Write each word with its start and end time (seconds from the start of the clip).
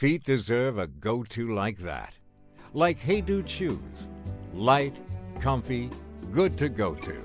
Feet 0.00 0.24
deserve 0.24 0.78
a 0.78 0.86
go 0.86 1.22
to 1.24 1.54
like 1.54 1.76
that. 1.80 2.14
Like 2.72 2.98
Hey 2.98 3.20
Dude 3.20 3.50
shoes. 3.50 4.08
Light, 4.54 4.96
comfy, 5.42 5.90
good 6.30 6.56
to 6.56 6.70
go 6.70 6.94
to. 6.94 7.22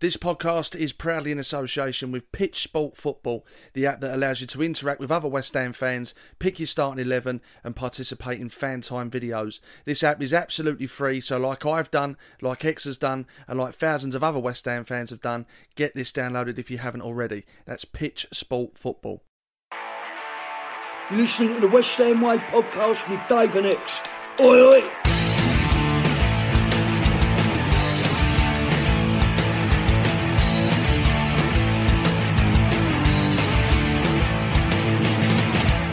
This 0.00 0.16
podcast 0.16 0.74
is 0.74 0.94
proudly 0.94 1.30
in 1.30 1.38
association 1.38 2.10
with 2.10 2.32
Pitch 2.32 2.62
Sport 2.62 2.96
Football, 2.96 3.44
the 3.74 3.84
app 3.84 4.00
that 4.00 4.14
allows 4.14 4.40
you 4.40 4.46
to 4.46 4.62
interact 4.62 4.98
with 4.98 5.12
other 5.12 5.28
West 5.28 5.52
Ham 5.52 5.74
fans, 5.74 6.14
pick 6.38 6.58
your 6.58 6.66
starting 6.66 7.04
11, 7.04 7.42
and 7.62 7.76
participate 7.76 8.40
in 8.40 8.48
fan 8.48 8.80
time 8.80 9.10
videos. 9.10 9.60
This 9.84 10.02
app 10.02 10.22
is 10.22 10.32
absolutely 10.32 10.86
free, 10.86 11.20
so, 11.20 11.36
like 11.36 11.66
I've 11.66 11.90
done, 11.90 12.16
like 12.40 12.64
Ex 12.64 12.84
has 12.84 12.96
done, 12.96 13.26
and 13.46 13.58
like 13.58 13.74
thousands 13.74 14.14
of 14.14 14.24
other 14.24 14.38
West 14.38 14.64
Ham 14.64 14.86
fans 14.86 15.10
have 15.10 15.20
done, 15.20 15.44
get 15.74 15.94
this 15.94 16.12
downloaded 16.12 16.58
if 16.58 16.70
you 16.70 16.78
haven't 16.78 17.02
already. 17.02 17.44
That's 17.66 17.84
Pitch 17.84 18.26
Sport 18.32 18.78
Football. 18.78 19.22
You're 21.10 21.20
listening 21.20 21.52
to 21.56 21.60
the 21.60 21.68
West 21.68 21.98
Ham 21.98 22.22
Way 22.22 22.38
podcast 22.38 23.10
with 23.10 23.20
Dave 23.28 23.54
and 23.56 23.66
Ex. 23.66 24.00
Oi, 24.40 24.58
oi! 24.58 24.80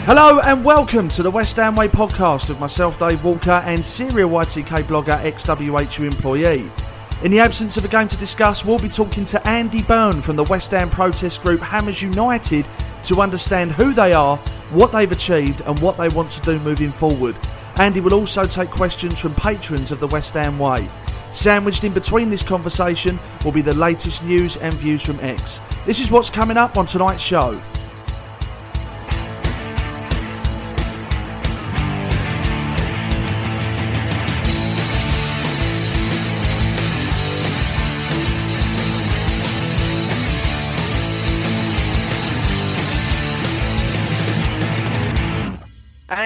Hello 0.06 0.40
and 0.40 0.64
welcome 0.64 1.08
to 1.08 1.22
the 1.22 1.30
West 1.30 1.58
Way 1.58 1.88
podcast 1.88 2.48
with 2.48 2.58
myself, 2.58 2.98
Dave 2.98 3.22
Walker, 3.22 3.50
and 3.66 3.84
serial 3.84 4.30
ITK 4.30 4.84
blogger, 4.84 5.22
ex-WHU 5.22 6.06
employee. 6.06 6.70
In 7.22 7.30
the 7.30 7.38
absence 7.38 7.76
of 7.76 7.84
a 7.84 7.88
game 7.88 8.08
to 8.08 8.16
discuss, 8.16 8.64
we'll 8.64 8.80
be 8.80 8.88
talking 8.88 9.24
to 9.26 9.46
Andy 9.46 9.80
Byrne 9.82 10.20
from 10.20 10.34
the 10.34 10.42
West 10.42 10.72
Ham 10.72 10.90
protest 10.90 11.40
group 11.40 11.60
Hammers 11.60 12.02
United 12.02 12.66
to 13.04 13.20
understand 13.20 13.70
who 13.70 13.92
they 13.92 14.12
are, 14.12 14.36
what 14.72 14.90
they've 14.90 15.12
achieved, 15.12 15.60
and 15.66 15.78
what 15.78 15.96
they 15.96 16.08
want 16.08 16.32
to 16.32 16.40
do 16.40 16.58
moving 16.64 16.90
forward. 16.90 17.36
Andy 17.76 18.00
will 18.00 18.12
also 18.12 18.44
take 18.44 18.70
questions 18.70 19.20
from 19.20 19.36
patrons 19.36 19.92
of 19.92 20.00
the 20.00 20.08
West 20.08 20.34
Ham 20.34 20.58
Way. 20.58 20.88
Sandwiched 21.32 21.84
in 21.84 21.92
between 21.92 22.28
this 22.28 22.42
conversation 22.42 23.20
will 23.44 23.52
be 23.52 23.62
the 23.62 23.74
latest 23.74 24.24
news 24.24 24.56
and 24.56 24.74
views 24.74 25.06
from 25.06 25.20
Ex. 25.20 25.60
This 25.86 26.00
is 26.00 26.10
what's 26.10 26.28
coming 26.28 26.56
up 26.56 26.76
on 26.76 26.86
tonight's 26.86 27.22
show. 27.22 27.56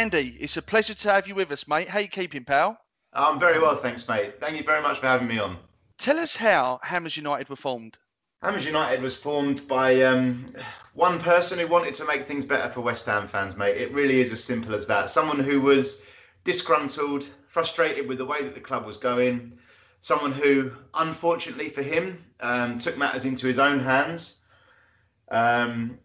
Andy, 0.07 0.37
it's 0.39 0.57
a 0.57 0.63
pleasure 0.63 0.95
to 0.95 1.11
have 1.11 1.27
you 1.27 1.35
with 1.35 1.51
us, 1.51 1.67
mate. 1.67 1.89
How 1.89 1.99
you 1.99 2.07
keeping, 2.07 2.45
pal? 2.45 2.79
I'm 3.13 3.41
very 3.41 3.59
well, 3.59 3.75
thanks, 3.75 4.07
mate. 4.07 4.39
Thank 4.39 4.57
you 4.57 4.63
very 4.63 4.81
much 4.81 5.01
for 5.01 5.09
having 5.09 5.27
me 5.27 5.41
on. 5.41 5.57
Tell 5.99 6.17
us 6.17 6.37
how 6.37 6.79
Hammers 6.85 7.17
United 7.17 7.49
were 7.49 7.57
formed. 7.57 7.99
Hammers 8.41 8.65
United 8.65 9.03
was 9.03 9.17
formed 9.17 9.67
by 9.67 10.03
um, 10.03 10.55
one 10.95 11.19
person 11.19 11.59
who 11.59 11.67
wanted 11.67 11.93
to 11.95 12.07
make 12.07 12.29
things 12.29 12.45
better 12.45 12.71
for 12.71 12.83
West 12.83 13.05
Ham 13.07 13.27
fans, 13.27 13.57
mate. 13.57 13.79
It 13.79 13.93
really 13.93 14.21
is 14.21 14.33
as 14.33 14.45
simple 14.45 14.77
as 14.77 14.87
that. 14.87 15.11
Someone 15.11 15.41
who 15.41 15.61
was 15.61 16.07
disgruntled, 16.45 17.29
frustrated 17.49 18.07
with 18.07 18.19
the 18.19 18.27
way 18.27 18.41
that 18.43 18.55
the 18.55 18.61
club 18.61 18.87
was 18.87 18.99
going. 18.99 19.59
Someone 19.99 20.31
who, 20.31 20.71
unfortunately 20.95 21.69
for 21.69 21.83
him, 21.83 22.25
um, 22.39 22.79
took 22.79 22.97
matters 22.97 23.25
into 23.25 23.49
his 23.49 23.59
own 23.59 23.81
hands. 23.81 24.37
Um, 25.33 25.99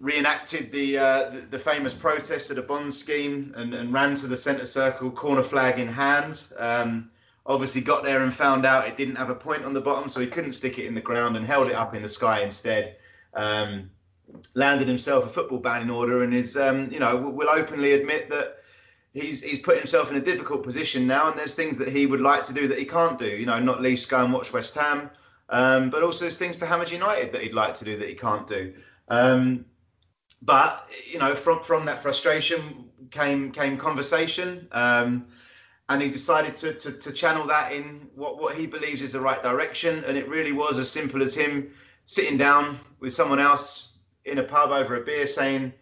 reenacted 0.00 0.70
the, 0.72 0.98
uh, 0.98 1.30
the 1.30 1.40
the 1.40 1.58
famous 1.58 1.94
protest 1.94 2.50
at 2.50 2.58
a 2.58 2.62
bond 2.62 2.92
scheme 2.92 3.52
and, 3.56 3.74
and 3.74 3.92
ran 3.92 4.14
to 4.16 4.26
the 4.26 4.36
centre 4.36 4.66
circle, 4.66 5.10
corner 5.10 5.42
flag 5.42 5.78
in 5.78 5.88
hand. 5.88 6.44
Um, 6.56 7.10
obviously, 7.46 7.80
got 7.80 8.02
there 8.04 8.22
and 8.22 8.32
found 8.32 8.64
out 8.64 8.86
it 8.86 8.96
didn't 8.96 9.16
have 9.16 9.30
a 9.30 9.34
point 9.34 9.64
on 9.64 9.72
the 9.72 9.80
bottom, 9.80 10.08
so 10.08 10.20
he 10.20 10.26
couldn't 10.26 10.52
stick 10.52 10.78
it 10.78 10.86
in 10.86 10.94
the 10.94 11.00
ground 11.00 11.36
and 11.36 11.46
held 11.46 11.68
it 11.68 11.74
up 11.74 11.94
in 11.94 12.02
the 12.02 12.08
sky 12.08 12.42
instead. 12.42 12.96
Um, 13.34 13.90
landed 14.54 14.86
himself 14.86 15.24
a 15.24 15.28
football 15.28 15.58
ban 15.58 15.82
in 15.82 15.90
order 15.90 16.22
and 16.22 16.34
is, 16.34 16.56
um, 16.56 16.90
you 16.92 17.00
know, 17.00 17.16
will 17.16 17.48
openly 17.50 17.92
admit 17.92 18.28
that 18.30 18.58
he's 19.14 19.42
he's 19.42 19.58
put 19.58 19.76
himself 19.76 20.10
in 20.10 20.16
a 20.16 20.20
difficult 20.20 20.62
position 20.62 21.06
now, 21.06 21.30
and 21.30 21.38
there's 21.38 21.54
things 21.54 21.76
that 21.78 21.88
he 21.88 22.06
would 22.06 22.20
like 22.20 22.42
to 22.44 22.52
do 22.52 22.68
that 22.68 22.78
he 22.78 22.84
can't 22.84 23.18
do. 23.18 23.28
You 23.28 23.46
know, 23.46 23.58
not 23.58 23.80
least 23.80 24.08
go 24.08 24.22
and 24.22 24.32
watch 24.32 24.52
West 24.52 24.74
Ham, 24.74 25.10
um, 25.48 25.90
but 25.90 26.02
also 26.02 26.24
there's 26.24 26.38
things 26.38 26.56
for 26.56 26.66
Hammers 26.66 26.92
United 26.92 27.32
that 27.32 27.42
he'd 27.42 27.54
like 27.54 27.74
to 27.74 27.84
do 27.84 27.96
that 27.96 28.08
he 28.08 28.14
can't 28.14 28.46
do. 28.46 28.74
Um, 29.08 29.64
but 30.42 30.88
you 31.06 31.18
know, 31.18 31.34
from 31.34 31.60
from 31.60 31.84
that 31.86 32.02
frustration 32.02 32.84
came 33.10 33.50
came 33.50 33.76
conversation, 33.76 34.68
um, 34.72 35.26
and 35.88 36.02
he 36.02 36.08
decided 36.08 36.56
to, 36.56 36.74
to 36.74 36.92
to 36.92 37.12
channel 37.12 37.46
that 37.46 37.72
in 37.72 38.08
what 38.14 38.38
what 38.38 38.56
he 38.56 38.66
believes 38.66 39.02
is 39.02 39.12
the 39.12 39.20
right 39.20 39.42
direction. 39.42 40.04
And 40.04 40.16
it 40.16 40.28
really 40.28 40.52
was 40.52 40.78
as 40.78 40.90
simple 40.90 41.22
as 41.22 41.34
him 41.34 41.72
sitting 42.04 42.38
down 42.38 42.78
with 43.00 43.12
someone 43.12 43.38
else 43.38 43.98
in 44.24 44.38
a 44.38 44.42
pub 44.42 44.70
over 44.70 44.96
a 44.96 45.04
beer, 45.04 45.26
saying, 45.26 45.72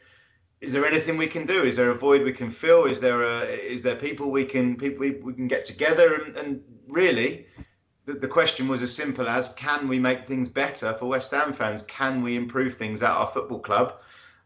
"Is 0.60 0.72
there 0.72 0.86
anything 0.86 1.16
we 1.16 1.26
can 1.26 1.44
do? 1.44 1.62
Is 1.62 1.76
there 1.76 1.90
a 1.90 1.94
void 1.94 2.22
we 2.22 2.32
can 2.32 2.50
fill? 2.50 2.86
Is 2.86 3.00
there 3.00 3.24
a 3.24 3.40
is 3.44 3.82
there 3.82 3.96
people 3.96 4.30
we 4.30 4.44
can 4.44 4.76
people 4.76 5.00
we, 5.00 5.10
we 5.10 5.34
can 5.34 5.48
get 5.48 5.64
together?" 5.64 6.14
And, 6.14 6.36
and 6.36 6.62
really. 6.88 7.46
The, 8.06 8.12
the 8.12 8.28
question 8.28 8.68
was 8.68 8.82
as 8.82 8.94
simple 8.94 9.26
as 9.28 9.52
can 9.54 9.88
we 9.88 9.98
make 9.98 10.24
things 10.24 10.48
better 10.48 10.92
for 10.92 11.06
West 11.06 11.32
Ham 11.32 11.52
fans? 11.52 11.82
Can 11.82 12.22
we 12.22 12.36
improve 12.36 12.74
things 12.74 13.02
at 13.02 13.10
our 13.10 13.26
football 13.26 13.58
club? 13.58 13.94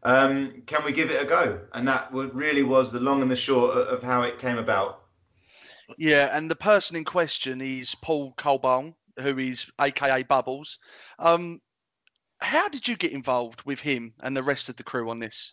Um, 0.02 0.62
can 0.66 0.84
we 0.84 0.92
give 0.92 1.10
it 1.10 1.22
a 1.22 1.26
go? 1.26 1.60
And 1.72 1.86
that 1.88 2.08
really 2.12 2.62
was 2.62 2.90
the 2.90 3.00
long 3.00 3.22
and 3.22 3.30
the 3.30 3.36
short 3.36 3.76
of, 3.76 4.02
how 4.02 4.22
it 4.22 4.38
came 4.38 4.58
about. 4.58 5.02
Yeah, 5.98 6.36
and 6.36 6.50
the 6.50 6.56
person 6.56 6.96
in 6.96 7.04
question 7.04 7.60
is 7.60 7.94
Paul 7.96 8.32
Colbone, 8.36 8.94
who 9.20 9.38
is 9.38 9.70
AKA 9.80 10.22
Bubbles. 10.24 10.78
Um, 11.18 11.60
how 12.38 12.68
did 12.68 12.88
you 12.88 12.96
get 12.96 13.12
involved 13.12 13.62
with 13.62 13.80
him 13.80 14.14
and 14.20 14.36
the 14.36 14.42
rest 14.42 14.68
of 14.68 14.76
the 14.76 14.84
crew 14.84 15.10
on 15.10 15.18
this? 15.18 15.52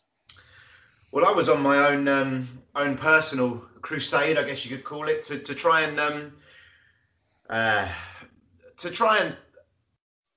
Well, 1.11 1.25
I 1.25 1.31
was 1.31 1.49
on 1.49 1.61
my 1.61 1.77
own 1.87 2.07
um, 2.07 2.47
own 2.75 2.97
personal 2.97 3.57
crusade, 3.81 4.37
I 4.37 4.43
guess 4.43 4.65
you 4.65 4.75
could 4.75 4.85
call 4.85 5.07
it, 5.07 5.23
to, 5.23 5.39
to 5.39 5.55
try 5.55 5.81
and 5.81 5.99
um, 5.99 6.33
uh, 7.49 7.87
to 8.77 8.91
try 8.91 9.17
and 9.19 9.35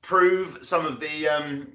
prove 0.03 0.59
some 0.63 0.87
of 0.87 1.01
the 1.01 1.29
um, 1.29 1.69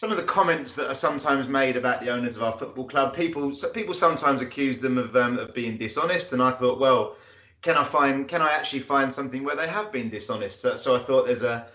some 0.00 0.10
of 0.10 0.16
the 0.16 0.22
comments 0.22 0.74
that 0.74 0.88
are 0.88 0.94
sometimes 0.94 1.46
made 1.46 1.76
about 1.76 2.00
the 2.00 2.08
owners 2.08 2.34
of 2.34 2.42
our 2.42 2.52
football 2.52 2.86
club. 2.86 3.14
People 3.14 3.52
people 3.74 3.92
sometimes 3.92 4.40
accuse 4.40 4.78
them 4.78 4.96
of 4.96 5.14
um, 5.14 5.36
of 5.36 5.52
being 5.52 5.76
dishonest, 5.76 6.32
and 6.32 6.40
I 6.40 6.52
thought, 6.52 6.80
well, 6.80 7.16
can 7.60 7.76
I 7.76 7.84
find 7.84 8.26
can 8.26 8.40
I 8.40 8.48
actually 8.48 8.78
find 8.78 9.12
something 9.12 9.44
where 9.44 9.56
they 9.56 9.68
have 9.68 9.92
been 9.92 10.08
dishonest? 10.08 10.62
So, 10.62 10.78
so 10.78 10.96
I 10.96 10.98
thought 11.00 11.26
there's 11.26 11.42
a 11.42 11.66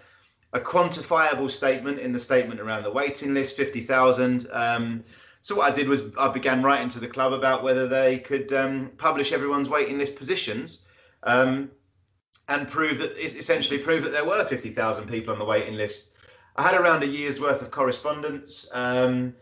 a 0.54 0.60
quantifiable 0.60 1.52
statement 1.52 2.00
in 2.00 2.12
the 2.12 2.20
statement 2.20 2.60
around 2.60 2.82
the 2.82 2.90
waiting 2.90 3.36
list, 3.36 3.58
fifty 3.58 3.82
thousand. 3.82 4.48
Um, 4.52 5.04
so 5.42 5.54
what 5.58 5.72
I 5.72 5.76
did 5.76 5.88
was 5.88 6.12
I 6.18 6.28
began 6.30 6.64
writing 6.64 6.90
to 6.90 7.00
the 7.00 7.08
club 7.08 7.32
about 7.32 7.62
whether 7.62 7.88
they 7.88 8.18
could 8.18 8.52
um, 8.54 8.90
publish 8.98 9.34
everyone's 9.34 9.70
waiting 9.70 10.00
list 10.00 10.16
positions. 10.16 10.88
Um, 11.22 11.70
and 12.48 12.68
prove 12.68 12.98
that 13.00 13.18
essentially 13.18 13.80
prove 13.80 14.04
that 14.04 14.12
there 14.12 14.26
were 14.26 14.44
50,000 14.44 15.08
people 15.08 15.34
on 15.34 15.40
the 15.40 15.46
waiting 15.46 15.74
list. 15.74 16.15
I 16.56 16.64
had 16.64 16.76
around 16.80 17.04
a 17.04 17.08
year's 17.08 17.40
worth 17.42 17.62
of 17.62 17.72
correspondence, 17.72 18.70
um, 18.74 19.36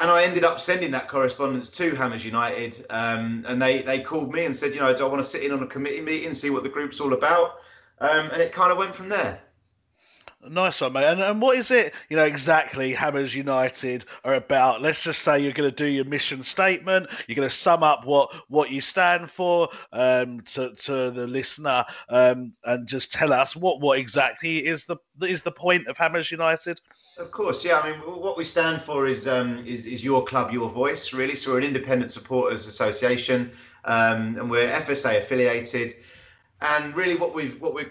and 0.00 0.10
I 0.10 0.22
ended 0.22 0.44
up 0.44 0.60
sending 0.60 0.90
that 0.92 1.08
correspondence 1.08 1.70
to 1.70 1.94
Hammers 1.94 2.24
United, 2.24 2.84
um, 2.90 3.44
and 3.48 3.60
they 3.60 3.82
they 3.82 4.00
called 4.00 4.32
me 4.32 4.44
and 4.44 4.54
said, 4.54 4.74
you 4.74 4.80
know, 4.80 4.94
do 4.94 5.04
I 5.04 5.08
want 5.08 5.22
to 5.22 5.28
sit 5.28 5.42
in 5.42 5.52
on 5.52 5.62
a 5.62 5.66
committee 5.66 6.00
meeting, 6.00 6.32
see 6.34 6.50
what 6.50 6.62
the 6.62 6.68
group's 6.68 7.00
all 7.00 7.14
about, 7.14 7.58
um, 8.00 8.30
and 8.30 8.42
it 8.42 8.52
kind 8.52 8.70
of 8.70 8.78
went 8.78 8.94
from 8.94 9.08
there. 9.08 9.40
Nice 10.46 10.80
one, 10.80 10.92
mate. 10.92 11.04
And, 11.04 11.20
and 11.20 11.42
what 11.42 11.56
is 11.56 11.72
it, 11.72 11.92
you 12.08 12.16
know, 12.16 12.24
exactly 12.24 12.92
Hammers 12.92 13.34
United 13.34 14.04
are 14.24 14.34
about? 14.34 14.80
Let's 14.80 15.02
just 15.02 15.22
say 15.22 15.40
you're 15.40 15.52
going 15.52 15.68
to 15.68 15.74
do 15.74 15.86
your 15.86 16.04
mission 16.04 16.44
statement. 16.44 17.08
You're 17.26 17.34
going 17.34 17.48
to 17.48 17.54
sum 17.54 17.82
up 17.82 18.06
what 18.06 18.32
what 18.48 18.70
you 18.70 18.80
stand 18.80 19.32
for 19.32 19.68
um, 19.92 20.40
to 20.42 20.74
to 20.76 21.10
the 21.10 21.26
listener, 21.26 21.84
um, 22.08 22.52
and 22.64 22.86
just 22.86 23.12
tell 23.12 23.32
us 23.32 23.56
what 23.56 23.80
what 23.80 23.98
exactly 23.98 24.64
is 24.64 24.86
the 24.86 24.96
is 25.22 25.42
the 25.42 25.50
point 25.50 25.88
of 25.88 25.98
Hammers 25.98 26.30
United. 26.30 26.80
Of 27.18 27.32
course, 27.32 27.64
yeah. 27.64 27.80
I 27.80 27.90
mean, 27.90 27.98
what 27.98 28.36
we 28.38 28.44
stand 28.44 28.80
for 28.82 29.08
is 29.08 29.26
um, 29.26 29.66
is 29.66 29.86
is 29.86 30.04
your 30.04 30.24
club, 30.24 30.52
your 30.52 30.70
voice, 30.70 31.12
really. 31.12 31.34
So 31.34 31.50
we're 31.50 31.58
an 31.58 31.64
independent 31.64 32.12
supporters 32.12 32.68
association, 32.68 33.50
um, 33.86 34.38
and 34.38 34.48
we're 34.48 34.70
FSA 34.70 35.18
affiliated. 35.18 35.94
And 36.60 36.94
really, 36.94 37.16
what 37.16 37.34
we've 37.34 37.60
what 37.60 37.74
we 37.74 37.86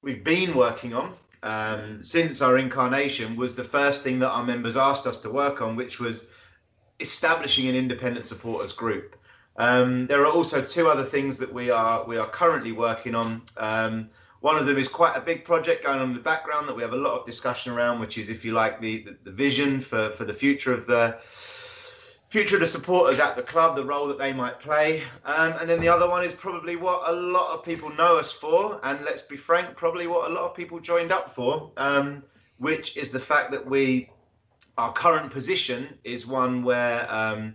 we've 0.00 0.24
been 0.24 0.54
working 0.54 0.94
on 0.94 1.12
um, 1.46 2.02
since 2.02 2.42
our 2.42 2.58
incarnation 2.58 3.36
was 3.36 3.54
the 3.54 3.62
first 3.62 4.02
thing 4.02 4.18
that 4.18 4.30
our 4.30 4.42
members 4.42 4.76
asked 4.76 5.06
us 5.06 5.20
to 5.20 5.30
work 5.30 5.62
on, 5.62 5.76
which 5.76 6.00
was 6.00 6.26
establishing 6.98 7.68
an 7.68 7.76
independent 7.76 8.24
supporters 8.24 8.72
group. 8.72 9.16
Um, 9.56 10.08
there 10.08 10.22
are 10.22 10.32
also 10.32 10.60
two 10.60 10.88
other 10.88 11.04
things 11.04 11.38
that 11.38 11.52
we 11.52 11.70
are 11.70 12.04
we 12.04 12.16
are 12.16 12.26
currently 12.26 12.72
working 12.72 13.14
on. 13.14 13.42
Um, 13.56 14.10
one 14.40 14.56
of 14.58 14.66
them 14.66 14.76
is 14.76 14.88
quite 14.88 15.16
a 15.16 15.20
big 15.20 15.44
project 15.44 15.84
going 15.84 16.00
on 16.00 16.08
in 16.08 16.14
the 16.14 16.20
background 16.20 16.68
that 16.68 16.76
we 16.76 16.82
have 16.82 16.92
a 16.92 16.96
lot 16.96 17.18
of 17.18 17.24
discussion 17.24 17.72
around, 17.72 18.00
which 18.00 18.18
is, 18.18 18.28
if 18.28 18.44
you 18.44 18.52
like, 18.52 18.80
the 18.80 19.04
the, 19.04 19.16
the 19.22 19.30
vision 19.30 19.80
for 19.80 20.10
for 20.10 20.24
the 20.24 20.34
future 20.34 20.74
of 20.74 20.86
the 20.86 21.16
future 22.36 22.56
of 22.56 22.60
the 22.60 22.66
supporters 22.66 23.18
at 23.18 23.34
the 23.34 23.42
club, 23.42 23.74
the 23.74 23.82
role 23.82 24.06
that 24.06 24.18
they 24.18 24.30
might 24.30 24.60
play. 24.60 25.02
Um, 25.24 25.54
and 25.58 25.70
then 25.70 25.80
the 25.80 25.88
other 25.88 26.06
one 26.06 26.22
is 26.22 26.34
probably 26.34 26.76
what 26.76 27.08
a 27.08 27.12
lot 27.12 27.54
of 27.54 27.64
people 27.64 27.88
know 27.94 28.18
us 28.18 28.30
for, 28.30 28.78
and 28.82 29.02
let's 29.06 29.22
be 29.22 29.38
frank, 29.38 29.74
probably 29.74 30.06
what 30.06 30.30
a 30.30 30.34
lot 30.34 30.44
of 30.44 30.54
people 30.54 30.78
joined 30.78 31.12
up 31.12 31.32
for, 31.32 31.70
um, 31.78 32.22
which 32.58 32.94
is 32.98 33.08
the 33.08 33.18
fact 33.18 33.50
that 33.52 33.64
we, 33.64 34.10
our 34.76 34.92
current 34.92 35.32
position 35.32 35.96
is 36.04 36.26
one 36.26 36.62
where 36.62 37.10
um, 37.10 37.54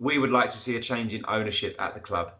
we 0.00 0.18
would 0.18 0.32
like 0.32 0.48
to 0.48 0.58
see 0.58 0.74
a 0.74 0.80
change 0.80 1.14
in 1.14 1.24
ownership 1.28 1.76
at 1.78 1.94
the 1.94 2.00
club 2.00 2.32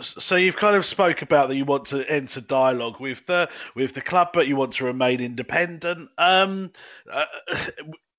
so 0.00 0.36
you've 0.36 0.56
kind 0.56 0.74
of 0.74 0.86
spoke 0.86 1.20
about 1.20 1.48
that 1.48 1.56
you 1.56 1.64
want 1.66 1.84
to 1.84 2.10
enter 2.10 2.40
dialogue 2.40 2.98
with 2.98 3.26
the 3.26 3.50
with 3.74 3.92
the 3.92 4.00
club, 4.00 4.28
but 4.32 4.48
you 4.48 4.56
want 4.56 4.72
to 4.72 4.84
remain 4.84 5.20
independent. 5.20 6.08
Um, 6.16 6.72
uh, 7.10 7.26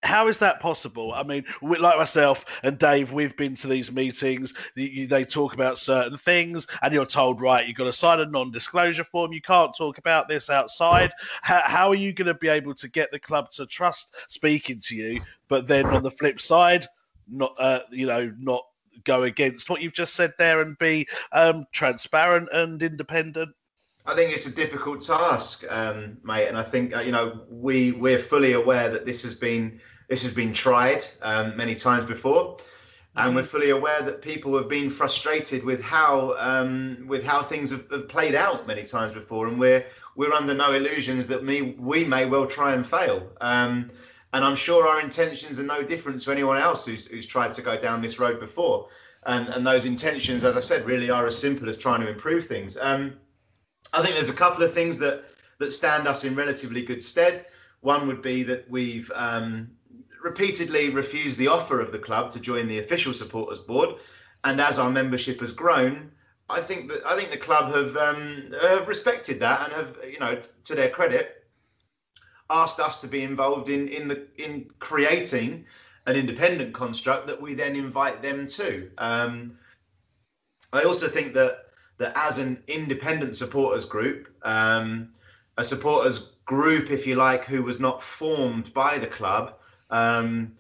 how 0.04 0.28
is 0.28 0.38
that 0.40 0.60
possible? 0.60 1.14
I 1.14 1.24
mean, 1.24 1.46
like 1.62 1.98
myself 1.98 2.46
and 2.64 2.78
Dave, 2.78 3.12
we've 3.12 3.36
been 3.38 3.56
to 3.56 3.68
these 3.68 3.92
meetings. 3.92 4.54
They 4.76 5.26
talk 5.26 5.54
about 5.54 5.78
certain 5.78 6.18
things, 6.18 6.68
and 6.82 6.94
you're 6.94 7.06
told, 7.06 7.42
right, 7.42 7.68
you've 7.68 7.78
got 7.78 7.86
to 7.86 7.94
sign 7.94 8.20
a 8.20 8.26
non-disclosure 8.26 9.06
form. 9.06 9.34
You 9.34 9.42
can't 9.42 9.76
talk 9.76 9.98
about 9.98 10.28
this 10.28 10.50
outside. 10.50 11.12
How, 11.42 11.62
how 11.66 11.90
are 11.90 11.96
you 11.96 12.14
going 12.14 12.28
to 12.28 12.34
be 12.34 12.50
able 12.50 12.76
to 12.76 12.90
get 12.90 13.12
the 13.12 13.20
club 13.20 13.50
to 13.52 13.66
trust 13.66 14.16
speaking 14.28 14.80
to 14.82 14.96
you? 14.96 15.22
But 15.48 15.68
then 15.68 15.86
on 15.88 16.04
the 16.04 16.12
flip 16.12 16.42
side, 16.42 16.86
not 17.30 17.56
uh, 17.58 17.80
you 17.90 18.06
know, 18.06 18.34
not 18.38 18.66
go 19.06 19.24
against 19.24 19.70
what 19.70 19.82
you've 19.82 19.94
just 19.94 20.14
said 20.14 20.34
there 20.38 20.62
and 20.62 20.78
be 20.78 21.08
um, 21.32 21.66
transparent 21.72 22.50
and 22.52 22.82
independent. 22.82 23.50
I 24.06 24.16
think 24.16 24.34
it's 24.34 24.48
a 24.48 24.54
difficult 24.54 25.02
task, 25.02 25.64
um, 25.70 26.18
mate, 26.24 26.48
and 26.48 26.58
I 26.58 26.64
think 26.64 26.96
uh, 26.96 27.00
you 27.00 27.14
know 27.14 27.42
we 27.50 27.94
we're 27.94 28.20
fully 28.20 28.54
aware 28.54 28.90
that 28.90 29.06
this 29.06 29.22
has 29.24 29.34
been 29.34 29.80
this 30.10 30.22
has 30.24 30.32
been 30.32 30.54
tried 30.54 31.06
um, 31.22 31.56
many 31.56 31.76
times 31.76 32.06
before, 32.06 32.58
and 33.16 33.36
we're 33.36 33.42
mm-hmm. 33.42 33.50
fully 33.50 33.70
aware 33.70 34.02
that 34.02 34.22
people 34.22 34.56
have 34.58 34.68
been 34.68 34.90
frustrated 34.90 35.64
with 35.64 35.82
how 35.82 36.36
um, 36.40 37.06
with 37.08 37.24
how 37.24 37.42
things 37.42 37.72
have, 37.72 37.90
have, 37.92 38.08
played 38.10 38.36
out 38.36 38.68
many 38.68 38.84
times 38.84 39.14
before, 39.14 39.48
and 39.48 39.60
we're 39.60 39.86
we're 40.16 40.34
under 40.34 40.54
no 40.54 40.74
illusions 40.74 41.28
that 41.28 41.44
me 41.44 41.76
we 41.80 42.04
may 42.04 42.26
well 42.26 42.46
try 42.46 42.74
and 42.74 42.86
fail. 42.86 43.30
Um, 43.42 43.90
and 44.34 44.44
I'm 44.44 44.56
sure 44.56 44.88
our 44.88 45.00
intentions 45.00 45.60
are 45.60 45.64
no 45.64 45.84
different 45.84 46.20
to 46.22 46.32
anyone 46.32 46.58
else 46.58 46.88
who's, 46.88 47.06
who's 47.06 47.28
tried 47.28 47.54
to 47.54 47.62
go 47.62 47.80
down 47.80 48.02
this 48.02 48.18
road 48.18 48.40
before. 48.40 48.88
And, 49.28 49.48
and 49.50 49.66
those 49.66 49.86
intentions, 49.86 50.44
as 50.44 50.58
I 50.58 50.60
said, 50.60 50.86
really 50.86 51.12
are 51.12 51.28
as 51.28 51.38
simple 51.38 51.70
as 51.70 51.78
trying 51.78 52.02
to 52.02 52.10
improve 52.10 52.48
things. 52.48 52.76
Um, 52.78 53.14
I 53.94 54.02
think 54.02 54.16
there's 54.16 54.30
a 54.30 54.34
couple 54.34 54.64
of 54.64 54.74
things 54.74 54.98
that 55.00 55.26
that 55.60 55.72
stand 55.72 56.08
us 56.08 56.24
in 56.24 56.36
relatively 56.36 56.82
good 56.82 57.02
stead. 57.02 57.46
One 57.82 58.08
would 58.08 58.22
be 58.22 58.44
that 58.44 58.70
we've 58.70 59.10
um, 59.14 59.70
repeatedly 60.24 60.90
refused 60.90 61.38
the 61.38 61.48
offer 61.48 61.80
of 61.80 61.92
the 61.92 62.00
club 62.00 62.32
to 62.32 62.40
join 62.40 62.68
the 62.68 62.80
official 62.80 63.14
supporters 63.14 63.60
board, 63.60 63.96
and 64.44 64.60
as 64.60 64.80
our 64.80 64.90
membership 64.90 65.40
has 65.42 65.52
grown, 65.52 66.12
I 66.50 66.60
think 66.60 66.90
that 66.90 67.06
I 67.06 67.16
think 67.16 67.32
the 67.32 67.38
club 67.38 67.74
have 67.74 67.96
um, 67.98 68.54
have 68.62 68.88
respected 68.88 69.40
that 69.40 69.64
and 69.64 69.74
have, 69.74 69.98
you 70.10 70.20
know, 70.20 70.36
t- 70.36 70.50
to 70.66 70.76
their 70.76 70.90
credit, 70.90 71.46
asked 72.50 72.80
us 72.80 73.00
to 73.02 73.08
be 73.08 73.24
involved 73.24 73.70
in 73.70 73.88
in 73.88 74.08
the 74.08 74.28
in 74.38 74.70
creating 74.80 75.66
an 76.06 76.16
independent 76.16 76.74
construct 76.74 77.28
that 77.28 77.42
we 77.42 77.54
then 77.54 77.76
invite 77.76 78.22
them 78.22 78.46
to. 78.46 78.90
Um, 78.98 79.58
I 80.74 80.84
also 80.84 81.08
think 81.08 81.34
that 81.34 81.68
that 81.98 82.14
as 82.16 82.38
an 82.38 82.62
independent 82.68 83.36
supporters 83.36 83.86
group, 83.86 84.28
um, 84.44 85.10
a 85.58 85.64
supporters 85.64 86.34
group, 86.46 86.92
if 86.92 87.08
you 87.08 87.16
like, 87.16 87.46
who 87.46 87.64
was 87.64 87.80
not 87.80 88.02
formed 88.02 88.74
by 88.74 88.98
the 88.98 89.08
club, 89.08 89.56
um, 89.90 90.54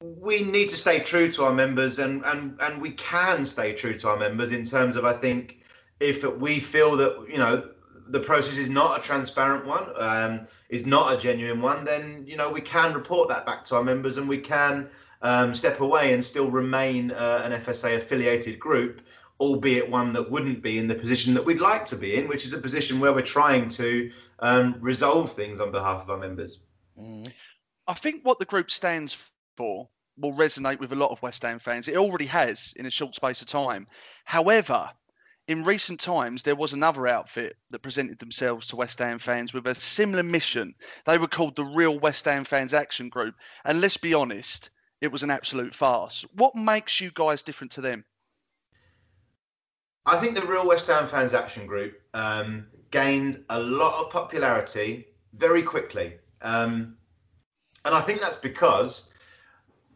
we 0.00 0.42
need 0.42 0.68
to 0.68 0.76
stay 0.76 1.00
true 1.00 1.30
to 1.32 1.44
our 1.44 1.52
members, 1.52 1.98
and 1.98 2.24
and 2.24 2.56
and 2.60 2.80
we 2.80 2.92
can 2.92 3.44
stay 3.44 3.72
true 3.72 3.96
to 3.98 4.08
our 4.08 4.16
members 4.16 4.52
in 4.52 4.64
terms 4.64 4.96
of 4.96 5.04
I 5.04 5.12
think 5.12 5.58
if 6.00 6.24
we 6.24 6.60
feel 6.60 6.96
that 6.96 7.26
you 7.28 7.38
know 7.38 7.70
the 8.08 8.20
process 8.20 8.56
is 8.56 8.70
not 8.70 8.98
a 8.98 9.02
transparent 9.02 9.66
one, 9.66 9.86
um, 9.96 10.46
is 10.68 10.86
not 10.86 11.12
a 11.12 11.18
genuine 11.18 11.60
one, 11.60 11.84
then 11.84 12.24
you 12.26 12.36
know 12.36 12.50
we 12.50 12.60
can 12.60 12.94
report 12.94 13.28
that 13.28 13.44
back 13.44 13.64
to 13.64 13.76
our 13.76 13.84
members, 13.84 14.18
and 14.18 14.28
we 14.28 14.38
can 14.38 14.88
um, 15.22 15.54
step 15.54 15.80
away 15.80 16.12
and 16.12 16.24
still 16.24 16.50
remain 16.50 17.10
uh, 17.10 17.42
an 17.44 17.52
FSA 17.60 17.96
affiliated 17.96 18.58
group, 18.58 19.00
albeit 19.40 19.90
one 19.90 20.12
that 20.12 20.30
wouldn't 20.30 20.62
be 20.62 20.78
in 20.78 20.86
the 20.86 20.94
position 20.94 21.34
that 21.34 21.44
we'd 21.44 21.60
like 21.60 21.84
to 21.86 21.96
be 21.96 22.16
in, 22.16 22.28
which 22.28 22.44
is 22.44 22.52
a 22.52 22.58
position 22.58 23.00
where 23.00 23.12
we're 23.12 23.22
trying 23.22 23.68
to 23.68 24.10
um, 24.40 24.76
resolve 24.80 25.32
things 25.32 25.60
on 25.60 25.72
behalf 25.72 26.02
of 26.02 26.10
our 26.10 26.18
members. 26.18 26.60
Mm. 26.98 27.32
I 27.88 27.94
think 27.94 28.22
what 28.22 28.38
the 28.38 28.44
group 28.44 28.70
stands 28.70 29.16
for 29.56 29.88
will 30.18 30.34
resonate 30.34 30.78
with 30.78 30.92
a 30.92 30.96
lot 30.96 31.10
of 31.10 31.22
West 31.22 31.42
Ham 31.42 31.58
fans. 31.58 31.88
It 31.88 31.96
already 31.96 32.26
has 32.26 32.74
in 32.76 32.84
a 32.84 32.90
short 32.90 33.14
space 33.14 33.40
of 33.40 33.46
time. 33.46 33.86
However, 34.26 34.90
in 35.46 35.64
recent 35.64 35.98
times, 35.98 36.42
there 36.42 36.54
was 36.54 36.74
another 36.74 37.06
outfit 37.06 37.56
that 37.70 37.78
presented 37.78 38.18
themselves 38.18 38.68
to 38.68 38.76
West 38.76 38.98
Ham 38.98 39.18
fans 39.18 39.54
with 39.54 39.66
a 39.66 39.74
similar 39.74 40.22
mission. 40.22 40.74
They 41.06 41.16
were 41.16 41.26
called 41.26 41.56
the 41.56 41.64
Real 41.64 41.98
West 41.98 42.26
Ham 42.26 42.44
Fans 42.44 42.74
Action 42.74 43.08
Group. 43.08 43.34
And 43.64 43.80
let's 43.80 43.96
be 43.96 44.12
honest, 44.12 44.68
it 45.00 45.10
was 45.10 45.22
an 45.22 45.30
absolute 45.30 45.74
farce. 45.74 46.26
What 46.34 46.54
makes 46.54 47.00
you 47.00 47.10
guys 47.14 47.42
different 47.42 47.72
to 47.72 47.80
them? 47.80 48.04
I 50.04 50.18
think 50.18 50.34
the 50.34 50.46
Real 50.46 50.66
West 50.66 50.88
Ham 50.88 51.08
Fans 51.08 51.32
Action 51.32 51.66
Group 51.66 51.98
um, 52.12 52.66
gained 52.90 53.42
a 53.48 53.58
lot 53.58 54.04
of 54.04 54.12
popularity 54.12 55.06
very 55.32 55.62
quickly. 55.62 56.18
Um, 56.42 56.97
and 57.88 57.96
I 57.96 58.02
think 58.02 58.20
that's 58.20 58.36
because 58.36 59.14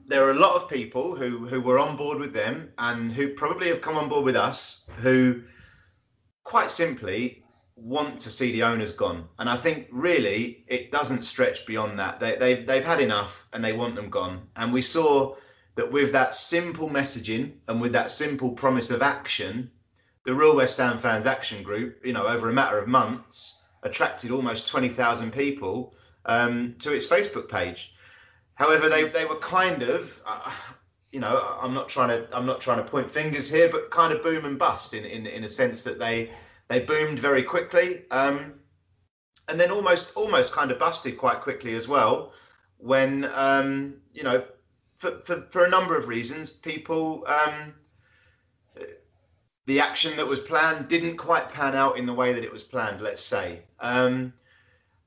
there 0.07 0.25
are 0.25 0.31
a 0.31 0.45
lot 0.47 0.57
of 0.57 0.67
people 0.67 1.15
who 1.15 1.47
who 1.47 1.61
were 1.61 1.79
on 1.79 1.95
board 1.95 2.19
with 2.19 2.33
them 2.33 2.73
and 2.79 3.13
who 3.13 3.35
probably 3.35 3.69
have 3.69 3.83
come 3.83 3.99
on 3.99 4.09
board 4.09 4.25
with 4.25 4.35
us 4.35 4.89
who 5.03 5.43
quite 6.43 6.71
simply 6.71 7.45
want 7.77 8.19
to 8.21 8.31
see 8.31 8.51
the 8.51 8.63
owners 8.63 8.93
gone. 8.93 9.29
And 9.39 9.47
I 9.47 9.57
think 9.57 9.89
really 9.91 10.65
it 10.69 10.91
doesn't 10.91 11.25
stretch 11.25 11.67
beyond 11.67 11.99
that. 11.99 12.19
They, 12.19 12.37
they've 12.37 12.67
they've 12.67 12.91
had 12.93 12.99
enough 12.99 13.47
and 13.53 13.63
they 13.63 13.75
want 13.75 13.95
them 13.95 14.09
gone. 14.09 14.41
And 14.57 14.73
we 14.73 14.81
saw 14.81 15.37
that 15.75 15.93
with 15.93 16.13
that 16.13 16.33
simple 16.33 16.89
messaging 16.89 17.53
and 17.69 17.79
with 17.79 17.93
that 17.93 18.11
simple 18.11 18.53
promise 18.53 18.91
of 18.91 19.03
action, 19.03 19.71
the 20.25 20.33
Real 20.33 20.57
West 20.57 20.79
Ham 20.79 20.97
Fans 20.97 21.27
Action 21.27 21.63
Group, 21.63 22.01
you 22.07 22.15
know, 22.15 22.27
over 22.27 22.49
a 22.49 22.55
matter 22.55 22.79
of 22.79 22.89
months, 22.89 23.59
attracted 23.83 24.31
almost 24.31 24.67
twenty 24.67 24.89
thousand 24.89 25.35
people 25.35 25.95
um, 26.27 26.75
to 26.79 26.93
its 26.93 27.07
Facebook 27.07 27.49
page. 27.49 27.93
However, 28.55 28.89
they, 28.89 29.05
they 29.05 29.25
were 29.25 29.37
kind 29.37 29.83
of, 29.83 30.23
uh, 30.27 30.51
you 31.11 31.21
know, 31.21 31.57
I'm 31.61 31.75
not 31.75 31.89
trying 31.89 32.09
to 32.09 32.29
I'm 32.37 32.47
not 32.47 32.61
trying 32.61 32.79
to 32.79 32.85
point 32.85 33.11
fingers 33.11 33.51
here, 33.51 33.69
but 33.69 33.91
kind 33.91 34.13
of 34.13 34.23
boom 34.23 34.45
and 34.45 34.59
bust 34.59 34.95
in 34.95 35.05
in, 35.05 35.27
in 35.27 35.45
a 35.45 35.49
sense 35.49 35.85
that 35.85 35.99
they 35.99 36.31
they 36.69 36.81
boomed 36.81 37.19
very 37.19 37.43
quickly, 37.43 38.05
um, 38.11 38.55
and 39.49 39.61
then 39.61 39.71
almost 39.71 40.17
almost 40.17 40.53
kind 40.53 40.71
of 40.71 40.79
busted 40.79 41.19
quite 41.19 41.41
quickly 41.41 41.75
as 41.75 41.89
well 41.89 42.33
when 42.79 43.31
um, 43.35 43.95
you 44.13 44.23
know 44.23 44.43
for, 44.97 45.21
for 45.25 45.47
for 45.51 45.65
a 45.65 45.71
number 45.71 45.97
of 45.97 46.09
reasons 46.09 46.51
people. 46.51 47.27
Um, 47.27 47.75
the 49.67 49.79
action 49.79 50.17
that 50.17 50.27
was 50.27 50.41
planned 50.41 50.89
didn't 50.89 51.17
quite 51.17 51.49
pan 51.49 51.77
out 51.77 51.97
in 51.97 52.05
the 52.05 52.13
way 52.13 52.33
that 52.33 52.43
it 52.43 52.53
was 52.53 52.65
planned, 52.65 53.01
let's 53.01 53.23
say. 53.23 53.63
Um, 53.79 54.33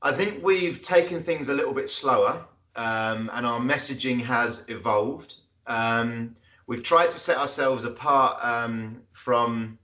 I 0.05 0.11
think 0.11 0.43
we've 0.43 0.83
taken 0.83 1.19
things 1.19 1.49
a 1.49 1.53
little 1.55 1.73
bit 1.73 1.89
slower 1.89 2.45
um, 2.75 3.27
and 3.33 3.43
our 3.43 3.59
messaging 3.59 4.21
has 4.23 4.63
evolved. 4.69 5.37
Um, 5.65 6.35
we've 6.67 6.83
tried 6.83 7.09
to 7.09 7.17
set 7.17 7.37
ourselves 7.37 7.85
apart 7.85 8.37
um, 8.45 9.01
from 9.13 9.79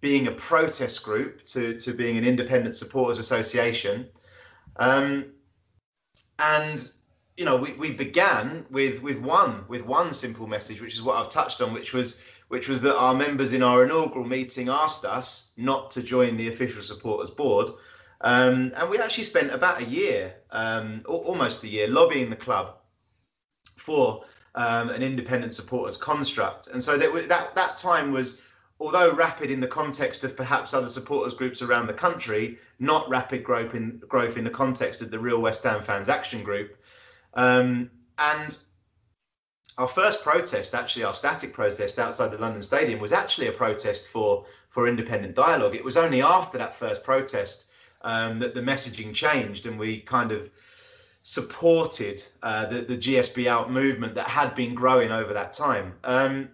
being 0.00 0.28
a 0.28 0.30
protest 0.30 1.02
group 1.02 1.42
to, 1.46 1.76
to 1.80 1.92
being 1.92 2.16
an 2.16 2.24
independent 2.24 2.76
supporters 2.76 3.18
association. 3.18 4.06
Um, 4.76 5.32
and 6.38 6.92
you 7.36 7.44
know, 7.44 7.56
we, 7.56 7.72
we 7.72 7.90
began 7.90 8.64
with 8.70 9.02
with 9.02 9.18
one 9.18 9.64
with 9.66 9.84
one 9.84 10.14
simple 10.14 10.46
message, 10.46 10.80
which 10.80 10.94
is 10.94 11.02
what 11.02 11.16
I've 11.16 11.30
touched 11.30 11.60
on, 11.60 11.72
which 11.72 11.92
was 11.92 12.22
which 12.46 12.68
was 12.68 12.80
that 12.82 12.96
our 12.96 13.12
members 13.14 13.52
in 13.52 13.62
our 13.64 13.82
inaugural 13.82 14.24
meeting 14.24 14.68
asked 14.68 15.04
us 15.04 15.52
not 15.56 15.90
to 15.90 16.00
join 16.00 16.36
the 16.36 16.46
official 16.46 16.82
supporters 16.82 17.30
board. 17.30 17.70
Um, 18.20 18.72
and 18.76 18.88
we 18.88 18.98
actually 18.98 19.24
spent 19.24 19.52
about 19.52 19.80
a 19.80 19.84
year, 19.84 20.34
um, 20.50 21.02
almost 21.06 21.64
a 21.64 21.68
year, 21.68 21.88
lobbying 21.88 22.30
the 22.30 22.36
club 22.36 22.76
for 23.76 24.24
um, 24.54 24.90
an 24.90 25.02
independent 25.02 25.52
supporters 25.52 25.96
construct. 25.96 26.68
And 26.68 26.82
so 26.82 26.96
that, 26.96 27.28
that, 27.28 27.54
that 27.54 27.76
time 27.76 28.12
was, 28.12 28.40
although 28.80 29.12
rapid 29.12 29.50
in 29.50 29.60
the 29.60 29.66
context 29.66 30.24
of 30.24 30.36
perhaps 30.36 30.72
other 30.72 30.88
supporters 30.88 31.34
groups 31.34 31.60
around 31.60 31.86
the 31.86 31.94
country, 31.94 32.58
not 32.78 33.08
rapid 33.10 33.44
growth 33.44 33.74
in, 33.74 34.00
growth 34.08 34.36
in 34.36 34.44
the 34.44 34.50
context 34.50 35.02
of 35.02 35.10
the 35.10 35.18
real 35.18 35.40
West 35.40 35.64
Ham 35.64 35.82
fans 35.82 36.08
action 36.08 36.42
group. 36.42 36.76
Um, 37.34 37.90
and 38.18 38.56
our 39.76 39.88
first 39.88 40.22
protest, 40.22 40.74
actually 40.74 41.04
our 41.04 41.14
static 41.14 41.52
protest 41.52 41.98
outside 41.98 42.30
the 42.30 42.38
London 42.38 42.62
Stadium, 42.62 43.00
was 43.00 43.12
actually 43.12 43.48
a 43.48 43.52
protest 43.52 44.08
for 44.08 44.46
for 44.68 44.88
independent 44.88 45.34
dialogue. 45.34 45.74
It 45.74 45.84
was 45.84 45.96
only 45.96 46.22
after 46.22 46.58
that 46.58 46.74
first 46.74 47.04
protest 47.04 47.70
um, 48.04 48.38
that 48.38 48.54
the 48.54 48.60
messaging 48.60 49.12
changed, 49.14 49.66
and 49.66 49.78
we 49.78 50.00
kind 50.00 50.30
of 50.30 50.50
supported 51.22 52.22
uh, 52.42 52.66
the 52.66 52.82
the 52.82 52.96
GSB 52.96 53.46
out 53.46 53.70
movement 53.70 54.14
that 54.14 54.28
had 54.28 54.54
been 54.54 54.74
growing 54.74 55.10
over 55.10 55.32
that 55.32 55.52
time. 55.52 55.94
Um, 56.04 56.48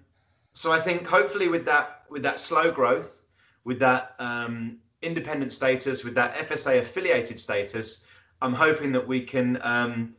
so 0.52 0.72
I 0.72 0.80
think 0.80 1.06
hopefully 1.06 1.48
with 1.48 1.64
that 1.66 2.04
with 2.08 2.22
that 2.22 2.38
slow 2.38 2.70
growth, 2.70 3.24
with 3.64 3.78
that 3.80 4.14
um, 4.18 4.78
independent 5.02 5.52
status, 5.52 6.04
with 6.04 6.14
that 6.14 6.34
FSA 6.36 6.80
affiliated 6.80 7.38
status, 7.38 8.06
I'm 8.42 8.54
hoping 8.54 8.92
that 8.92 9.06
we 9.06 9.20
can 9.20 9.58
um, 9.62 10.14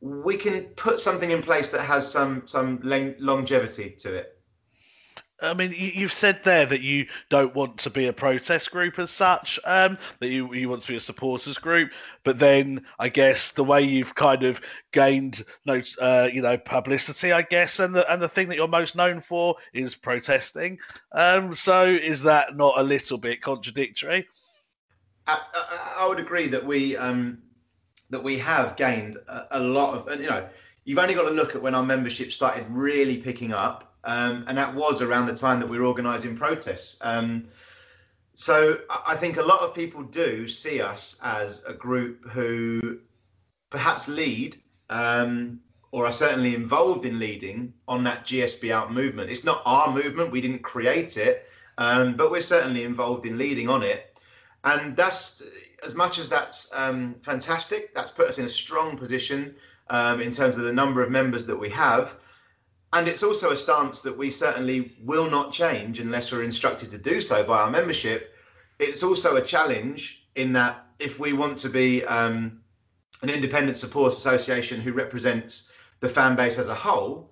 we 0.00 0.36
can 0.36 0.62
put 0.76 1.00
something 1.00 1.30
in 1.30 1.42
place 1.42 1.70
that 1.70 1.82
has 1.82 2.10
some 2.10 2.46
some 2.46 2.80
longevity 3.18 3.90
to 3.98 4.14
it. 4.14 4.37
I 5.40 5.54
mean, 5.54 5.72
you've 5.76 6.12
said 6.12 6.42
there 6.42 6.66
that 6.66 6.80
you 6.80 7.06
don't 7.28 7.54
want 7.54 7.78
to 7.78 7.90
be 7.90 8.06
a 8.06 8.12
protest 8.12 8.70
group 8.70 8.98
as 8.98 9.10
such, 9.10 9.60
um, 9.64 9.96
that 10.18 10.28
you, 10.28 10.52
you 10.52 10.68
want 10.68 10.82
to 10.82 10.88
be 10.88 10.96
a 10.96 11.00
supporters 11.00 11.58
group. 11.58 11.92
But 12.24 12.38
then, 12.38 12.84
I 12.98 13.08
guess 13.08 13.52
the 13.52 13.64
way 13.64 13.82
you've 13.82 14.14
kind 14.14 14.42
of 14.42 14.60
gained, 14.92 15.44
uh, 15.68 16.28
you 16.32 16.42
know, 16.42 16.58
publicity, 16.58 17.32
I 17.32 17.42
guess, 17.42 17.78
and 17.78 17.94
the 17.94 18.10
and 18.12 18.20
the 18.20 18.28
thing 18.28 18.48
that 18.48 18.56
you're 18.56 18.68
most 18.68 18.96
known 18.96 19.20
for 19.20 19.56
is 19.72 19.94
protesting. 19.94 20.78
Um, 21.12 21.54
so, 21.54 21.86
is 21.86 22.22
that 22.24 22.56
not 22.56 22.78
a 22.78 22.82
little 22.82 23.18
bit 23.18 23.40
contradictory? 23.40 24.26
I, 25.28 25.40
I, 25.54 25.94
I 26.00 26.08
would 26.08 26.18
agree 26.18 26.48
that 26.48 26.64
we 26.64 26.96
um, 26.96 27.42
that 28.10 28.22
we 28.22 28.38
have 28.38 28.76
gained 28.76 29.16
a, 29.28 29.46
a, 29.52 29.60
lot 29.60 29.94
of, 29.94 30.08
and 30.08 30.22
you 30.22 30.28
know, 30.28 30.48
you've 30.84 30.98
only 30.98 31.14
got 31.14 31.28
to 31.28 31.30
look 31.34 31.54
at 31.54 31.62
when 31.62 31.74
our 31.74 31.82
membership 31.82 32.32
started 32.32 32.66
really 32.68 33.18
picking 33.18 33.52
up, 33.52 33.87
um, 34.08 34.44
and 34.48 34.56
that 34.56 34.74
was 34.74 35.02
around 35.02 35.26
the 35.26 35.34
time 35.34 35.60
that 35.60 35.68
we 35.68 35.78
were 35.78 35.84
organising 35.84 36.34
protests. 36.34 36.98
Um, 37.02 37.44
so 38.32 38.80
I 39.06 39.14
think 39.16 39.36
a 39.36 39.42
lot 39.42 39.60
of 39.60 39.74
people 39.74 40.02
do 40.02 40.48
see 40.48 40.80
us 40.80 41.20
as 41.22 41.62
a 41.66 41.74
group 41.74 42.26
who 42.30 43.00
perhaps 43.68 44.08
lead 44.08 44.56
um, 44.88 45.60
or 45.92 46.06
are 46.06 46.12
certainly 46.12 46.54
involved 46.54 47.04
in 47.04 47.18
leading 47.18 47.74
on 47.86 48.02
that 48.04 48.24
GSB 48.24 48.70
out 48.70 48.94
movement. 48.94 49.30
It's 49.30 49.44
not 49.44 49.60
our 49.66 49.92
movement; 49.92 50.30
we 50.30 50.40
didn't 50.40 50.62
create 50.62 51.18
it, 51.18 51.46
um, 51.76 52.16
but 52.16 52.30
we're 52.30 52.40
certainly 52.40 52.84
involved 52.84 53.26
in 53.26 53.36
leading 53.36 53.68
on 53.68 53.82
it. 53.82 54.18
And 54.64 54.96
that's 54.96 55.42
as 55.84 55.94
much 55.94 56.18
as 56.18 56.30
that's 56.30 56.72
um, 56.74 57.16
fantastic, 57.20 57.94
that's 57.94 58.10
put 58.10 58.28
us 58.28 58.38
in 58.38 58.46
a 58.46 58.48
strong 58.48 58.96
position 58.96 59.54
um, 59.90 60.22
in 60.22 60.30
terms 60.30 60.56
of 60.56 60.64
the 60.64 60.72
number 60.72 61.02
of 61.02 61.10
members 61.10 61.44
that 61.44 61.56
we 61.56 61.68
have. 61.70 62.16
And 62.92 63.06
it's 63.06 63.22
also 63.22 63.50
a 63.50 63.56
stance 63.56 64.00
that 64.00 64.16
we 64.16 64.30
certainly 64.30 64.96
will 65.02 65.30
not 65.30 65.52
change 65.52 66.00
unless 66.00 66.32
we're 66.32 66.42
instructed 66.42 66.90
to 66.90 66.98
do 66.98 67.20
so 67.20 67.44
by 67.44 67.58
our 67.58 67.70
membership. 67.70 68.34
It's 68.78 69.02
also 69.02 69.36
a 69.36 69.42
challenge 69.42 70.26
in 70.36 70.52
that 70.54 70.86
if 70.98 71.20
we 71.20 71.32
want 71.32 71.56
to 71.58 71.68
be 71.68 72.04
um, 72.04 72.60
an 73.22 73.30
independent 73.30 73.76
support 73.76 74.12
association 74.12 74.80
who 74.80 74.92
represents 74.92 75.72
the 76.00 76.08
fan 76.08 76.36
base 76.36 76.58
as 76.58 76.68
a 76.68 76.74
whole, 76.74 77.30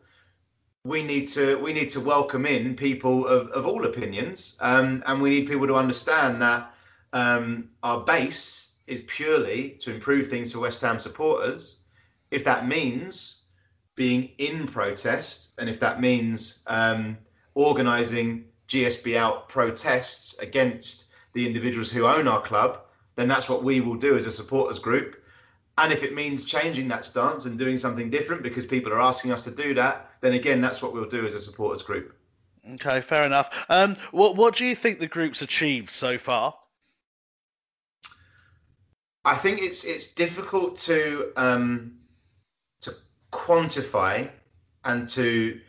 we 0.85 1.03
need 1.03 1.27
to 1.27 1.57
we 1.59 1.73
need 1.73 1.89
to 1.91 2.01
welcome 2.01 2.47
in 2.47 2.77
people 2.77 3.27
of, 3.27 3.49
of 3.49 3.67
all 3.67 3.87
opinions, 3.87 4.57
um, 4.61 5.03
and 5.07 5.21
we 5.21 5.31
need 5.31 5.49
people 5.49 5.67
to 5.67 5.75
understand 5.75 6.41
that 6.41 6.73
um, 7.13 7.69
our 7.83 8.01
base 8.05 8.77
is 8.87 9.03
purely 9.07 9.71
to 9.81 9.93
improve 9.93 10.29
things 10.29 10.53
for 10.53 10.61
West 10.61 10.81
Ham 10.83 11.01
supporters. 11.01 11.81
If 12.31 12.45
that 12.45 12.69
means 12.69 13.36
being 13.97 14.31
in 14.39 14.67
protest, 14.67 15.55
and 15.59 15.69
if 15.69 15.81
that 15.81 16.01
means 16.01 16.63
um, 16.69 17.19
organising 17.55 18.45
GSB 18.69 19.17
out 19.17 19.49
protests 19.49 20.39
against 20.39 21.13
the 21.33 21.47
individuals 21.47 21.91
who 21.91 22.07
own 22.07 22.29
our 22.29 22.41
club, 22.41 22.83
then 23.17 23.29
that's 23.29 23.49
what 23.49 23.65
we 23.65 23.81
will 23.81 23.97
do 23.97 24.17
as 24.17 24.27
a 24.27 24.31
supporters 24.31 24.79
group. 24.79 25.23
And 25.79 25.93
if 25.93 26.03
it 26.03 26.15
means 26.15 26.45
changing 26.45 26.89
that 26.89 27.05
stance 27.05 27.45
and 27.45 27.59
doing 27.59 27.77
something 27.77 28.09
different 28.09 28.43
because 28.43 28.67
people 28.67 28.93
are 28.93 29.01
asking 29.01 29.33
us 29.33 29.45
to 29.45 29.51
do 29.51 29.75
that, 29.75 30.11
then 30.21 30.33
again, 30.33 30.61
that's 30.61 30.81
what 30.83 30.93
we'll 30.93 31.09
do 31.09 31.27
as 31.27 31.35
a 31.35 31.41
supporters 31.41 31.83
group. 31.83 32.17
Okay, 32.75 33.01
fair 33.01 33.25
enough. 33.25 33.67
Um, 33.69 33.97
what 34.11 34.37
what 34.37 34.55
do 34.55 34.65
you 34.65 34.75
think 34.75 34.99
the 34.99 35.07
group's 35.07 35.43
achieved 35.43 35.91
so 35.91 36.19
far? 36.19 36.55
I 39.25 39.35
think 39.35 39.61
it's 39.61 39.85
it's 39.85 40.15
difficult 40.15 40.77
to 40.79 41.33
um, 41.37 41.93
to 41.97 42.06
quantify 43.33 44.31
and 44.85 45.09
to 45.09 45.61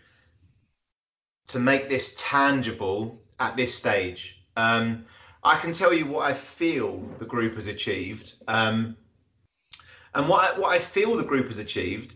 to 1.47 1.59
make 1.59 1.87
this 1.87 2.13
tangible 2.17 3.21
at 3.39 3.55
this 3.55 3.73
stage. 3.73 4.41
Um, 4.57 5.05
I 5.43 5.55
can 5.55 5.71
tell 5.71 5.93
you 5.93 6.05
what 6.05 6.29
I 6.29 6.33
feel 6.33 7.01
the 7.19 7.25
group 7.25 7.55
has 7.55 7.67
achieved, 7.67 8.35
um, 8.47 8.97
and 10.13 10.27
what 10.27 10.55
I, 10.55 10.59
what 10.59 10.75
I 10.75 10.79
feel 10.79 11.15
the 11.15 11.23
group 11.23 11.45
has 11.45 11.57
achieved 11.57 12.15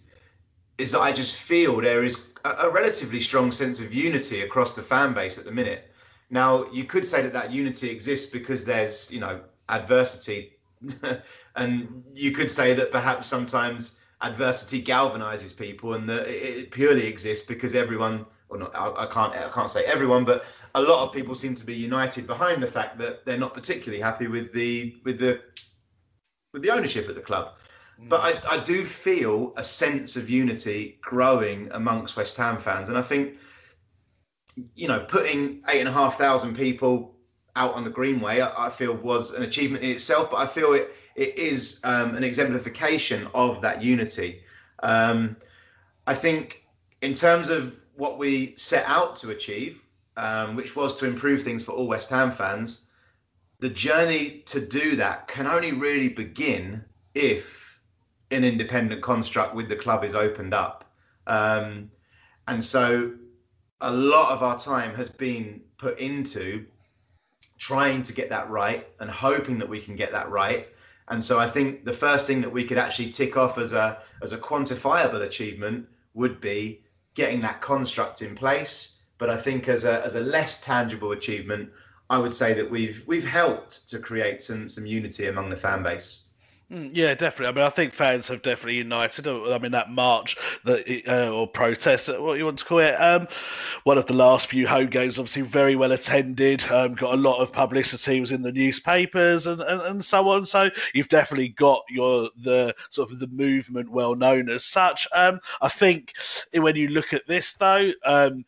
is 0.78 0.92
that 0.92 1.00
I 1.00 1.12
just 1.12 1.36
feel 1.36 1.80
there 1.80 2.04
is 2.04 2.30
a, 2.44 2.50
a 2.50 2.70
relatively 2.70 3.20
strong 3.20 3.52
sense 3.52 3.80
of 3.80 3.94
unity 3.94 4.42
across 4.42 4.76
the 4.76 4.82
fan 4.82 5.14
base 5.14 5.38
at 5.38 5.46
the 5.46 5.52
minute. 5.52 5.92
Now, 6.30 6.70
you 6.72 6.86
could 6.86 7.06
say 7.06 7.22
that 7.22 7.34
that 7.34 7.52
unity 7.52 7.90
exists 7.90 8.30
because 8.30 8.66
there's 8.66 9.12
you 9.12 9.20
know 9.20 9.42
adversity 9.70 10.54
and 11.56 12.04
you 12.14 12.32
could 12.32 12.50
say 12.50 12.74
that 12.74 12.92
perhaps 12.92 13.28
sometimes 13.28 13.98
adversity 14.22 14.82
galvanizes 14.82 15.56
people 15.56 15.96
and 15.96 16.08
that 16.08 16.28
it 16.28 16.72
purely 16.72 17.08
exists 17.08 17.46
because 17.46 17.74
everyone 17.74 18.26
or 18.50 18.58
not 18.58 18.76
I, 18.76 19.04
I, 19.04 19.06
can't 19.08 19.34
I 19.34 19.50
can't 19.50 19.70
say 19.70 19.84
everyone 19.86 20.26
but 20.26 20.46
a 20.76 20.82
lot 20.82 21.08
of 21.08 21.14
people 21.14 21.34
seem 21.34 21.56
to 21.56 21.66
be 21.66 21.74
united 21.74 22.28
behind 22.28 22.62
the 22.62 22.68
fact 22.68 22.98
that 23.00 23.26
they're 23.26 23.40
not 23.40 23.54
particularly 23.54 24.02
happy 24.02 24.28
with 24.28 24.54
the 24.54 24.96
with 25.04 25.20
the 25.20 25.42
with 26.54 26.62
the 26.62 26.70
ownership 26.70 27.10
of 27.10 27.16
the 27.16 27.22
club 27.22 27.54
mm. 28.00 28.10
but 28.10 28.46
I, 28.46 28.58
I 28.58 28.64
do 28.64 28.86
feel 28.86 29.54
a 29.58 29.64
sense 29.64 30.16
of 30.16 30.30
unity 30.30 31.00
growing 31.02 31.70
amongst 31.72 32.16
West 32.16 32.38
Ham 32.38 32.58
fans 32.58 32.90
and 32.90 32.98
I 32.98 33.02
think 33.02 33.38
you 34.76 34.88
know 34.88 35.00
putting 35.00 35.64
eight 35.70 35.80
and 35.80 35.90
a 35.90 35.94
half 35.94 36.18
thousand 36.18 36.56
people 36.56 37.16
out 37.56 37.74
on 37.74 37.84
the 37.84 37.90
greenway 37.90 38.42
I, 38.42 38.68
I 38.68 38.70
feel 38.70 38.94
was 38.94 39.32
an 39.32 39.42
achievement 39.44 39.84
in 39.84 39.90
itself 39.90 40.30
but 40.30 40.38
I 40.38 40.46
feel 40.46 40.74
it 40.74 40.94
it 41.16 41.38
is 41.38 41.82
um, 41.84 42.16
an 42.16 42.24
exemplification 42.24 43.28
of 43.34 43.62
that 43.62 43.84
unity. 43.84 44.42
Um, 44.84 45.36
I 46.08 46.14
think, 46.14 46.66
in 47.02 47.14
terms 47.14 47.50
of 47.50 47.80
what 47.96 48.18
we 48.18 48.56
set 48.56 48.86
out 48.88 49.16
to 49.18 49.32
achieve, 49.32 49.82
um, 50.18 50.56
which 50.56 50.76
was 50.76 50.98
to 51.00 51.06
improve 51.06 51.42
things 51.42 51.64
for 51.64 51.74
all 51.74 51.88
West 51.88 52.10
Ham 52.10 52.32
fans, 52.32 52.88
the 53.60 53.70
journey 53.70 54.42
to 54.46 54.66
do 54.66 54.96
that 54.96 55.28
can 55.28 55.48
only 55.48 55.72
really 55.72 56.10
begin 56.10 56.84
if 57.14 57.80
an 58.32 58.44
independent 58.44 59.02
construct 59.02 59.54
with 59.54 59.70
the 59.70 59.76
club 59.76 60.04
is 60.04 60.16
opened 60.16 60.54
up. 60.54 60.86
Um, 61.28 61.92
and 62.48 62.64
so 62.64 63.14
a 63.82 63.92
lot 63.92 64.32
of 64.32 64.42
our 64.44 64.58
time 64.58 64.96
has 64.96 65.10
been 65.10 65.62
put 65.78 66.00
into 66.00 66.66
trying 67.58 68.02
to 68.02 68.14
get 68.14 68.30
that 68.30 68.50
right 68.50 68.88
and 69.00 69.10
hoping 69.10 69.60
that 69.60 69.70
we 69.70 69.80
can 69.80 69.96
get 69.96 70.12
that 70.12 70.30
right. 70.30 70.68
And 71.10 71.24
so 71.24 71.40
I 71.40 71.48
think 71.48 71.86
the 71.86 71.94
first 71.94 72.28
thing 72.28 72.42
that 72.42 72.52
we 72.52 72.64
could 72.64 72.78
actually 72.78 73.10
tick 73.10 73.38
off 73.38 73.58
as 73.58 73.74
a 73.74 74.02
as 74.22 74.34
a 74.34 74.38
quantifiable 74.38 75.22
achievement 75.26 75.88
would 76.14 76.40
be 76.40 76.84
getting 77.16 77.42
that 77.42 77.62
construct 77.62 78.22
in 78.22 78.36
place. 78.36 79.00
But 79.18 79.30
I 79.30 79.38
think 79.38 79.68
as 79.68 79.86
a 79.86 80.04
as 80.04 80.16
a 80.16 80.22
less 80.22 80.64
tangible 80.64 81.12
achievement, 81.12 81.70
I 82.10 82.18
would 82.18 82.34
say 82.34 82.54
that 82.54 82.70
we've 82.70 83.04
we've 83.08 83.26
helped 83.26 83.90
to 83.90 84.00
create 84.00 84.42
some 84.42 84.70
some 84.70 84.86
unity 84.86 85.28
among 85.28 85.50
the 85.50 85.58
fan 85.58 85.84
base. 85.84 86.28
Mm, 86.72 86.92
yeah, 86.94 87.14
definitely. 87.16 87.48
I 87.48 87.52
mean, 87.52 87.66
I 87.66 87.70
think 87.70 87.92
fans 87.92 88.30
have 88.30 88.42
definitely 88.44 88.78
united. 88.78 89.28
I 89.28 89.58
mean, 89.58 89.74
that 89.74 89.90
march 89.90 90.38
that 90.64 91.04
uh, 91.06 91.30
or 91.36 91.46
protest, 91.46 92.08
uh, 92.08 92.22
what 92.22 92.38
you 92.38 92.46
want 92.46 92.60
to 92.60 92.66
call 92.66 92.80
it, 92.80 92.94
um, 92.94 93.28
one 93.84 93.98
of 93.98 94.06
the 94.06 94.14
last 94.14 94.48
few 94.48 94.66
home 94.66 94.88
games, 94.88 95.20
obviously 95.20 95.42
very 95.42 95.76
well 95.76 95.92
attended. 95.92 96.64
Um, 96.72 96.94
got 96.94 97.14
a 97.14 97.18
lot 97.18 97.40
of 97.42 97.52
publicity, 97.52 98.22
was 98.22 98.32
in 98.32 98.42
the 98.42 98.54
newspapers 98.54 99.48
and, 99.48 99.60
and, 99.60 99.82
and 99.82 100.06
so 100.06 100.30
on. 100.30 100.46
So 100.46 100.70
you've 100.94 101.10
definitely 101.10 101.50
got 101.50 101.84
your 101.90 102.30
the 102.38 102.74
sort 102.90 103.12
of 103.12 103.20
the 103.20 103.28
movement 103.28 103.92
well 103.92 104.16
known 104.16 104.50
as 104.50 104.64
such. 104.64 105.06
Um, 105.14 105.42
I 105.62 105.68
think 105.68 106.14
when 106.54 106.78
you 106.78 106.88
look 106.88 107.12
at 107.12 107.28
this 107.28 107.54
though, 107.54 107.92
um, 108.06 108.46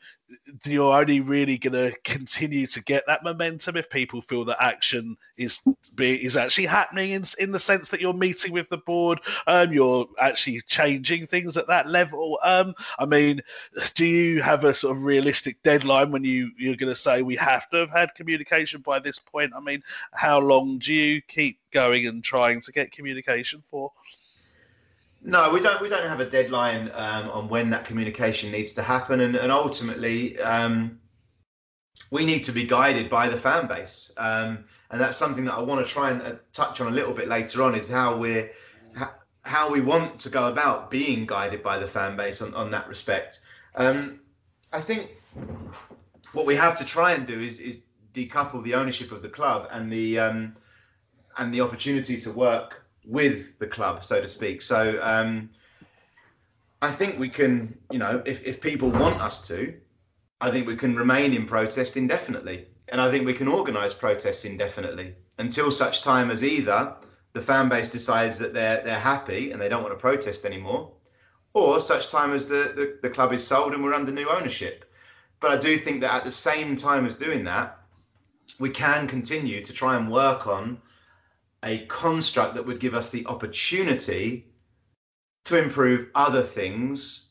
you're 0.66 0.94
only 0.94 1.20
really 1.22 1.58
going 1.58 1.74
to 1.74 1.96
continue 2.04 2.68
to 2.68 2.82
get 2.84 3.04
that 3.08 3.24
momentum 3.24 3.78
if 3.78 3.90
people 3.90 4.22
feel 4.22 4.46
that 4.46 4.62
action 4.62 5.18
is 5.38 5.62
is 6.00 6.38
actually 6.38 6.66
happening 6.66 7.12
in 7.12 7.24
in 7.40 7.52
the 7.52 7.60
sense 7.60 7.90
that 7.90 8.02
you're 8.02 8.14
meeting 8.14 8.52
with 8.52 8.70
the 8.70 8.78
board, 8.78 9.20
um, 9.48 9.72
you're 9.72 10.08
actually 10.20 10.62
changing 10.68 11.28
things 11.28 11.58
at 11.58 11.68
that 11.68 11.88
level. 11.88 12.40
Um, 12.44 12.74
I 13.00 13.06
mean, 13.06 13.42
do 13.96 14.06
you 14.06 14.42
have 14.42 14.64
a 14.66 14.74
sort 14.74 14.96
of 14.98 15.04
realistic 15.04 15.62
deadline 15.64 16.12
when 16.12 16.24
you 16.24 16.52
you're 16.58 16.76
going 16.76 16.94
to 16.94 17.00
say 17.00 17.22
we 17.22 17.36
have 17.38 17.70
to 17.70 17.78
have 17.78 17.90
had 17.90 18.16
communication 18.16 18.82
by 18.82 19.00
this 19.00 19.20
point? 19.20 19.54
I 19.56 19.60
mean, 19.60 19.84
how 20.14 20.40
long 20.40 20.78
do 20.80 20.94
you 20.94 21.22
keep 21.22 21.60
going 21.72 22.08
and 22.08 22.24
trying 22.24 22.62
to 22.62 22.72
get 22.72 22.92
communication 22.92 23.64
for? 23.70 23.92
No, 25.26 25.54
we 25.54 25.62
don't. 25.62 25.82
We 25.82 25.88
don't 25.88 26.08
have 26.08 26.20
a 26.20 26.30
deadline 26.30 26.92
um, 26.94 27.30
on 27.30 27.48
when 27.48 27.70
that 27.70 27.86
communication 27.86 28.52
needs 28.52 28.74
to 28.74 28.82
happen, 28.82 29.22
and, 29.22 29.36
and 29.36 29.52
ultimately, 29.52 30.38
um, 30.40 31.00
we 32.12 32.26
need 32.26 32.44
to 32.44 32.52
be 32.52 32.66
guided 32.66 33.10
by 33.10 33.30
the 33.30 33.38
fan 33.38 33.68
base, 33.68 34.14
um, 34.18 34.66
and 34.92 35.00
that's 35.00 35.16
something 35.16 35.46
that 35.46 35.54
I 35.54 35.62
want 35.62 35.86
to 35.86 35.92
try 35.92 36.12
and 36.12 36.22
uh, 36.22 36.34
touch 36.52 36.82
on 36.82 36.88
a 36.88 36.92
little 36.92 37.14
bit 37.14 37.30
later 37.30 37.64
on. 37.64 37.74
Is 37.74 37.90
how 37.90 38.18
we're 38.18 38.52
how 39.44 39.72
we 39.72 39.82
want 39.82 40.20
to 40.20 40.30
go 40.30 40.48
about 40.50 40.90
being 40.90 41.26
guided 41.26 41.62
by 41.62 41.78
the 41.78 41.88
fan 41.88 42.16
base 42.16 42.42
on, 42.42 42.54
on 42.54 42.72
that 42.72 42.88
respect. 42.88 43.42
Um, 43.76 44.22
I 44.72 44.80
think 44.80 45.12
what 46.32 46.46
we 46.46 46.56
have 46.56 46.78
to 46.78 46.86
try 46.86 47.14
and 47.14 47.28
do 47.28 47.40
is 47.40 47.60
is 47.60 47.84
decouple 48.14 48.64
the 48.64 48.74
ownership 48.74 49.12
of 49.12 49.22
the 49.22 49.30
club 49.30 49.68
and 49.72 49.92
the 49.92 50.20
um, 50.20 50.56
and 51.38 51.54
the 51.54 51.62
opportunity 51.62 52.20
to 52.22 52.32
work 52.32 52.83
with 53.06 53.60
the 53.60 53.68
club, 53.68 54.04
so 54.04 54.22
to 54.22 54.28
speak. 54.28 54.62
So 54.62 55.00
um, 55.02 55.50
I 56.82 56.92
think 56.92 57.20
we 57.20 57.30
can, 57.30 57.78
you 57.92 58.00
know, 58.00 58.22
if, 58.26 58.44
if 58.44 58.62
people 58.62 58.90
want 58.90 59.22
us 59.22 59.48
to, 59.48 59.74
I 60.42 60.52
think 60.52 60.68
we 60.68 60.76
can 60.76 60.96
remain 60.96 61.34
in 61.34 61.46
protest 61.46 61.98
indefinitely. 61.98 62.68
And 62.90 63.00
I 63.00 63.10
think 63.10 63.26
we 63.26 63.34
can 63.34 63.48
organise 63.48 63.94
protests 63.94 64.46
indefinitely 64.46 65.16
until 65.38 65.72
such 65.72 66.02
time 66.02 66.30
as 66.30 66.44
either 66.44 66.96
the 67.34 67.42
fan 67.42 67.70
base 67.70 67.92
decides 67.92 68.38
that 68.40 68.54
they're 68.54 68.84
they're 68.84 69.00
happy 69.00 69.52
and 69.52 69.60
they 69.60 69.70
don't 69.70 69.82
want 69.82 69.94
to 69.94 70.00
protest 70.00 70.46
anymore, 70.46 70.92
or 71.54 71.80
such 71.80 72.10
time 72.10 72.34
as 72.34 72.48
the, 72.48 72.74
the, 72.76 73.00
the 73.02 73.10
club 73.10 73.34
is 73.34 73.46
sold 73.46 73.74
and 73.74 73.84
we're 73.84 73.94
under 73.94 74.12
new 74.12 74.30
ownership. 74.30 74.86
But 75.40 75.52
I 75.52 75.58
do 75.58 75.78
think 75.78 76.02
that 76.02 76.14
at 76.14 76.24
the 76.24 76.32
same 76.32 76.76
time 76.76 77.06
as 77.06 77.14
doing 77.14 77.44
that, 77.46 77.80
we 78.60 78.70
can 78.70 79.08
continue 79.08 79.64
to 79.64 79.74
try 79.74 79.96
and 79.96 80.12
work 80.12 80.46
on 80.48 80.78
a 81.64 81.86
construct 81.86 82.56
that 82.56 82.66
would 82.66 82.80
give 82.80 82.94
us 82.94 83.10
the 83.10 83.26
opportunity 83.28 84.48
to 85.46 85.58
improve 85.58 86.10
other 86.16 86.42
things 86.42 87.30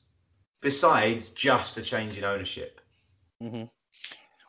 besides 0.61 1.31
just 1.31 1.77
a 1.77 1.83
change 1.83 2.19
in 2.19 2.25
ownership. 2.25 2.81
Mm-hmm. 3.43 3.65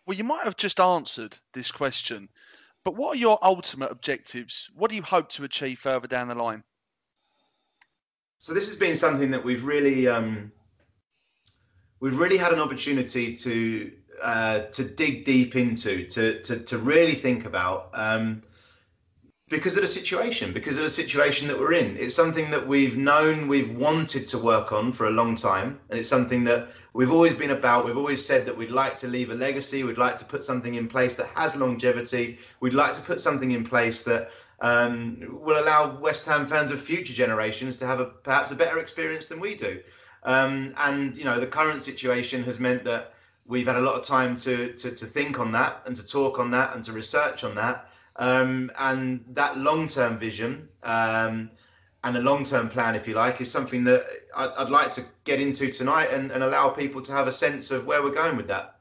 Well, 0.06 0.18
you 0.18 0.24
might 0.24 0.46
have 0.46 0.58
just 0.58 0.80
answered 0.80 1.38
this 1.54 1.72
question, 1.72 2.30
but 2.84 2.96
what 2.96 3.16
are 3.16 3.20
your 3.20 3.40
ultimate 3.42 3.92
objectives? 3.92 4.70
What 4.76 4.90
do 4.90 4.96
you 4.96 5.02
hope 5.02 5.30
to 5.30 5.44
achieve 5.44 5.80
further 5.80 6.08
down 6.08 6.28
the 6.28 6.36
line? 6.36 6.64
So 8.38 8.54
this 8.54 8.68
has 8.68 8.76
been 8.76 8.96
something 8.96 9.32
that 9.32 9.44
we've 9.44 9.64
really 9.64 10.08
um, 10.08 10.52
we've 12.02 12.20
really 12.20 12.36
had 12.36 12.52
an 12.52 12.60
opportunity 12.60 13.34
to 13.38 13.92
uh, 14.22 14.60
to 14.74 14.84
dig 14.84 15.24
deep 15.24 15.56
into, 15.56 16.06
to 16.10 16.42
to 16.42 16.60
to 16.60 16.78
really 16.78 17.16
think 17.16 17.46
about. 17.46 17.90
Um, 17.94 18.42
because 19.50 19.76
of 19.76 19.82
the 19.82 19.88
situation, 19.88 20.54
because 20.54 20.78
of 20.78 20.84
the 20.84 20.90
situation 20.90 21.48
that 21.48 21.60
we're 21.60 21.74
in. 21.74 21.98
It's 21.98 22.16
something 22.16 22.50
that 22.52 22.66
we've 22.66 22.98
known, 22.98 23.48
we've 23.48 23.76
wanted 23.76 24.28
to 24.30 24.38
work 24.38 24.72
on 24.72 24.92
for 24.92 25.08
a 25.08 25.12
long 25.12 25.36
time. 25.36 25.80
And 25.90 26.00
it's 26.00 26.10
something 26.10 26.44
that 26.46 26.70
we've 26.94 27.12
always 27.12 27.36
been 27.36 27.52
about. 27.52 27.86
We've 27.86 27.98
always 27.98 28.26
said 28.26 28.46
that 28.46 28.58
we'd 28.58 28.72
like 28.72 28.96
to 28.98 29.08
leave 29.08 29.32
a 29.32 29.36
legacy. 29.36 29.84
We'd 29.84 29.98
like 29.98 30.16
to 30.18 30.26
put 30.26 30.44
something 30.44 30.76
in 30.76 30.88
place 30.88 31.16
that 31.16 31.28
has 31.36 31.56
longevity. 31.56 32.40
We'd 32.62 32.74
like 32.74 32.96
to 32.96 33.02
put 33.02 33.20
something 33.20 33.52
in 33.52 33.64
place 33.66 34.02
that 34.04 34.32
um, 34.62 35.18
will 35.30 35.62
allow 35.62 36.00
West 36.00 36.26
Ham 36.26 36.48
fans 36.48 36.72
of 36.72 36.82
future 36.82 37.14
generations 37.14 37.76
to 37.78 37.86
have 37.86 38.00
a 38.00 38.06
perhaps 38.06 38.52
a 38.52 38.56
better 38.56 38.80
experience 38.80 39.26
than 39.26 39.42
we 39.42 39.56
do. 39.56 39.82
Um, 40.24 40.74
and, 40.78 41.18
you 41.18 41.26
know, 41.26 41.38
the 41.38 41.48
current 41.48 41.82
situation 41.82 42.44
has 42.44 42.60
meant 42.60 42.86
that 42.86 43.14
we've 43.46 43.68
had 43.68 43.76
a 43.76 43.82
lot 43.82 43.96
of 43.96 44.04
time 44.04 44.38
to, 44.38 44.72
to, 44.74 44.92
to 44.96 45.06
think 45.06 45.38
on 45.38 45.52
that 45.52 45.82
and 45.86 45.96
to 45.98 46.08
talk 46.08 46.40
on 46.40 46.50
that 46.52 46.74
and 46.74 46.84
to 46.86 46.94
research 46.94 47.44
on 47.44 47.56
that. 47.56 47.90
Um, 48.18 48.72
and 48.78 49.26
that 49.30 49.58
long 49.58 49.88
term 49.88 50.20
vision 50.20 50.70
um, 50.84 51.50
and 52.04 52.18
a 52.18 52.20
long 52.20 52.44
term 52.44 52.70
plan, 52.70 52.96
if 52.96 53.08
you 53.08 53.16
like, 53.16 53.42
is 53.42 53.50
something 53.50 53.84
that 53.86 54.06
I'd, 54.36 54.50
I'd 54.58 54.70
like 54.70 54.92
to 54.92 55.04
get 55.24 55.42
into 55.42 55.72
tonight 55.72 56.10
and, 56.12 56.32
and, 56.32 56.44
allow 56.44 56.70
people 56.70 57.02
to 57.02 57.12
have 57.12 57.28
a 57.28 57.32
sense 57.32 57.72
of 57.72 57.88
where 57.88 58.04
we're 58.04 58.14
going 58.14 58.38
with 58.38 58.48
that. 58.50 58.73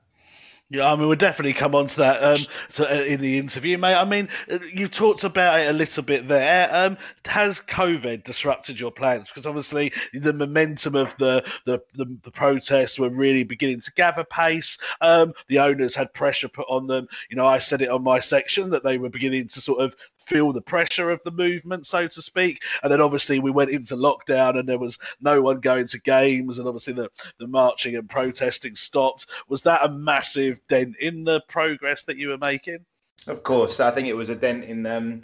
Yeah, 0.71 0.91
I 0.91 0.97
mean, 0.97 1.07
we'll 1.07 1.17
definitely 1.19 1.53
come 1.53 1.75
on 1.75 1.87
to 1.87 1.97
that 1.99 2.23
um, 2.23 2.39
to, 2.75 2.91
uh, 2.91 3.05
in 3.05 3.21
the 3.21 3.37
interview, 3.37 3.77
mate. 3.77 3.95
I 3.95 4.07
mean, 4.07 4.27
uh, 4.51 4.59
you've 4.73 4.91
talked 4.91 5.23
about 5.23 5.61
it 5.61 5.69
a 5.69 5.73
little 5.75 6.03
bit 6.03 6.29
there. 6.29 6.71
Um, 6.73 6.97
has 7.27 7.61
COVID 7.61 8.25
disrupted 8.25 8.81
your 8.81 8.91
plans? 8.91 9.29
Because 9.29 9.45
obviously, 9.45 9.93
the 10.15 10.33
momentum 10.33 10.97
of 10.97 11.15
the 11.19 11.45
the, 11.67 11.83
the, 11.95 12.07
the 12.23 12.31
protests 12.31 12.99
were 12.99 13.11
really 13.11 13.45
beginning 13.45 13.83
to 13.83 13.93
gather 13.93 14.25
pace. 14.25 14.79
Um, 15.03 15.35
the 15.49 15.59
owners 15.59 15.95
had 15.95 16.15
pressure 16.15 16.49
put 16.49 16.67
on 16.71 16.87
them. 16.87 17.07
You 17.29 17.37
know, 17.37 17.45
I 17.47 17.59
said 17.59 17.83
it 17.83 17.91
on 17.91 18.03
my 18.03 18.19
section 18.19 18.71
that 18.71 18.83
they 18.83 18.97
were 18.97 19.11
beginning 19.11 19.49
to 19.49 19.61
sort 19.61 19.81
of 19.81 19.95
feel 20.27 20.53
the 20.53 20.61
pressure 20.61 21.11
of 21.11 21.21
the 21.25 21.31
movement, 21.31 21.87
so 21.87 22.07
to 22.07 22.23
speak. 22.23 22.63
And 22.83 22.93
then 22.93 23.01
obviously 23.01 23.39
we 23.39 23.51
went 23.51 23.71
into 23.71 23.97
lockdown 23.97 24.59
and 24.59 24.69
there 24.69 24.79
was 24.79 24.99
no 25.21 25.41
one 25.41 25.61
going 25.61 25.87
to 25.89 26.01
games, 26.01 26.59
and 26.59 26.69
obviously 26.69 26.95
the, 26.95 27.11
the 27.39 27.47
marching 27.47 27.97
and 27.97 28.09
protesting 28.09 28.75
stopped. 28.75 29.27
Was 29.49 29.63
that 29.63 29.85
a 29.85 29.89
massive 29.89 30.61
dent 30.69 30.97
in 30.99 31.25
the 31.25 31.41
progress 31.49 32.05
that 32.05 32.17
you 32.17 32.29
were 32.29 32.39
making? 32.39 32.79
Of 33.27 33.43
course, 33.43 33.81
I 33.81 33.91
think 33.91 34.09
it 34.09 34.17
was 34.17 34.31
a 34.31 34.37
dent 34.37 34.65
in 34.65 34.85
um, 34.87 35.23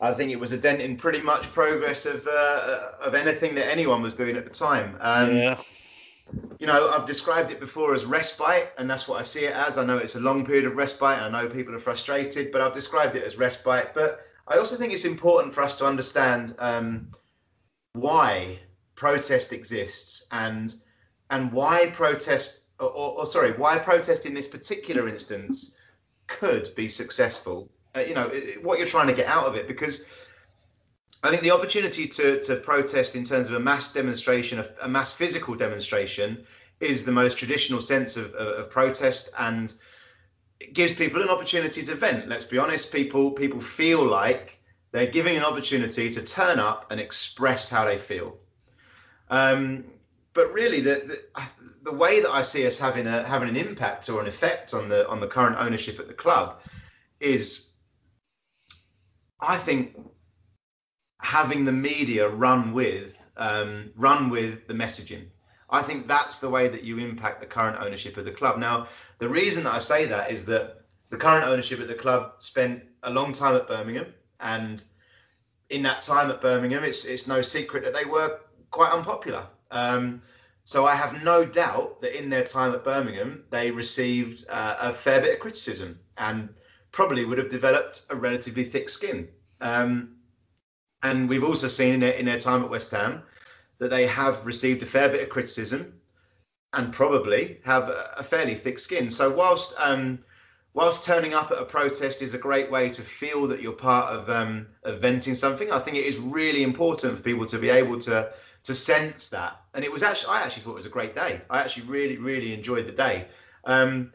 I 0.00 0.12
think 0.12 0.32
it 0.32 0.40
was 0.40 0.52
a 0.52 0.58
dent 0.58 0.80
in 0.80 0.96
pretty 0.96 1.20
much 1.20 1.52
progress 1.52 2.06
of 2.06 2.26
uh, 2.26 2.90
of 3.02 3.14
anything 3.14 3.54
that 3.54 3.70
anyone 3.70 4.02
was 4.02 4.14
doing 4.14 4.36
at 4.36 4.44
the 4.44 4.52
time. 4.52 4.96
Um, 5.00 5.36
yeah. 5.36 5.58
You 6.58 6.66
know, 6.66 6.90
I've 6.90 7.04
described 7.04 7.50
it 7.50 7.60
before 7.60 7.94
as 7.94 8.06
respite, 8.06 8.72
and 8.78 8.88
that's 8.88 9.06
what 9.06 9.20
I 9.20 9.22
see 9.22 9.44
it 9.44 9.54
as. 9.54 9.76
I 9.76 9.84
know 9.84 9.98
it's 9.98 10.14
a 10.14 10.20
long 10.20 10.44
period 10.44 10.64
of 10.64 10.76
respite. 10.76 11.20
I 11.20 11.28
know 11.28 11.48
people 11.48 11.74
are 11.74 11.80
frustrated, 11.80 12.50
but 12.50 12.60
I've 12.62 12.72
described 12.72 13.14
it 13.14 13.24
as 13.24 13.36
respite. 13.36 13.92
But 13.94 14.26
I 14.46 14.58
also 14.58 14.76
think 14.76 14.92
it's 14.92 15.04
important 15.04 15.54
for 15.54 15.62
us 15.62 15.78
to 15.78 15.86
understand 15.86 16.54
um, 16.58 17.08
why 17.94 18.58
protest 18.94 19.52
exists 19.52 20.26
and 20.32 20.76
and 21.30 21.50
why 21.52 21.90
protest 21.94 22.68
or, 22.78 22.90
or, 22.90 23.26
sorry 23.26 23.52
why 23.52 23.78
protest 23.78 24.26
in 24.26 24.34
this 24.34 24.46
particular 24.46 25.08
instance 25.08 25.78
could 26.26 26.74
be 26.74 26.88
successful. 26.88 27.70
Uh, 27.96 28.00
you 28.00 28.14
know 28.14 28.28
what 28.62 28.78
you're 28.78 28.88
trying 28.88 29.06
to 29.06 29.14
get 29.14 29.26
out 29.26 29.46
of 29.46 29.54
it 29.54 29.66
because 29.66 30.06
I 31.22 31.30
think 31.30 31.42
the 31.42 31.50
opportunity 31.50 32.06
to 32.08 32.40
to 32.42 32.56
protest 32.56 33.16
in 33.16 33.24
terms 33.24 33.48
of 33.48 33.54
a 33.54 33.60
mass 33.60 33.92
demonstration 33.92 34.64
a 34.82 34.88
mass 34.88 35.14
physical 35.14 35.54
demonstration 35.54 36.44
is 36.80 37.04
the 37.04 37.12
most 37.12 37.38
traditional 37.38 37.80
sense 37.80 38.16
of, 38.16 38.34
of, 38.34 38.48
of 38.58 38.70
protest. 38.70 39.30
And 39.38 39.72
it 40.64 40.72
gives 40.72 40.94
people 40.94 41.20
an 41.20 41.28
opportunity 41.28 41.82
to 41.84 41.94
vent. 41.94 42.26
Let's 42.26 42.46
be 42.46 42.56
honest, 42.56 42.90
people 42.90 43.30
people 43.30 43.60
feel 43.60 44.02
like 44.02 44.58
they're 44.92 45.14
giving 45.18 45.36
an 45.36 45.44
opportunity 45.44 46.10
to 46.10 46.22
turn 46.24 46.58
up 46.58 46.90
and 46.90 46.98
express 46.98 47.68
how 47.68 47.84
they 47.84 47.98
feel. 47.98 48.38
Um, 49.28 49.84
but 50.32 50.52
really, 50.52 50.80
the, 50.80 50.96
the, 51.10 51.42
the 51.82 51.92
way 51.92 52.20
that 52.22 52.30
I 52.30 52.42
see 52.42 52.66
us 52.66 52.78
having 52.78 53.06
a 53.06 53.22
having 53.24 53.48
an 53.50 53.56
impact 53.56 54.08
or 54.08 54.22
an 54.22 54.26
effect 54.26 54.72
on 54.72 54.88
the 54.88 55.06
on 55.08 55.20
the 55.20 55.26
current 55.26 55.56
ownership 55.58 56.00
at 56.00 56.08
the 56.08 56.14
club 56.14 56.60
is, 57.20 57.70
I 59.40 59.56
think, 59.56 59.98
having 61.20 61.64
the 61.66 61.72
media 61.72 62.28
run 62.28 62.72
with 62.72 63.26
um, 63.36 63.90
run 63.96 64.30
with 64.30 64.66
the 64.66 64.74
messaging. 64.74 65.26
I 65.70 65.82
think 65.82 66.06
that's 66.06 66.38
the 66.38 66.50
way 66.50 66.68
that 66.68 66.84
you 66.84 66.98
impact 66.98 67.40
the 67.40 67.46
current 67.46 67.78
ownership 67.80 68.16
of 68.16 68.24
the 68.24 68.30
club. 68.30 68.58
Now, 68.58 68.86
the 69.18 69.28
reason 69.28 69.64
that 69.64 69.74
I 69.74 69.78
say 69.78 70.04
that 70.06 70.30
is 70.30 70.44
that 70.46 70.82
the 71.10 71.16
current 71.16 71.46
ownership 71.46 71.80
of 71.80 71.88
the 71.88 71.94
club 71.94 72.34
spent 72.40 72.82
a 73.02 73.10
long 73.10 73.32
time 73.32 73.56
at 73.56 73.68
Birmingham, 73.68 74.06
and 74.40 74.82
in 75.70 75.82
that 75.82 76.00
time 76.00 76.30
at 76.30 76.40
Birmingham, 76.40 76.84
it's 76.84 77.04
it's 77.04 77.26
no 77.26 77.42
secret 77.42 77.84
that 77.84 77.94
they 77.94 78.04
were 78.04 78.40
quite 78.70 78.92
unpopular. 78.92 79.46
Um, 79.70 80.22
so 80.64 80.86
I 80.86 80.94
have 80.94 81.22
no 81.22 81.44
doubt 81.44 82.00
that 82.00 82.18
in 82.18 82.30
their 82.30 82.44
time 82.44 82.74
at 82.74 82.84
Birmingham, 82.84 83.44
they 83.50 83.70
received 83.70 84.46
uh, 84.48 84.76
a 84.80 84.92
fair 84.92 85.20
bit 85.20 85.34
of 85.34 85.40
criticism 85.40 85.98
and 86.16 86.48
probably 86.90 87.24
would 87.24 87.38
have 87.38 87.50
developed 87.50 88.06
a 88.10 88.16
relatively 88.16 88.64
thick 88.64 88.88
skin. 88.88 89.28
Um, 89.60 90.16
and 91.02 91.28
we've 91.28 91.44
also 91.44 91.68
seen 91.68 91.94
in 91.94 92.00
their, 92.00 92.12
in 92.14 92.24
their 92.24 92.38
time 92.38 92.64
at 92.64 92.70
West 92.70 92.90
Ham 92.92 93.22
that 93.78 93.90
they 93.90 94.06
have 94.06 94.44
received 94.46 94.82
a 94.82 94.86
fair 94.86 95.08
bit 95.08 95.22
of 95.22 95.28
criticism 95.28 96.00
and 96.72 96.92
probably 96.92 97.60
have 97.64 97.88
a, 98.16 98.22
fairly 98.22 98.54
thick 98.54 98.78
skin. 98.78 99.10
So 99.10 99.34
whilst 99.34 99.74
um, 99.78 100.18
whilst 100.74 101.02
turning 101.02 101.34
up 101.34 101.50
at 101.50 101.58
a 101.58 101.64
protest 101.64 102.22
is 102.22 102.34
a 102.34 102.38
great 102.38 102.70
way 102.70 102.90
to 102.90 103.02
feel 103.02 103.46
that 103.46 103.62
you're 103.62 103.72
part 103.72 104.12
of, 104.12 104.28
um, 104.28 104.66
of 104.82 105.00
venting 105.00 105.34
something, 105.34 105.70
I 105.70 105.78
think 105.78 105.96
it 105.96 106.04
is 106.04 106.18
really 106.18 106.62
important 106.62 107.16
for 107.16 107.22
people 107.22 107.46
to 107.46 107.58
be 107.58 107.70
able 107.70 107.98
to 108.00 108.32
to 108.64 108.74
sense 108.74 109.28
that. 109.28 109.60
And 109.74 109.84
it 109.84 109.92
was 109.92 110.02
actually 110.02 110.30
I 110.30 110.42
actually 110.42 110.62
thought 110.62 110.72
it 110.72 110.76
was 110.84 110.86
a 110.86 110.90
great 110.90 111.14
day. 111.14 111.42
I 111.50 111.60
actually 111.60 111.86
really 111.86 112.18
really 112.18 112.52
enjoyed 112.52 112.86
the 112.86 112.92
day. 112.92 113.28
Um, 113.64 114.12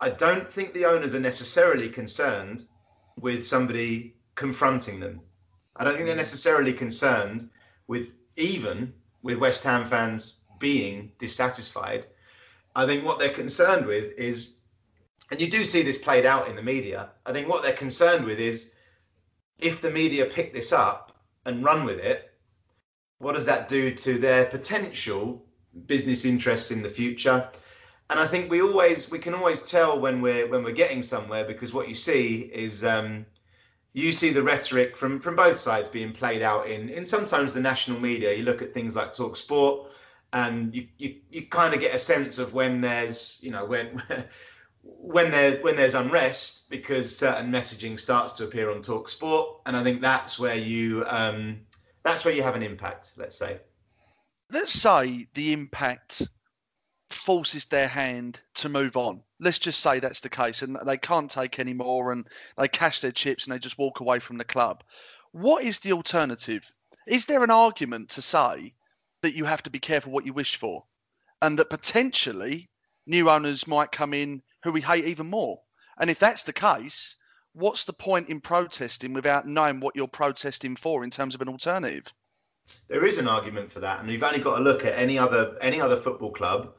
I 0.00 0.10
don't 0.10 0.50
think 0.50 0.74
the 0.74 0.84
owners 0.84 1.14
are 1.14 1.20
necessarily 1.20 1.88
concerned 1.88 2.64
with 3.18 3.46
somebody 3.46 4.14
confronting 4.34 5.00
them. 5.00 5.20
I 5.76 5.84
don't 5.84 5.94
think 5.94 6.06
they're 6.06 6.16
necessarily 6.16 6.74
concerned 6.74 7.48
with 7.86 8.12
even 8.36 8.92
with 9.22 9.38
West 9.38 9.64
Ham 9.64 9.84
fans 9.84 10.36
being 10.58 11.12
dissatisfied. 11.18 12.06
I 12.74 12.86
think 12.86 13.04
what 13.04 13.18
they're 13.18 13.30
concerned 13.30 13.86
with 13.86 14.12
is, 14.18 14.58
and 15.30 15.40
you 15.40 15.50
do 15.50 15.64
see 15.64 15.82
this 15.82 15.98
played 15.98 16.26
out 16.26 16.48
in 16.48 16.56
the 16.56 16.62
media, 16.62 17.10
I 17.24 17.32
think 17.32 17.48
what 17.48 17.62
they're 17.62 17.72
concerned 17.72 18.24
with 18.24 18.38
is 18.38 18.74
if 19.58 19.80
the 19.80 19.90
media 19.90 20.26
pick 20.26 20.52
this 20.52 20.72
up 20.72 21.12
and 21.46 21.64
run 21.64 21.84
with 21.84 21.98
it, 21.98 22.32
what 23.18 23.32
does 23.32 23.46
that 23.46 23.68
do 23.68 23.94
to 23.94 24.18
their 24.18 24.44
potential 24.44 25.42
business 25.86 26.24
interests 26.24 26.70
in 26.70 26.82
the 26.82 26.88
future? 26.88 27.48
And 28.10 28.20
I 28.20 28.26
think 28.26 28.50
we 28.50 28.60
always 28.60 29.10
we 29.10 29.18
can 29.18 29.34
always 29.34 29.62
tell 29.62 29.98
when 29.98 30.20
we're 30.20 30.46
when 30.46 30.62
we're 30.62 30.72
getting 30.72 31.02
somewhere 31.02 31.44
because 31.44 31.72
what 31.72 31.88
you 31.88 31.94
see 31.94 32.50
is 32.52 32.84
um, 32.84 33.26
you 33.96 34.12
see 34.12 34.28
the 34.28 34.42
rhetoric 34.42 34.94
from 34.94 35.18
from 35.18 35.34
both 35.34 35.56
sides 35.56 35.88
being 35.88 36.12
played 36.12 36.42
out 36.42 36.68
in 36.68 36.90
in 36.90 37.06
sometimes 37.06 37.54
the 37.54 37.60
national 37.60 37.98
media. 37.98 38.34
You 38.34 38.42
look 38.42 38.60
at 38.60 38.70
things 38.70 38.94
like 38.94 39.14
Talk 39.14 39.36
Sport, 39.36 39.90
and 40.34 40.74
you 40.74 40.86
you, 40.98 41.16
you 41.30 41.46
kind 41.46 41.72
of 41.72 41.80
get 41.80 41.94
a 41.94 41.98
sense 41.98 42.38
of 42.38 42.52
when 42.52 42.80
there's 42.80 43.40
you 43.42 43.50
know 43.50 43.64
when. 43.64 44.02
when 44.88 45.32
there 45.32 45.60
when 45.62 45.74
there's 45.74 45.96
unrest 45.96 46.70
because 46.70 47.18
certain 47.18 47.50
messaging 47.50 47.98
starts 47.98 48.32
to 48.32 48.44
appear 48.44 48.70
on 48.70 48.80
talk 48.80 49.08
sport 49.08 49.60
and 49.66 49.76
i 49.76 49.82
think 49.82 50.00
that's 50.00 50.38
where 50.38 50.54
you 50.54 51.04
um 51.08 51.58
that's 52.04 52.24
where 52.24 52.32
you 52.32 52.40
have 52.40 52.54
an 52.54 52.62
impact 52.62 53.14
let's 53.16 53.36
say 53.36 53.58
let's 54.52 54.70
say 54.70 55.26
the 55.34 55.52
impact 55.52 56.28
forces 57.10 57.64
their 57.64 57.88
hand 57.88 58.38
to 58.54 58.68
move 58.68 58.96
on 58.96 59.20
let's 59.40 59.58
just 59.58 59.80
say 59.80 59.98
that's 59.98 60.20
the 60.20 60.28
case 60.28 60.62
and 60.62 60.78
they 60.86 60.96
can't 60.96 61.30
take 61.30 61.58
any 61.58 61.74
more 61.74 62.12
and 62.12 62.26
they 62.58 62.68
cash 62.68 63.00
their 63.00 63.12
chips 63.12 63.44
and 63.44 63.54
they 63.54 63.58
just 63.58 63.78
walk 63.78 64.00
away 64.00 64.18
from 64.18 64.38
the 64.38 64.44
club. 64.44 64.82
What 65.32 65.62
is 65.62 65.80
the 65.80 65.92
alternative? 65.92 66.70
Is 67.06 67.26
there 67.26 67.44
an 67.44 67.50
argument 67.50 68.08
to 68.10 68.22
say 68.22 68.74
that 69.22 69.34
you 69.34 69.44
have 69.44 69.62
to 69.64 69.70
be 69.70 69.78
careful 69.78 70.12
what 70.12 70.26
you 70.26 70.32
wish 70.32 70.56
for 70.56 70.84
and 71.42 71.58
that 71.58 71.70
potentially 71.70 72.70
new 73.06 73.28
owners 73.30 73.66
might 73.66 73.92
come 73.92 74.14
in 74.14 74.42
who 74.62 74.72
we 74.72 74.80
hate 74.80 75.04
even 75.04 75.26
more? 75.26 75.60
And 75.98 76.10
if 76.10 76.18
that's 76.18 76.42
the 76.42 76.52
case, 76.52 77.16
what's 77.52 77.84
the 77.84 77.92
point 77.92 78.28
in 78.28 78.40
protesting 78.40 79.12
without 79.12 79.46
knowing 79.46 79.80
what 79.80 79.96
you're 79.96 80.08
protesting 80.08 80.76
for 80.76 81.04
in 81.04 81.10
terms 81.10 81.34
of 81.34 81.42
an 81.42 81.48
alternative? 81.48 82.12
There 82.88 83.04
is 83.04 83.18
an 83.18 83.28
argument 83.28 83.70
for 83.70 83.80
that, 83.80 84.00
and 84.00 84.10
you've 84.10 84.22
only 84.22 84.40
got 84.40 84.56
to 84.56 84.62
look 84.62 84.84
at 84.84 84.98
any 84.98 85.18
other 85.18 85.56
any 85.60 85.80
other 85.80 85.96
football 85.96 86.32
club 86.32 86.74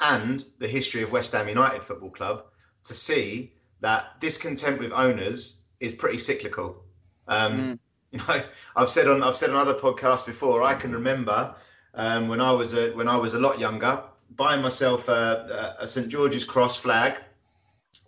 and 0.00 0.44
the 0.58 0.68
history 0.68 1.02
of 1.02 1.12
West 1.12 1.32
Ham 1.32 1.48
United 1.48 1.82
Football 1.82 2.10
Club 2.10 2.44
to 2.84 2.94
see 2.94 3.52
that 3.80 4.20
discontent 4.20 4.78
with 4.78 4.92
owners 4.92 5.62
is 5.80 5.94
pretty 5.94 6.18
cyclical. 6.18 6.82
Um, 7.26 7.62
mm. 7.62 7.78
You 8.10 8.20
know, 8.20 8.42
I've 8.74 8.88
said 8.88 9.06
on 9.06 9.22
I've 9.22 9.36
said 9.36 9.50
on 9.50 9.56
other 9.56 9.74
podcasts 9.74 10.24
before. 10.24 10.62
I 10.62 10.72
can 10.72 10.92
remember 10.92 11.54
um, 11.92 12.26
when 12.26 12.40
I 12.40 12.50
was 12.52 12.72
a, 12.72 12.90
when 12.92 13.06
I 13.06 13.18
was 13.18 13.34
a 13.34 13.38
lot 13.38 13.58
younger, 13.58 14.02
buying 14.34 14.62
myself 14.62 15.08
a, 15.08 15.76
a 15.78 15.86
St 15.86 16.08
George's 16.08 16.42
Cross 16.42 16.78
flag, 16.78 17.18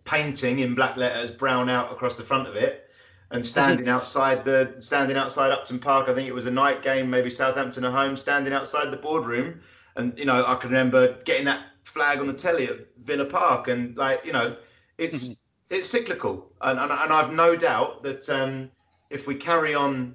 painting 0.05 0.61
in 0.61 0.75
black 0.75 0.97
letters 0.97 1.31
brown 1.31 1.69
out 1.69 1.93
across 1.93 2.17
the 2.17 2.23
front 2.23 2.49
of 2.49 2.57
it, 2.57 2.89
and 3.31 3.45
standing 3.45 3.89
outside 3.97 4.43
the 4.43 4.75
standing 4.79 5.19
outside 5.19 5.53
Upton 5.53 5.79
Park. 5.79 6.09
I 6.09 6.15
think 6.15 6.29
it 6.29 6.35
was 6.35 6.47
a 6.47 6.51
night 6.51 6.83
game, 6.83 7.11
maybe 7.11 7.29
Southampton 7.29 7.85
at 7.85 7.93
home, 7.93 8.17
standing 8.17 8.55
outside 8.55 8.91
the 8.91 8.97
boardroom. 8.97 9.61
And 9.97 10.19
you 10.19 10.25
know, 10.25 10.47
I 10.47 10.55
can 10.55 10.71
remember 10.71 11.19
getting 11.25 11.45
that 11.45 11.63
flag 11.91 12.21
on 12.21 12.27
the 12.27 12.33
telly 12.33 12.69
at 12.69 12.79
Villa 13.03 13.25
Park, 13.25 13.69
and 13.69 13.97
like 13.97 14.25
you 14.25 14.33
know, 14.33 14.57
it's 14.99 15.25
mm-hmm. 15.25 15.75
it's 15.75 15.89
cyclical, 15.89 16.53
and, 16.61 16.79
and 16.79 16.93
and 16.93 17.13
I've 17.13 17.33
no 17.33 17.57
doubt 17.57 18.03
that 18.05 18.29
um, 18.29 18.71
if 19.11 19.27
we 19.27 19.35
carry 19.35 19.75
on 19.75 20.15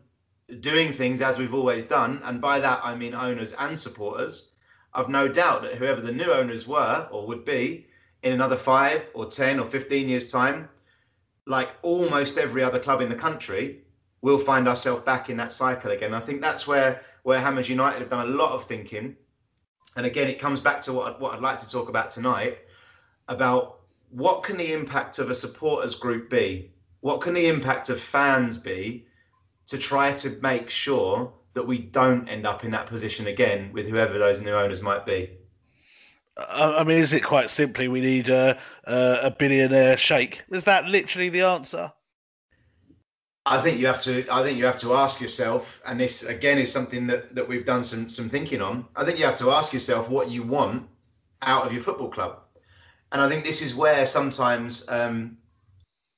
doing 0.60 0.94
things 0.94 1.22
as 1.22 1.38
we've 1.38 1.54
always 1.54 1.86
done, 1.86 2.22
and 2.24 2.40
by 2.40 2.60
that 2.60 2.80
I 2.84 2.96
mean 2.96 3.14
owners 3.14 3.54
and 3.54 3.78
supporters, 3.78 4.52
I've 4.94 5.10
no 5.10 5.28
doubt 5.28 5.64
that 5.64 5.76
whoever 5.76 6.02
the 6.02 6.12
new 6.12 6.32
owners 6.32 6.66
were 6.68 7.08
or 7.12 7.28
would 7.28 7.44
be 7.44 7.88
in 8.24 8.32
another 8.32 8.56
five 8.56 9.08
or 9.14 9.26
ten 9.26 9.60
or 9.60 9.66
fifteen 9.66 10.08
years 10.08 10.32
time, 10.32 10.70
like 11.46 11.70
almost 11.82 12.38
every 12.38 12.64
other 12.64 12.80
club 12.80 13.02
in 13.02 13.10
the 13.10 13.16
country, 13.16 13.82
we'll 14.22 14.40
find 14.40 14.68
ourselves 14.68 15.04
back 15.04 15.30
in 15.30 15.38
that 15.38 15.52
cycle 15.52 15.92
again. 15.92 16.14
I 16.14 16.22
think 16.22 16.42
that's 16.42 16.66
where 16.66 17.02
where 17.24 17.40
Hammers 17.40 17.68
United 17.68 18.00
have 18.00 18.10
done 18.10 18.28
a 18.28 18.30
lot 18.30 18.52
of 18.54 18.64
thinking 18.64 19.16
and 19.96 20.06
again, 20.06 20.28
it 20.28 20.40
comes 20.40 20.60
back 20.60 20.82
to 20.82 20.94
what, 20.94 21.20
what 21.22 21.34
I'd 21.34 21.42
like 21.42 21.60
to 21.62 21.70
talk 21.70 21.90
about 21.90 22.12
tonight 22.12 22.60
about 23.28 23.80
what 24.10 24.44
can 24.44 24.58
the 24.58 24.74
impact 24.74 25.20
of 25.20 25.30
a 25.30 25.36
supporters 25.36 25.96
group 25.96 26.30
be? 26.30 26.72
What 27.02 27.22
can 27.22 27.34
the 27.34 27.48
impact 27.48 27.90
of 27.90 28.00
fans 28.00 28.58
be 28.58 29.06
to 29.68 29.78
try 29.78 30.14
to 30.14 30.30
make 30.42 30.70
sure 30.70 31.32
that 31.54 31.66
we 31.66 31.80
don't 31.80 32.28
end 32.28 32.46
up 32.46 32.64
in 32.64 32.72
that 32.72 32.88
position 32.88 33.28
again 33.28 33.72
with 33.74 33.88
whoever 33.88 34.18
those 34.20 34.40
new 34.40 34.54
owners 34.54 34.82
might 34.82 35.06
be? 35.06 35.32
I 36.38 36.84
mean, 36.84 36.98
is 36.98 37.14
it 37.14 37.24
quite 37.24 37.50
simply 37.50 37.88
we 37.88 38.02
need 38.02 38.28
a, 38.28 38.60
a 38.84 39.32
billionaire 39.32 39.96
sheikh? 39.96 40.42
Is 40.52 40.66
that 40.66 40.86
literally 40.86 41.30
the 41.30 41.44
answer? 41.44 41.94
I 43.48 43.62
think 43.62 43.80
you 43.80 43.86
have 43.86 44.02
to. 44.04 44.26
I 44.32 44.42
think 44.42 44.58
you 44.58 44.66
have 44.66 44.78
to 44.78 44.94
ask 44.94 45.22
yourself, 45.22 45.80
and 45.86 46.00
this 46.00 46.24
again 46.24 46.58
is 46.58 46.72
something 46.72 47.06
that 47.08 47.36
that 47.36 47.48
we've 47.48 47.66
done 47.66 47.84
some 47.84 48.10
some 48.10 48.30
thinking 48.30 48.62
on. 48.62 48.86
I 48.96 49.06
think 49.06 49.20
you 49.20 49.26
have 49.26 49.38
to 49.38 49.52
ask 49.52 49.72
yourself 49.72 50.10
what 50.10 50.30
you 50.32 50.42
want 50.42 50.88
out 51.44 51.66
of 51.66 51.72
your 51.72 51.84
football 51.84 52.10
club, 52.10 52.40
and 53.12 53.22
I 53.22 53.30
think 53.30 53.44
this 53.44 53.62
is 53.62 53.76
where 53.76 54.06
sometimes 54.08 54.86
um, 54.90 55.38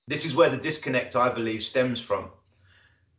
this 0.08 0.26
is 0.26 0.36
where 0.36 0.50
the 0.50 0.58
disconnect 0.58 1.18
I 1.18 1.28
believe 1.28 1.64
stems 1.64 2.00
from, 2.00 2.30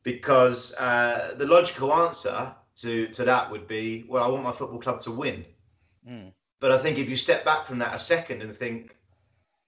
because 0.05 0.75
uh, 0.77 1.35
the 1.37 1.47
logical 1.47 1.93
answer 1.93 2.55
to 2.77 3.09
to 3.09 3.25
that 3.25 3.51
would 3.51 3.69
be, 3.69 4.07
well, 4.09 4.25
I 4.25 4.29
want 4.29 4.43
my 4.43 4.53
football 4.53 4.81
club 4.81 5.01
to 5.01 5.11
win. 5.11 5.45
Mm. 6.09 6.33
But 6.61 6.73
I 6.73 6.79
think 6.79 6.99
if 6.99 7.11
you 7.11 7.17
step 7.17 7.45
back 7.45 7.67
from 7.67 7.79
that 7.81 7.95
a 7.95 7.99
second 7.99 8.43
and 8.43 8.57
think, 8.57 8.97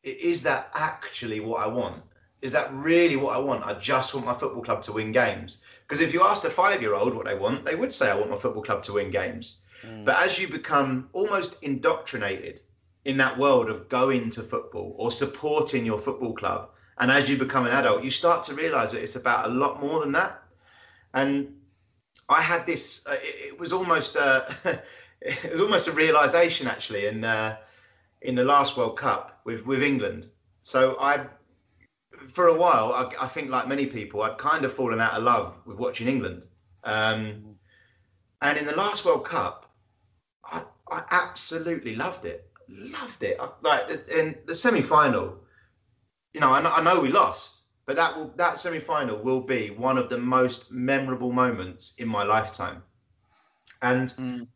is 0.02 0.42
that 0.44 0.70
actually 0.74 1.40
what 1.40 1.60
I 1.60 1.66
want? 1.66 2.02
Is 2.42 2.52
that 2.52 2.72
really 2.72 3.16
what 3.16 3.36
I 3.36 3.38
want? 3.38 3.64
I 3.64 3.74
just 3.74 4.14
want 4.14 4.26
my 4.26 4.32
football 4.32 4.62
club 4.62 4.82
to 4.84 4.92
win 4.92 5.12
games. 5.12 5.58
Because 5.86 6.00
if 6.00 6.14
you 6.14 6.22
asked 6.22 6.44
a 6.44 6.50
five 6.50 6.80
year 6.80 6.94
old 6.94 7.14
what 7.14 7.26
they 7.26 7.34
want, 7.34 7.64
they 7.64 7.74
would 7.74 7.92
say, 7.92 8.10
I 8.10 8.14
want 8.14 8.30
my 8.30 8.36
football 8.36 8.62
club 8.62 8.82
to 8.84 8.94
win 8.94 9.10
games. 9.10 9.58
Mm. 9.84 10.04
But 10.04 10.22
as 10.22 10.38
you 10.38 10.48
become 10.48 11.08
almost 11.12 11.62
indoctrinated 11.62 12.60
in 13.04 13.16
that 13.18 13.36
world 13.36 13.68
of 13.68 13.88
going 13.88 14.30
to 14.30 14.42
football 14.42 14.94
or 14.98 15.10
supporting 15.10 15.84
your 15.84 15.98
football 15.98 16.32
club, 16.32 16.70
and 16.98 17.10
as 17.10 17.28
you 17.28 17.36
become 17.36 17.66
an 17.66 17.72
adult, 17.72 18.04
you 18.04 18.10
start 18.10 18.42
to 18.44 18.54
realize 18.54 18.92
that 18.92 19.02
it's 19.02 19.16
about 19.16 19.46
a 19.46 19.52
lot 19.52 19.80
more 19.80 20.00
than 20.00 20.12
that. 20.12 20.42
And 21.14 21.54
I 22.28 22.40
had 22.42 22.66
this, 22.66 23.06
uh, 23.06 23.16
it, 23.22 23.48
it, 23.48 23.58
was 23.58 23.72
almost, 23.72 24.16
a, 24.16 24.54
it 25.22 25.52
was 25.52 25.60
almost 25.60 25.88
a 25.88 25.92
realization 25.92 26.68
actually 26.68 27.06
in, 27.06 27.24
uh, 27.24 27.56
in 28.22 28.34
the 28.34 28.44
last 28.44 28.76
World 28.76 28.96
Cup 28.96 29.40
with, 29.44 29.66
with 29.66 29.82
England. 29.82 30.28
So 30.62 30.96
I 31.00 31.26
for 32.28 32.48
a 32.48 32.54
while, 32.54 32.92
I, 32.92 33.24
I, 33.24 33.26
think, 33.26 33.50
like 33.50 33.68
many 33.68 33.86
people, 33.86 34.22
I'd 34.22 34.38
kind 34.38 34.64
of 34.64 34.72
fallen 34.72 35.00
out 35.00 35.14
of 35.14 35.22
love 35.22 35.60
with 35.66 35.78
watching 35.78 36.08
England. 36.08 36.46
Um, 36.84 37.56
and 38.42 38.58
in 38.58 38.66
the 38.66 38.76
last 38.76 39.04
World 39.04 39.24
Cup, 39.24 39.70
I, 40.44 40.62
I 40.90 41.02
absolutely 41.10 41.94
loved 41.94 42.24
it. 42.24 42.50
Loved 42.68 43.22
it. 43.22 43.36
I, 43.40 43.48
like 43.62 43.90
in 44.10 44.36
the 44.46 44.54
semi-final, 44.54 45.36
you 46.32 46.40
know, 46.40 46.50
I, 46.50 46.60
I 46.60 46.82
know 46.82 47.00
we 47.00 47.08
lost, 47.08 47.64
but 47.86 47.96
that 47.96 48.16
will 48.16 48.32
that 48.36 48.58
semi-final 48.58 49.18
will 49.18 49.40
be 49.40 49.70
one 49.70 49.98
of 49.98 50.08
the 50.08 50.18
most 50.18 50.70
memorable 50.70 51.32
moments 51.32 51.94
in 51.98 52.06
my 52.08 52.22
lifetime. 52.22 52.82
And 53.82 54.08
mm. 54.10 54.46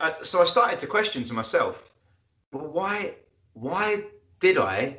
uh, 0.00 0.12
so 0.22 0.42
I 0.42 0.44
started 0.44 0.78
to 0.80 0.86
question 0.86 1.22
to 1.24 1.34
myself, 1.34 1.92
well, 2.52 2.68
why, 2.68 3.16
why 3.54 4.04
did 4.38 4.58
I 4.58 4.98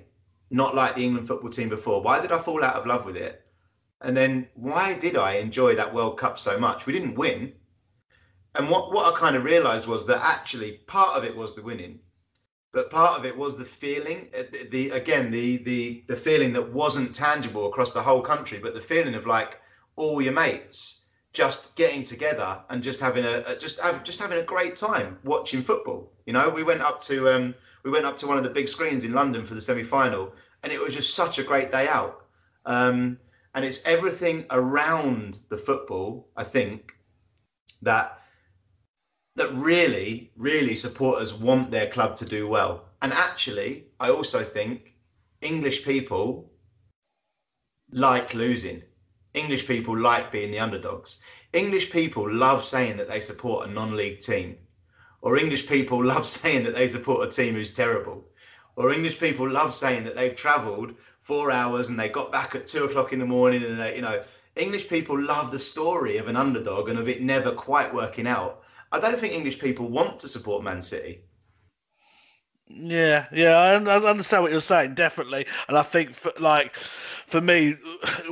not 0.50 0.76
like 0.76 0.96
the 0.96 1.04
England 1.04 1.28
football 1.28 1.50
team 1.50 1.70
before? 1.70 2.02
Why 2.02 2.20
did 2.22 2.32
I 2.32 2.40
fall 2.40 2.64
out 2.64 2.76
of 2.76 2.86
love 2.86 3.06
with 3.06 3.18
it? 3.18 3.46
And 4.02 4.16
then 4.16 4.48
why 4.54 4.94
did 4.94 5.18
I 5.18 5.34
enjoy 5.34 5.76
that 5.76 5.94
World 5.94 6.18
Cup 6.18 6.38
so 6.38 6.60
much? 6.60 6.86
We 6.86 6.94
didn't 6.94 7.16
win. 7.16 7.54
And 8.56 8.70
what, 8.70 8.92
what 8.92 9.14
I 9.14 9.18
kind 9.18 9.36
of 9.36 9.44
realized 9.44 9.88
was 9.88 10.06
that 10.08 10.24
actually 10.24 10.74
part 10.88 11.18
of 11.18 11.24
it 11.24 11.36
was 11.36 11.54
the 11.56 11.62
winning, 11.62 12.00
but 12.72 12.90
part 12.90 13.20
of 13.20 13.26
it 13.26 13.38
was 13.38 13.58
the 13.58 13.66
feeling, 13.66 14.30
uh, 14.38 14.44
the, 14.52 14.68
the 14.70 14.90
again, 14.92 15.32
the, 15.32 15.58
the, 15.58 16.04
the 16.08 16.16
feeling 16.16 16.54
that 16.54 16.74
wasn't 16.74 17.14
tangible 17.14 17.68
across 17.68 17.94
the 17.94 18.02
whole 18.02 18.22
country, 18.22 18.60
but 18.60 18.74
the 18.74 18.82
feeling 18.82 19.16
of 19.16 19.28
like 19.28 19.60
all 19.96 20.22
your 20.22 20.34
mates 20.34 20.97
just 21.38 21.76
getting 21.76 22.04
together 22.04 22.60
and 22.72 22.82
just 22.82 23.00
having 23.00 23.24
a, 23.24 23.56
just 23.60 23.80
have, 23.80 24.04
just 24.04 24.20
having 24.20 24.40
a 24.40 24.44
great 24.44 24.76
time 24.76 25.20
watching 25.24 25.62
football. 25.62 26.12
You 26.26 26.34
know, 26.34 26.50
we 26.50 26.64
went 26.64 26.82
up 26.82 27.00
to 27.02 27.30
um, 27.30 27.54
we 27.84 27.92
went 27.92 28.08
up 28.08 28.18
to 28.18 28.28
one 28.28 28.38
of 28.38 28.44
the 28.44 28.50
big 28.50 28.68
screens 28.68 29.04
in 29.04 29.14
London 29.14 29.46
for 29.46 29.54
the 29.54 29.62
semi 29.62 29.84
final, 29.84 30.34
and 30.64 30.74
it 30.74 30.82
was 30.84 30.96
just 30.96 31.14
such 31.14 31.38
a 31.38 31.44
great 31.44 31.72
day 31.72 31.88
out. 31.88 32.26
Um, 32.66 33.20
and 33.54 33.64
it's 33.64 33.86
everything 33.86 34.46
around 34.50 35.38
the 35.50 35.58
football, 35.58 36.28
I 36.36 36.44
think, 36.44 36.94
that 37.84 38.20
that 39.36 39.54
really, 39.54 40.32
really 40.36 40.76
supporters 40.76 41.36
want 41.36 41.70
their 41.70 41.88
club 41.88 42.16
to 42.16 42.26
do 42.26 42.48
well. 42.48 42.86
And 43.04 43.14
actually, 43.14 43.86
I 44.00 44.10
also 44.10 44.44
think 44.44 44.96
English 45.42 45.86
people 45.86 46.52
like 47.92 48.34
losing. 48.34 48.82
English 49.38 49.68
people 49.68 49.98
like 49.98 50.32
being 50.32 50.52
the 50.52 50.60
underdogs. 50.60 51.20
English 51.54 51.92
people 51.92 52.32
love 52.32 52.64
saying 52.64 52.98
that 52.98 53.10
they 53.10 53.20
support 53.22 53.68
a 53.68 53.72
non-league 53.72 54.20
team 54.20 54.58
or 55.22 55.38
English 55.38 55.68
people 55.68 56.04
love 56.14 56.26
saying 56.26 56.64
that 56.64 56.76
they 56.76 56.88
support 56.88 57.28
a 57.28 57.32
team 57.32 57.54
who's 57.54 57.76
terrible, 57.76 58.24
or 58.76 58.94
English 58.94 59.20
people 59.20 59.50
love 59.50 59.74
saying 59.74 60.04
that 60.04 60.16
they've 60.16 60.36
travelled 60.36 60.94
four 61.22 61.52
hours 61.52 61.90
and 61.90 62.00
they 62.00 62.08
got 62.08 62.32
back 62.32 62.56
at 62.56 62.68
two 62.68 62.86
o'clock 62.86 63.14
in 63.14 63.20
the 63.20 63.26
morning, 63.26 63.64
and 63.64 63.80
they, 63.80 63.96
you 63.96 64.02
know, 64.02 64.24
English 64.56 64.88
people 64.88 65.22
love 65.22 65.52
the 65.52 65.60
story 65.60 66.18
of 66.18 66.28
an 66.28 66.36
underdog 66.36 66.90
and 66.90 66.98
of 66.98 67.10
it 67.10 67.22
never 67.22 67.52
quite 67.52 67.94
working 67.94 68.28
out. 68.28 68.64
I 68.92 69.00
don't 69.00 69.20
think 69.20 69.34
English 69.34 69.60
people 69.60 69.90
want 69.90 70.20
to 70.20 70.28
support 70.28 70.64
Man 70.64 70.82
City. 70.82 71.22
Yeah, 72.70 73.28
yeah, 73.32 73.58
I 73.58 73.76
understand 73.76 74.44
what 74.44 74.52
you're 74.52 74.62
saying, 74.62 74.96
definitely, 74.96 75.46
and 75.68 75.78
I 75.78 75.84
think 75.84 76.14
for, 76.14 76.34
like 76.38 76.76
for 77.28 77.42
me, 77.42 77.76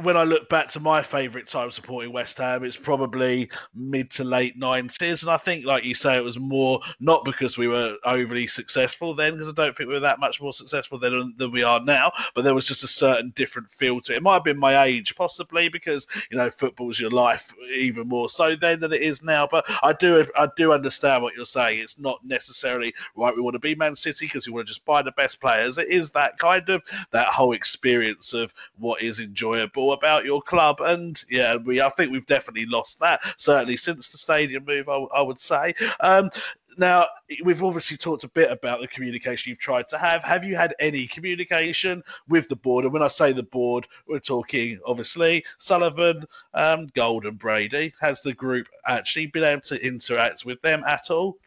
when 0.02 0.16
I 0.16 0.24
look 0.24 0.48
back 0.48 0.70
to 0.70 0.80
my 0.80 1.02
favourite 1.02 1.48
time 1.48 1.70
supporting 1.70 2.14
West 2.14 2.38
Ham, 2.38 2.64
it's 2.64 2.78
probably 2.78 3.50
mid 3.74 4.10
to 4.12 4.24
late 4.24 4.58
90s. 4.58 5.22
And 5.22 5.30
I 5.30 5.36
think, 5.36 5.66
like 5.66 5.84
you 5.84 5.94
say, 5.94 6.16
it 6.16 6.24
was 6.24 6.40
more 6.40 6.80
not 7.02 7.26
because 7.26 7.58
we 7.58 7.68
were 7.68 7.98
overly 8.06 8.48
successful 8.48 9.14
then, 9.14 9.34
because 9.34 9.50
I 9.50 9.52
don't 9.52 9.76
think 9.76 9.90
we 9.90 9.96
were 9.96 10.00
that 10.00 10.22
much 10.22 10.42
more 10.42 10.54
successful 10.54 10.98
then 10.98 11.34
than 11.38 11.52
we 11.52 11.62
are 11.62 11.82
now, 11.82 12.10
but 12.34 12.46
there 12.46 12.56
was 12.56 12.66
just 12.66 12.86
a 12.86 12.88
certain 12.88 13.34
different 13.36 13.70
feel 13.70 14.00
to 14.00 14.14
it. 14.14 14.18
It 14.18 14.24
might 14.24 14.36
have 14.36 14.46
been 14.46 14.58
my 14.58 14.86
age, 14.86 15.14
possibly, 15.16 15.68
because, 15.68 16.08
you 16.32 16.38
know, 16.38 16.50
football's 16.50 17.00
your 17.00 17.12
life 17.12 17.54
even 17.70 18.08
more 18.08 18.30
so 18.30 18.56
then 18.56 18.80
than 18.80 18.94
it 18.94 19.02
is 19.02 19.22
now. 19.22 19.46
But 19.46 19.66
I 19.84 19.92
do, 19.92 20.26
I 20.38 20.48
do 20.56 20.72
understand 20.72 21.22
what 21.22 21.36
you're 21.36 21.44
saying. 21.44 21.80
It's 21.80 22.00
not 22.00 22.24
necessarily 22.24 22.94
right. 23.18 23.36
We 23.36 23.42
want 23.42 23.56
to 23.56 23.60
be 23.60 23.76
Man 23.76 23.96
City 23.98 24.28
because 24.28 24.48
we 24.48 24.54
want 24.54 24.68
to 24.68 24.74
just 24.74 24.86
buy 24.86 25.02
the 25.02 25.12
best 25.12 25.42
players. 25.42 25.78
It 25.78 25.90
is 25.90 26.12
that 26.12 26.40
kind 26.40 26.70
of 26.70 26.82
that 27.12 27.28
whole 27.28 27.52
experience 27.52 28.32
of 28.32 28.54
what 28.86 29.02
is 29.02 29.20
enjoyable 29.20 29.94
about 29.94 30.26
your 30.26 30.42
club. 30.42 30.80
And 30.82 31.22
yeah, 31.30 31.56
we 31.56 31.82
I 31.82 31.90
think 31.90 32.12
we've 32.12 32.26
definitely 32.26 32.68
lost 32.68 33.00
that 33.00 33.22
certainly 33.38 33.78
since 33.78 34.10
the 34.10 34.18
stadium 34.18 34.66
move. 34.66 34.88
I, 34.88 34.98
I 35.16 35.22
would 35.22 35.40
say. 35.40 35.74
Um, 36.00 36.30
now, 36.78 37.08
we've 37.44 37.64
obviously 37.64 37.98
talked 37.98 38.24
a 38.24 38.30
bit 38.30 38.52
about 38.52 38.82
the 38.82 38.88
communication 38.88 39.50
you've 39.50 39.60
tried 39.60 39.88
to 39.90 39.98
have. 39.98 40.24
Have 40.24 40.44
you 40.44 40.56
had 40.56 40.76
any 40.80 41.08
communication 41.08 42.04
with 42.28 42.50
the 42.50 42.56
board? 42.56 42.84
And 42.84 42.94
when 42.94 43.02
I 43.02 43.08
say 43.08 43.32
the 43.32 43.44
board, 43.44 43.88
we're 44.08 44.20
talking 44.20 44.80
obviously 44.86 45.46
Sullivan, 45.58 46.26
um, 46.54 46.88
Gold, 46.94 47.26
and 47.26 47.40
Brady. 47.40 47.94
Has 48.02 48.22
the 48.22 48.34
group 48.34 48.68
actually 48.86 49.28
been 49.28 49.44
able 49.44 49.62
to 49.62 49.86
interact 49.86 50.46
with 50.46 50.62
them 50.62 50.84
at 50.86 51.10
all? 51.10 51.38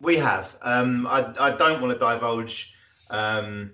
We 0.00 0.16
have. 0.18 0.56
Um, 0.62 1.06
I, 1.06 1.34
I, 1.38 1.56
don't 1.56 1.80
want 1.80 1.92
to 1.94 1.98
divulge 1.98 2.74
um, 3.10 3.72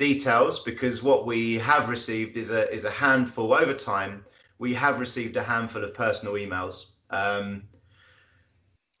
details 0.00 0.60
because 0.60 1.02
what 1.02 1.26
we 1.26 1.58
have 1.58 1.90
received 1.90 2.38
is 2.38 2.50
a 2.50 2.62
is 2.72 2.86
a 2.86 2.90
handful 2.90 3.52
over 3.52 3.74
time. 3.74 4.24
We 4.58 4.72
have 4.74 4.98
received 4.98 5.36
a 5.36 5.42
handful 5.42 5.84
of 5.84 5.92
personal 5.94 6.34
emails. 6.34 6.92
Um, 7.10 7.64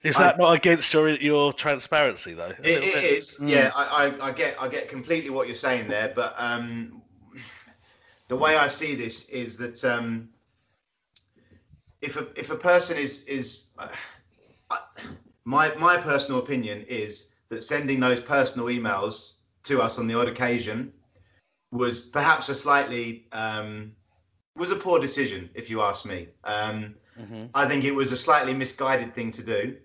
is 0.02 0.16
that 0.18 0.34
I, 0.34 0.38
not 0.38 0.52
against 0.56 0.92
your 0.92 1.08
your 1.08 1.54
transparency 1.54 2.34
though? 2.34 2.54
It, 2.62 2.84
it 2.84 3.04
is. 3.16 3.38
Mm. 3.40 3.48
Yeah, 3.48 3.72
I, 3.74 3.84
I, 4.20 4.28
I, 4.28 4.30
get 4.32 4.60
I 4.60 4.68
get 4.68 4.88
completely 4.90 5.30
what 5.30 5.46
you're 5.46 5.64
saying 5.68 5.88
there, 5.88 6.12
but 6.14 6.34
um, 6.36 7.00
the 8.28 8.36
way 8.36 8.56
I 8.56 8.68
see 8.68 8.94
this 8.94 9.30
is 9.30 9.56
that 9.56 9.82
um, 9.84 10.28
if 12.02 12.18
a 12.18 12.26
if 12.36 12.50
a 12.50 12.56
person 12.56 12.98
is 12.98 13.24
is 13.24 13.70
uh, 13.78 13.88
my 15.44 15.74
my 15.76 15.96
personal 15.96 16.40
opinion 16.40 16.84
is 16.88 17.34
that 17.48 17.62
sending 17.62 18.00
those 18.00 18.20
personal 18.20 18.66
emails 18.68 19.39
to 19.64 19.80
us 19.80 19.98
on 19.98 20.06
the 20.06 20.14
odd 20.14 20.28
occasion 20.28 20.92
was 21.72 22.00
perhaps 22.00 22.48
a 22.48 22.54
slightly 22.54 23.26
um, 23.32 23.92
was 24.56 24.70
a 24.70 24.76
poor 24.76 24.98
decision, 24.98 25.48
if 25.54 25.70
you 25.70 25.80
ask 25.80 26.04
me. 26.04 26.28
Um, 26.44 26.94
mm-hmm. 27.18 27.44
I 27.54 27.66
think 27.66 27.84
it 27.84 27.92
was 27.92 28.12
a 28.12 28.16
slightly 28.16 28.52
misguided 28.52 29.14
thing 29.14 29.30
to 29.32 29.42
do, 29.42 29.76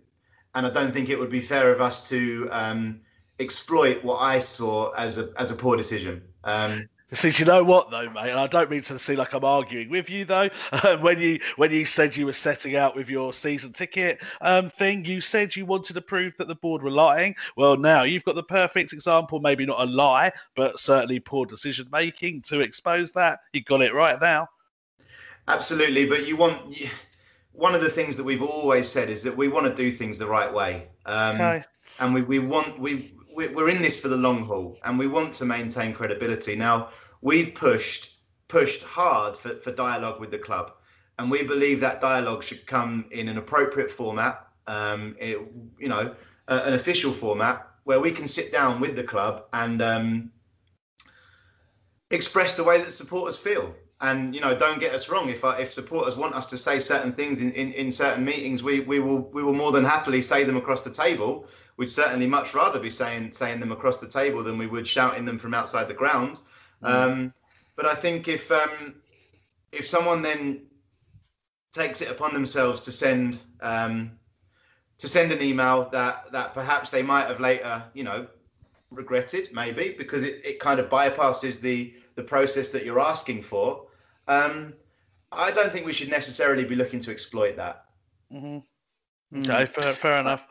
and 0.55 0.65
I 0.65 0.69
don't 0.69 0.91
think 0.91 1.09
it 1.09 1.19
would 1.19 1.29
be 1.29 1.41
fair 1.41 1.71
of 1.71 1.81
us 1.81 2.07
to 2.09 2.49
um, 2.51 3.01
exploit 3.39 4.03
what 4.03 4.17
I 4.17 4.39
saw 4.39 4.91
as 4.91 5.17
a 5.17 5.29
as 5.37 5.51
a 5.51 5.55
poor 5.55 5.77
decision. 5.77 6.21
Um, 6.43 6.87
See, 7.13 7.29
you 7.29 7.45
know 7.45 7.63
what 7.63 7.91
though, 7.91 8.09
mate? 8.09 8.31
And 8.31 8.39
I 8.39 8.47
don't 8.47 8.69
mean 8.69 8.81
to 8.81 8.97
seem 8.97 9.17
like 9.17 9.33
I'm 9.33 9.43
arguing 9.43 9.89
with 9.89 10.09
you 10.09 10.25
though. 10.25 10.49
when 11.01 11.19
you 11.19 11.39
when 11.55 11.71
you 11.71 11.85
said 11.85 12.15
you 12.15 12.25
were 12.25 12.33
setting 12.33 12.75
out 12.75 12.95
with 12.95 13.09
your 13.11 13.31
season 13.31 13.73
ticket 13.73 14.19
um, 14.41 14.71
thing, 14.71 15.05
you 15.05 15.21
said 15.21 15.55
you 15.55 15.67
wanted 15.67 15.93
to 15.93 16.01
prove 16.01 16.35
that 16.37 16.47
the 16.47 16.55
board 16.55 16.81
were 16.81 16.89
lying. 16.89 17.35
Well, 17.55 17.77
now 17.77 18.03
you've 18.03 18.23
got 18.23 18.33
the 18.33 18.43
perfect 18.43 18.91
example, 18.91 19.39
maybe 19.39 19.67
not 19.67 19.81
a 19.81 19.85
lie, 19.85 20.31
but 20.55 20.79
certainly 20.79 21.19
poor 21.19 21.45
decision 21.45 21.87
making 21.91 22.41
to 22.43 22.61
expose 22.61 23.11
that. 23.11 23.39
You 23.53 23.63
got 23.63 23.81
it 23.81 23.93
right 23.93 24.19
now. 24.19 24.47
Absolutely, 25.47 26.07
but 26.07 26.25
you 26.25 26.35
want 26.35 26.75
one 27.51 27.75
of 27.75 27.81
the 27.81 27.89
things 27.89 28.17
that 28.17 28.23
we've 28.23 28.41
always 28.41 28.89
said 28.89 29.09
is 29.09 29.21
that 29.23 29.37
we 29.37 29.47
want 29.47 29.67
to 29.67 29.73
do 29.75 29.91
things 29.91 30.17
the 30.17 30.25
right 30.25 30.51
way, 30.51 30.87
um, 31.05 31.35
okay. 31.35 31.63
and 31.99 32.15
we 32.15 32.23
we 32.23 32.39
want 32.39 32.79
we 32.79 33.13
we're 33.35 33.69
in 33.69 33.81
this 33.81 33.99
for 33.99 34.07
the 34.07 34.17
long 34.17 34.43
haul 34.43 34.77
and 34.83 34.97
we 34.97 35.07
want 35.07 35.33
to 35.33 35.45
maintain 35.45 35.93
credibility. 35.93 36.55
Now, 36.55 36.89
we've 37.21 37.53
pushed 37.53 38.11
pushed 38.47 38.83
hard 38.83 39.35
for, 39.35 39.55
for 39.57 39.71
dialogue 39.71 40.19
with 40.19 40.31
the 40.31 40.37
club, 40.37 40.73
and 41.17 41.31
we 41.31 41.43
believe 41.43 41.79
that 41.79 42.01
dialogue 42.01 42.43
should 42.43 42.65
come 42.65 43.05
in 43.11 43.27
an 43.27 43.37
appropriate 43.37 43.89
format, 43.89 44.47
um, 44.67 45.15
it, 45.19 45.39
you 45.79 45.87
know, 45.87 46.13
uh, 46.47 46.61
an 46.65 46.73
official 46.73 47.11
format 47.11 47.67
where 47.85 47.99
we 47.99 48.11
can 48.11 48.27
sit 48.27 48.51
down 48.51 48.79
with 48.79 48.95
the 48.95 49.03
club 49.03 49.45
and 49.53 49.81
um, 49.81 50.31
express 52.11 52.55
the 52.55 52.63
way 52.63 52.79
that 52.79 52.91
supporters 52.91 53.37
feel. 53.37 53.73
And 54.07 54.35
you 54.35 54.41
know, 54.41 54.55
don't 54.57 54.79
get 54.79 54.93
us 54.93 55.09
wrong. 55.09 55.29
If 55.29 55.43
uh, 55.43 55.55
if 55.59 55.73
supporters 55.73 56.15
want 56.15 56.35
us 56.35 56.45
to 56.47 56.57
say 56.57 56.79
certain 56.79 57.13
things 57.13 57.41
in, 57.41 57.51
in, 57.53 57.71
in 57.73 57.91
certain 57.91 58.23
meetings, 58.23 58.61
we, 58.61 58.81
we 58.81 58.99
will 58.99 59.21
we 59.35 59.41
will 59.43 59.53
more 59.53 59.71
than 59.71 59.85
happily 59.85 60.21
say 60.21 60.43
them 60.43 60.57
across 60.57 60.81
the 60.83 60.91
table 60.91 61.47
we'd 61.77 61.89
certainly 61.89 62.27
much 62.27 62.53
rather 62.53 62.79
be 62.79 62.89
saying 62.89 63.31
saying 63.31 63.59
them 63.59 63.71
across 63.71 63.97
the 63.97 64.07
table 64.07 64.43
than 64.43 64.57
we 64.57 64.67
would 64.67 64.87
shouting 64.87 65.25
them 65.25 65.37
from 65.37 65.53
outside 65.53 65.87
the 65.87 65.93
ground. 65.93 66.39
Mm. 66.83 66.89
Um, 66.89 67.33
but 67.75 67.85
I 67.85 67.95
think 67.95 68.27
if 68.27 68.51
um, 68.51 68.95
if 69.71 69.87
someone 69.87 70.21
then 70.21 70.61
takes 71.73 72.01
it 72.01 72.09
upon 72.09 72.33
themselves 72.33 72.81
to 72.85 72.91
send 72.91 73.41
um, 73.61 74.11
to 74.97 75.07
send 75.07 75.31
an 75.31 75.41
email 75.41 75.89
that 75.89 76.31
that 76.31 76.53
perhaps 76.53 76.89
they 76.89 77.01
might 77.01 77.27
have 77.27 77.39
later, 77.39 77.83
you 77.93 78.03
know, 78.03 78.27
regretted 78.91 79.49
maybe 79.53 79.95
because 79.97 80.23
it, 80.23 80.41
it 80.45 80.59
kind 80.59 80.79
of 80.79 80.89
bypasses 80.89 81.59
the 81.59 81.93
the 82.15 82.23
process 82.23 82.69
that 82.69 82.85
you're 82.85 83.01
asking 83.01 83.41
for. 83.43 83.84
Um, 84.27 84.73
I 85.31 85.51
don't 85.51 85.71
think 85.71 85.85
we 85.85 85.93
should 85.93 86.09
necessarily 86.09 86.65
be 86.65 86.75
looking 86.75 86.99
to 87.01 87.11
exploit 87.11 87.57
that. 87.57 87.85
Mm-hmm. 88.31 88.59
Okay, 89.41 89.65
fair, 89.65 89.95
fair 89.95 90.17
enough 90.17 90.45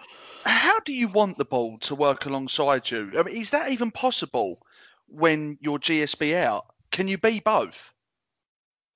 how 0.45 0.79
do 0.81 0.93
you 0.93 1.09
want 1.09 1.39
the 1.39 1.45
ball 1.45 1.79
to 1.79 1.95
work 1.95 2.27
alongside 2.27 2.91
you? 2.91 3.11
I 3.17 3.23
mean, 3.23 3.37
is 3.37 3.51
that 3.51 3.71
even 3.71 3.91
possible 3.91 4.61
when 5.09 5.59
you're 5.61 5.79
GSB 5.79 6.35
out? 6.35 6.67
Can 6.91 7.09
you 7.09 7.19
be 7.19 7.41
both? 7.41 7.93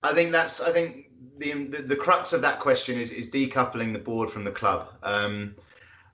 I 0.03 0.13
think 0.13 0.31
that's. 0.31 0.61
I 0.61 0.71
think 0.71 1.11
the 1.39 1.53
the, 1.65 1.83
the 1.83 1.97
crux 1.97 2.33
of 2.33 2.43
that 2.43 2.61
question 2.61 2.99
is 2.99 3.11
is 3.11 3.31
decoupling 3.31 3.93
the 3.93 3.99
board 3.99 4.31
from 4.31 4.45
the 4.45 4.51
club. 4.51 4.89
Um, 5.03 5.57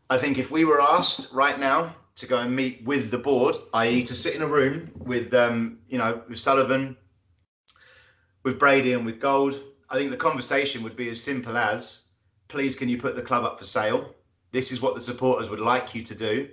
I 0.08 0.16
think 0.16 0.38
if 0.38 0.50
we 0.50 0.64
were 0.64 0.80
asked 0.80 1.32
right 1.32 1.58
now 1.58 1.94
to 2.14 2.26
go 2.26 2.38
and 2.38 2.54
meet 2.54 2.82
with 2.84 3.10
the 3.10 3.18
board, 3.18 3.56
i.e., 3.74 4.04
to 4.04 4.14
sit 4.14 4.34
in 4.34 4.42
a 4.42 4.46
room 4.46 4.90
with 4.96 5.34
um, 5.34 5.78
you 5.88 5.98
know 5.98 6.22
with 6.28 6.38
Sullivan, 6.38 6.96
with 8.44 8.58
Brady, 8.58 8.92
and 8.92 9.04
with 9.04 9.18
Gold, 9.18 9.60
I 9.90 9.96
think 9.96 10.10
the 10.10 10.16
conversation 10.16 10.82
would 10.82 10.96
be 10.96 11.08
as 11.10 11.22
simple 11.22 11.56
as, 11.56 12.08
"Please, 12.48 12.76
can 12.76 12.88
you 12.88 12.98
put 12.98 13.16
the 13.16 13.22
club 13.22 13.44
up 13.44 13.58
for 13.58 13.64
sale?" 13.64 14.14
this 14.54 14.70
is 14.70 14.80
what 14.80 14.94
the 14.94 15.00
supporters 15.00 15.50
would 15.50 15.58
like 15.58 15.96
you 15.96 16.02
to 16.04 16.14
do. 16.14 16.48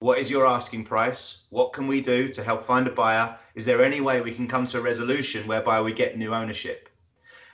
What 0.00 0.18
is 0.18 0.28
your 0.28 0.44
asking 0.44 0.84
price? 0.84 1.44
What 1.50 1.72
can 1.72 1.86
we 1.86 2.00
do 2.00 2.28
to 2.28 2.42
help 2.42 2.66
find 2.66 2.88
a 2.88 2.90
buyer? 2.90 3.38
Is 3.54 3.64
there 3.64 3.84
any 3.84 4.00
way 4.00 4.20
we 4.20 4.34
can 4.34 4.48
come 4.48 4.66
to 4.66 4.78
a 4.78 4.80
resolution 4.80 5.46
whereby 5.46 5.80
we 5.80 5.92
get 5.92 6.18
new 6.18 6.34
ownership? 6.34 6.88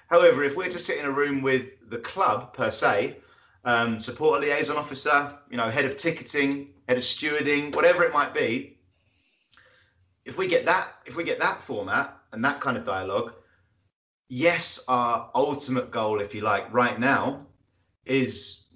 However, 0.09 0.43
if 0.43 0.57
we're 0.57 0.71
to 0.71 0.79
sit 0.79 0.97
in 0.97 1.05
a 1.05 1.11
room 1.11 1.43
with 1.43 1.91
the 1.91 1.99
club 1.99 2.55
per 2.55 2.71
se, 2.71 3.19
um, 3.67 4.01
supporter 4.01 4.41
liaison 4.41 4.79
officer, 4.79 5.39
you 5.51 5.59
know, 5.59 5.69
head 5.69 5.85
of 5.85 5.99
ticketing, 5.99 6.73
head 6.89 6.97
of 6.97 7.05
stewarding, 7.05 7.77
whatever 7.77 8.03
it 8.05 8.15
might 8.15 8.33
be, 8.33 8.79
if 10.25 10.39
we 10.39 10.47
get 10.47 10.65
that, 10.65 10.95
if 11.05 11.15
we 11.15 11.25
get 11.25 11.39
that 11.41 11.63
format 11.63 12.17
and 12.33 12.43
that 12.43 12.59
kind 12.63 12.79
of 12.79 12.85
dialogue, 12.85 13.35
yes, 14.29 14.85
our 14.89 15.31
ultimate 15.35 15.91
goal, 15.91 16.21
if 16.21 16.35
you 16.35 16.43
like, 16.43 16.73
right 16.73 16.99
now, 16.99 17.47
is 18.05 18.69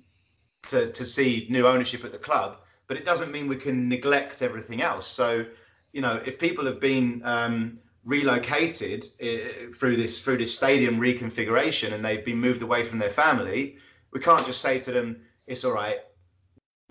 to 0.69 0.91
to 0.93 1.05
see 1.05 1.47
new 1.51 1.67
ownership 1.67 2.05
at 2.05 2.13
the 2.13 2.19
club. 2.19 2.59
But 2.87 2.99
it 2.99 3.05
doesn't 3.05 3.33
mean 3.33 3.49
we 3.49 3.57
can 3.57 3.89
neglect 3.89 4.43
everything 4.43 4.83
else. 4.83 5.07
So, 5.07 5.47
you 5.93 6.03
know, 6.03 6.21
if 6.27 6.39
people 6.39 6.65
have 6.67 6.81
been 6.81 7.23
um, 7.25 7.79
relocated 8.05 9.09
uh, 9.23 9.73
through 9.75 9.97
this 9.97 10.21
through 10.23 10.39
this 10.39 10.55
stadium 10.55 10.99
reconfiguration 10.99 11.93
and 11.93 12.05
they've 12.05 12.25
been 12.25 12.39
moved 12.39 12.63
away 12.63 12.85
from 12.85 12.99
their 12.99 13.11
family, 13.11 13.77
we 14.13 14.21
can't 14.21 14.45
just 14.47 14.61
say 14.61 14.79
to 14.81 14.93
them, 14.93 15.21
"It's 15.47 15.65
all 15.65 15.73
right. 15.73 15.99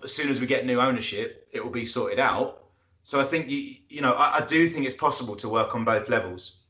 As 0.02 0.12
soon 0.12 0.28
as 0.30 0.40
we 0.40 0.46
get 0.46 0.66
new 0.66 0.80
ownership, 0.80 1.48
it 1.52 1.62
will 1.62 1.70
be 1.70 1.84
sorted 1.84 2.18
out." 2.18 2.64
So 3.04 3.20
I 3.20 3.24
think 3.24 3.50
you 3.50 3.76
you 3.88 4.00
know 4.00 4.12
I, 4.12 4.38
I 4.38 4.46
do 4.46 4.68
think 4.68 4.86
it's 4.86 4.96
possible 4.96 5.36
to 5.36 5.48
work 5.48 5.74
on 5.74 5.84
both 5.84 6.08
levels. 6.08 6.61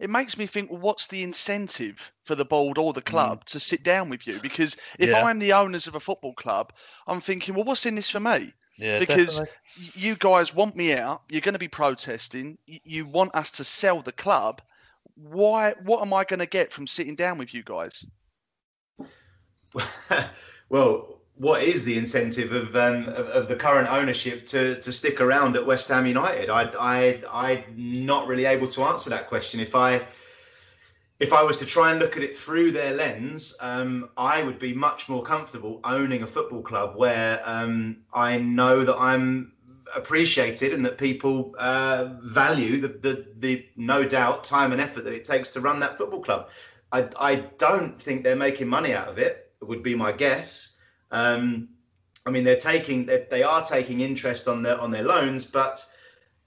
It 0.00 0.10
makes 0.10 0.36
me 0.36 0.46
think, 0.46 0.70
well, 0.70 0.80
what's 0.80 1.06
the 1.06 1.22
incentive 1.22 2.12
for 2.24 2.34
the 2.34 2.44
board 2.44 2.78
or 2.78 2.92
the 2.92 3.02
club 3.02 3.44
mm. 3.44 3.46
to 3.46 3.60
sit 3.60 3.82
down 3.82 4.08
with 4.08 4.26
you? 4.26 4.40
Because 4.40 4.76
if 4.98 5.10
yeah. 5.10 5.24
I'm 5.24 5.38
the 5.38 5.52
owners 5.52 5.86
of 5.86 5.94
a 5.94 6.00
football 6.00 6.34
club, 6.34 6.72
I'm 7.06 7.20
thinking, 7.20 7.54
well, 7.54 7.64
what's 7.64 7.86
in 7.86 7.94
this 7.94 8.10
for 8.10 8.20
me? 8.20 8.52
Yeah, 8.76 8.98
because 8.98 9.38
definitely. 9.38 9.54
you 9.94 10.16
guys 10.16 10.52
want 10.52 10.74
me 10.74 10.94
out. 10.94 11.22
You're 11.28 11.40
going 11.40 11.54
to 11.54 11.60
be 11.60 11.68
protesting. 11.68 12.58
You 12.66 13.06
want 13.06 13.34
us 13.34 13.52
to 13.52 13.64
sell 13.64 14.02
the 14.02 14.12
club. 14.12 14.60
Why? 15.14 15.74
What 15.84 16.02
am 16.02 16.12
I 16.12 16.24
going 16.24 16.40
to 16.40 16.46
get 16.46 16.72
from 16.72 16.86
sitting 16.86 17.14
down 17.14 17.38
with 17.38 17.54
you 17.54 17.62
guys? 17.62 18.04
well, 20.68 21.20
what 21.36 21.62
is 21.62 21.84
the 21.84 21.98
incentive 21.98 22.52
of, 22.52 22.76
um, 22.76 23.08
of, 23.08 23.26
of 23.28 23.48
the 23.48 23.56
current 23.56 23.90
ownership 23.90 24.46
to 24.46 24.80
to 24.80 24.92
stick 24.92 25.20
around 25.20 25.56
at 25.56 25.66
West 25.66 25.88
Ham 25.88 26.06
United? 26.06 26.50
I 26.50 26.70
I 26.78 27.22
I'm 27.32 28.06
not 28.06 28.26
really 28.28 28.44
able 28.44 28.68
to 28.68 28.82
answer 28.84 29.10
that 29.10 29.28
question. 29.28 29.60
If 29.60 29.74
I 29.74 30.02
if 31.20 31.32
I 31.32 31.42
was 31.42 31.58
to 31.60 31.66
try 31.66 31.90
and 31.90 32.00
look 32.00 32.16
at 32.16 32.22
it 32.22 32.36
through 32.36 32.72
their 32.72 32.94
lens, 32.94 33.56
um, 33.60 34.10
I 34.16 34.42
would 34.42 34.58
be 34.58 34.72
much 34.72 35.08
more 35.08 35.22
comfortable 35.22 35.80
owning 35.84 36.22
a 36.22 36.26
football 36.26 36.62
club 36.62 36.96
where 36.96 37.40
um, 37.44 37.98
I 38.12 38.36
know 38.38 38.84
that 38.84 38.96
I'm 38.98 39.52
appreciated 39.94 40.72
and 40.72 40.84
that 40.84 40.98
people 40.98 41.54
uh, 41.58 42.14
value 42.22 42.80
the, 42.80 42.88
the, 42.88 43.26
the 43.38 43.66
no 43.76 44.04
doubt 44.04 44.42
time 44.42 44.72
and 44.72 44.80
effort 44.80 45.04
that 45.04 45.12
it 45.12 45.24
takes 45.24 45.50
to 45.50 45.60
run 45.60 45.78
that 45.80 45.96
football 45.96 46.20
club. 46.20 46.48
I, 46.92 47.08
I 47.20 47.34
don't 47.58 48.00
think 48.00 48.24
they're 48.24 48.36
making 48.36 48.68
money 48.68 48.92
out 48.92 49.08
of 49.08 49.18
it. 49.18 49.52
Would 49.62 49.82
be 49.82 49.94
my 49.94 50.12
guess. 50.12 50.73
Um, 51.14 51.68
I 52.26 52.30
mean, 52.30 52.44
they're 52.44 52.56
taking 52.72 53.06
they, 53.06 53.26
they 53.30 53.42
are 53.42 53.64
taking 53.64 54.00
interest 54.00 54.48
on 54.48 54.62
their 54.62 54.78
on 54.80 54.90
their 54.90 55.04
loans, 55.04 55.44
but 55.44 55.84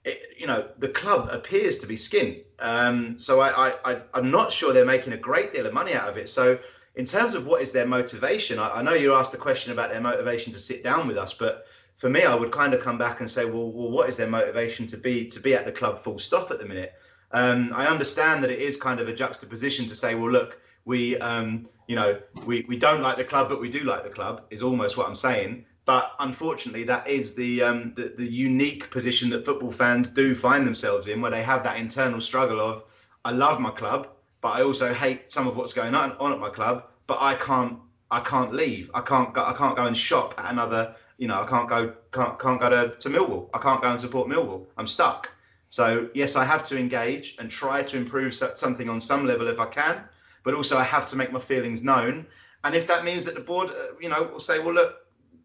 it, 0.04 0.36
you 0.36 0.46
know 0.46 0.68
the 0.78 0.88
club 0.88 1.28
appears 1.32 1.78
to 1.78 1.86
be 1.86 1.96
skin. 1.96 2.42
Um, 2.58 3.18
so 3.18 3.40
I, 3.40 3.68
I, 3.68 4.02
I 4.14 4.18
am 4.18 4.30
not 4.30 4.52
sure 4.52 4.72
they're 4.72 4.84
making 4.84 5.12
a 5.12 5.16
great 5.16 5.52
deal 5.52 5.66
of 5.66 5.72
money 5.72 5.94
out 5.94 6.08
of 6.08 6.16
it. 6.16 6.28
So 6.28 6.58
in 6.96 7.04
terms 7.04 7.34
of 7.34 7.46
what 7.46 7.62
is 7.62 7.72
their 7.72 7.86
motivation, 7.86 8.58
I, 8.58 8.78
I 8.78 8.82
know 8.82 8.94
you 8.94 9.14
asked 9.14 9.32
the 9.32 9.38
question 9.38 9.72
about 9.72 9.90
their 9.90 10.00
motivation 10.00 10.52
to 10.52 10.58
sit 10.58 10.82
down 10.82 11.06
with 11.06 11.16
us, 11.16 11.32
but 11.32 11.66
for 11.96 12.10
me, 12.10 12.24
I 12.24 12.34
would 12.34 12.52
kind 12.52 12.74
of 12.74 12.82
come 12.82 12.98
back 12.98 13.20
and 13.20 13.30
say, 13.30 13.44
well, 13.44 13.70
well, 13.72 13.90
what 13.90 14.08
is 14.08 14.16
their 14.16 14.28
motivation 14.28 14.86
to 14.88 14.96
be 14.96 15.26
to 15.28 15.40
be 15.40 15.54
at 15.54 15.64
the 15.64 15.72
club 15.72 15.98
full 15.98 16.18
stop 16.18 16.50
at 16.50 16.58
the 16.58 16.64
minute? 16.64 16.92
Um, 17.32 17.72
I 17.74 17.86
understand 17.86 18.42
that 18.42 18.50
it 18.50 18.60
is 18.60 18.76
kind 18.76 19.00
of 19.00 19.08
a 19.08 19.14
juxtaposition 19.14 19.86
to 19.86 19.94
say, 19.94 20.14
well, 20.14 20.30
look, 20.30 20.60
we, 20.84 21.18
um, 21.18 21.66
you 21.88 21.96
know, 21.96 22.20
we, 22.46 22.64
we 22.68 22.76
don't 22.76 23.02
like 23.02 23.16
the 23.16 23.24
club, 23.24 23.48
but 23.48 23.60
we 23.60 23.68
do 23.68 23.80
like 23.80 24.04
the 24.04 24.10
club, 24.10 24.44
is 24.50 24.62
almost 24.62 24.96
what 24.96 25.08
I'm 25.08 25.16
saying. 25.16 25.64
But 25.86 26.12
unfortunately, 26.20 26.84
that 26.84 27.08
is 27.08 27.34
the, 27.34 27.62
um, 27.62 27.94
the, 27.96 28.14
the 28.16 28.30
unique 28.30 28.90
position 28.90 29.30
that 29.30 29.44
football 29.44 29.72
fans 29.72 30.10
do 30.10 30.34
find 30.34 30.66
themselves 30.66 31.08
in, 31.08 31.20
where 31.20 31.30
they 31.30 31.42
have 31.42 31.64
that 31.64 31.78
internal 31.78 32.20
struggle 32.20 32.60
of, 32.60 32.84
I 33.24 33.32
love 33.32 33.58
my 33.58 33.70
club, 33.70 34.08
but 34.40 34.50
I 34.50 34.62
also 34.62 34.94
hate 34.94 35.32
some 35.32 35.48
of 35.48 35.56
what's 35.56 35.72
going 35.72 35.94
on, 35.94 36.12
on 36.20 36.32
at 36.32 36.38
my 36.38 36.50
club. 36.50 36.84
But 37.06 37.18
I 37.20 37.34
can't 37.34 37.78
I 38.10 38.20
can't 38.20 38.54
leave. 38.54 38.90
I 38.94 39.00
can't 39.00 39.34
go, 39.34 39.44
I 39.44 39.52
can't 39.52 39.76
go 39.76 39.86
and 39.86 39.96
shop 39.96 40.34
at 40.38 40.50
another. 40.50 40.94
You 41.18 41.28
know, 41.28 41.42
I 41.42 41.46
can't 41.46 41.68
go 41.68 41.94
can't 42.12 42.38
can't 42.38 42.60
go 42.60 42.68
to, 42.70 42.96
to 42.96 43.08
Millwall. 43.08 43.48
I 43.52 43.58
can't 43.58 43.82
go 43.82 43.90
and 43.90 44.00
support 44.00 44.28
Millwall. 44.28 44.66
I'm 44.76 44.86
stuck. 44.86 45.30
So 45.70 46.08
yes, 46.14 46.36
I 46.36 46.44
have 46.44 46.64
to 46.64 46.78
engage 46.78 47.36
and 47.38 47.50
try 47.50 47.82
to 47.82 47.96
improve 47.96 48.34
something 48.34 48.88
on 48.88 49.00
some 49.00 49.26
level 49.26 49.48
if 49.48 49.60
I 49.60 49.66
can, 49.66 50.04
but 50.48 50.54
also 50.54 50.78
I 50.78 50.82
have 50.84 51.04
to 51.08 51.16
make 51.16 51.30
my 51.30 51.38
feelings 51.38 51.82
known. 51.82 52.26
And 52.64 52.74
if 52.74 52.86
that 52.86 53.04
means 53.04 53.26
that 53.26 53.34
the 53.34 53.42
board, 53.42 53.68
uh, 53.68 53.88
you 54.00 54.08
know, 54.08 54.22
will 54.32 54.40
say, 54.40 54.58
well, 54.58 54.72
look, 54.72 54.96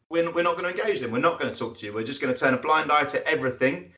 we're, 0.07 0.31
we're 0.31 0.45
not 0.45 0.57
going 0.57 0.73
to 0.73 0.81
engage 0.81 1.01
them. 1.01 1.11
We're 1.11 1.19
not 1.19 1.41
going 1.41 1.51
to 1.51 1.59
talk 1.59 1.75
to 1.75 1.85
you. 1.85 1.91
We're 1.91 2.05
just 2.05 2.21
going 2.21 2.33
to 2.33 2.39
turn 2.39 2.53
a 2.53 2.57
blind 2.57 2.89
eye 2.89 3.03
to 3.03 3.27
everything. 3.27 3.91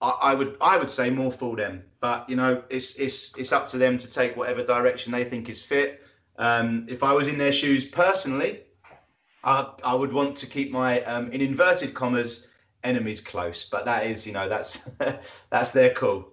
I, 0.00 0.10
I 0.20 0.34
would 0.34 0.56
I 0.60 0.76
would 0.76 0.90
say 0.90 1.08
more 1.08 1.30
for 1.30 1.54
them, 1.54 1.84
but 2.00 2.28
you 2.28 2.34
know 2.34 2.64
it's 2.68 2.96
it's 2.98 3.38
it's 3.38 3.52
up 3.52 3.68
to 3.68 3.78
them 3.78 3.96
to 3.96 4.10
take 4.10 4.36
whatever 4.36 4.64
direction 4.64 5.12
they 5.12 5.22
think 5.22 5.48
is 5.48 5.62
fit. 5.62 6.02
Um, 6.36 6.84
if 6.88 7.04
I 7.04 7.12
was 7.12 7.28
in 7.28 7.38
their 7.38 7.52
shoes 7.52 7.84
personally, 7.84 8.64
I, 9.44 9.70
I 9.84 9.94
would 9.94 10.12
want 10.12 10.34
to 10.34 10.48
keep 10.48 10.72
my 10.72 11.00
um, 11.02 11.30
in 11.30 11.40
inverted 11.40 11.94
commas 11.94 12.48
enemies 12.82 13.20
close, 13.20 13.68
but 13.70 13.84
that 13.84 14.04
is 14.06 14.26
you 14.26 14.32
know 14.32 14.48
that's 14.48 14.78
that's 15.50 15.70
their 15.70 15.94
call. 15.94 16.31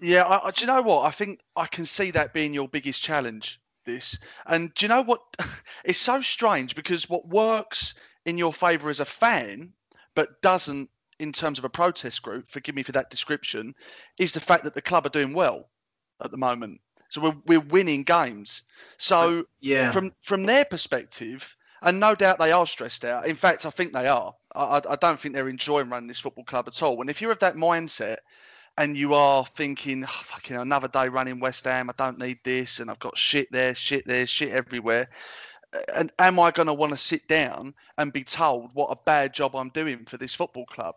Yeah, 0.00 0.22
I, 0.22 0.48
I, 0.48 0.50
do 0.50 0.62
you 0.62 0.66
know 0.66 0.82
what? 0.82 1.04
I 1.04 1.10
think 1.10 1.40
I 1.56 1.66
can 1.66 1.84
see 1.84 2.10
that 2.12 2.32
being 2.32 2.54
your 2.54 2.68
biggest 2.68 3.02
challenge. 3.02 3.60
This 3.86 4.18
and 4.46 4.72
do 4.74 4.84
you 4.84 4.88
know 4.88 5.00
what? 5.00 5.22
It's 5.84 5.98
so 5.98 6.20
strange 6.20 6.74
because 6.74 7.08
what 7.08 7.28
works 7.28 7.94
in 8.26 8.36
your 8.36 8.52
favour 8.52 8.90
as 8.90 9.00
a 9.00 9.06
fan, 9.06 9.72
but 10.14 10.42
doesn't 10.42 10.90
in 11.18 11.32
terms 11.32 11.58
of 11.58 11.64
a 11.64 11.70
protest 11.70 12.22
group, 12.22 12.46
forgive 12.46 12.74
me 12.74 12.82
for 12.82 12.92
that 12.92 13.10
description, 13.10 13.74
is 14.18 14.32
the 14.32 14.40
fact 14.40 14.64
that 14.64 14.74
the 14.74 14.82
club 14.82 15.06
are 15.06 15.10
doing 15.10 15.32
well 15.32 15.70
at 16.22 16.30
the 16.30 16.36
moment. 16.36 16.80
So 17.08 17.20
we're, 17.22 17.36
we're 17.46 17.60
winning 17.68 18.02
games. 18.02 18.62
So 18.98 19.44
yeah, 19.60 19.90
from 19.90 20.12
from 20.26 20.44
their 20.44 20.66
perspective, 20.66 21.56
and 21.82 21.98
no 21.98 22.14
doubt 22.14 22.38
they 22.38 22.52
are 22.52 22.66
stressed 22.66 23.04
out. 23.04 23.26
In 23.26 23.36
fact, 23.36 23.66
I 23.66 23.70
think 23.70 23.92
they 23.92 24.08
are. 24.08 24.34
I, 24.54 24.80
I 24.88 24.96
don't 24.96 25.18
think 25.18 25.34
they're 25.34 25.48
enjoying 25.48 25.88
running 25.88 26.08
this 26.08 26.20
football 26.20 26.44
club 26.44 26.68
at 26.68 26.82
all. 26.82 27.00
And 27.00 27.10
if 27.10 27.20
you're 27.20 27.32
of 27.32 27.38
that 27.40 27.56
mindset 27.56 28.18
and 28.78 28.96
you 28.96 29.14
are 29.14 29.44
thinking, 29.44 30.04
oh, 30.04 30.22
fucking 30.24 30.56
another 30.56 30.88
day 30.88 31.08
running 31.08 31.40
West 31.40 31.64
Ham, 31.64 31.90
I 31.90 31.94
don't 31.96 32.18
need 32.18 32.38
this, 32.44 32.80
and 32.80 32.90
I've 32.90 32.98
got 32.98 33.18
shit 33.18 33.50
there, 33.52 33.74
shit 33.74 34.06
there, 34.06 34.26
shit 34.26 34.50
everywhere 34.50 35.08
and 35.94 36.10
am 36.18 36.40
I 36.40 36.50
going 36.50 36.66
to 36.66 36.74
want 36.74 36.92
to 36.92 36.98
sit 36.98 37.28
down 37.28 37.74
and 37.96 38.12
be 38.12 38.24
told 38.24 38.70
what 38.74 38.90
a 38.90 38.98
bad 39.04 39.32
job 39.32 39.54
I'm 39.54 39.68
doing 39.68 40.04
for 40.04 40.16
this 40.16 40.34
football 40.34 40.66
club? 40.66 40.96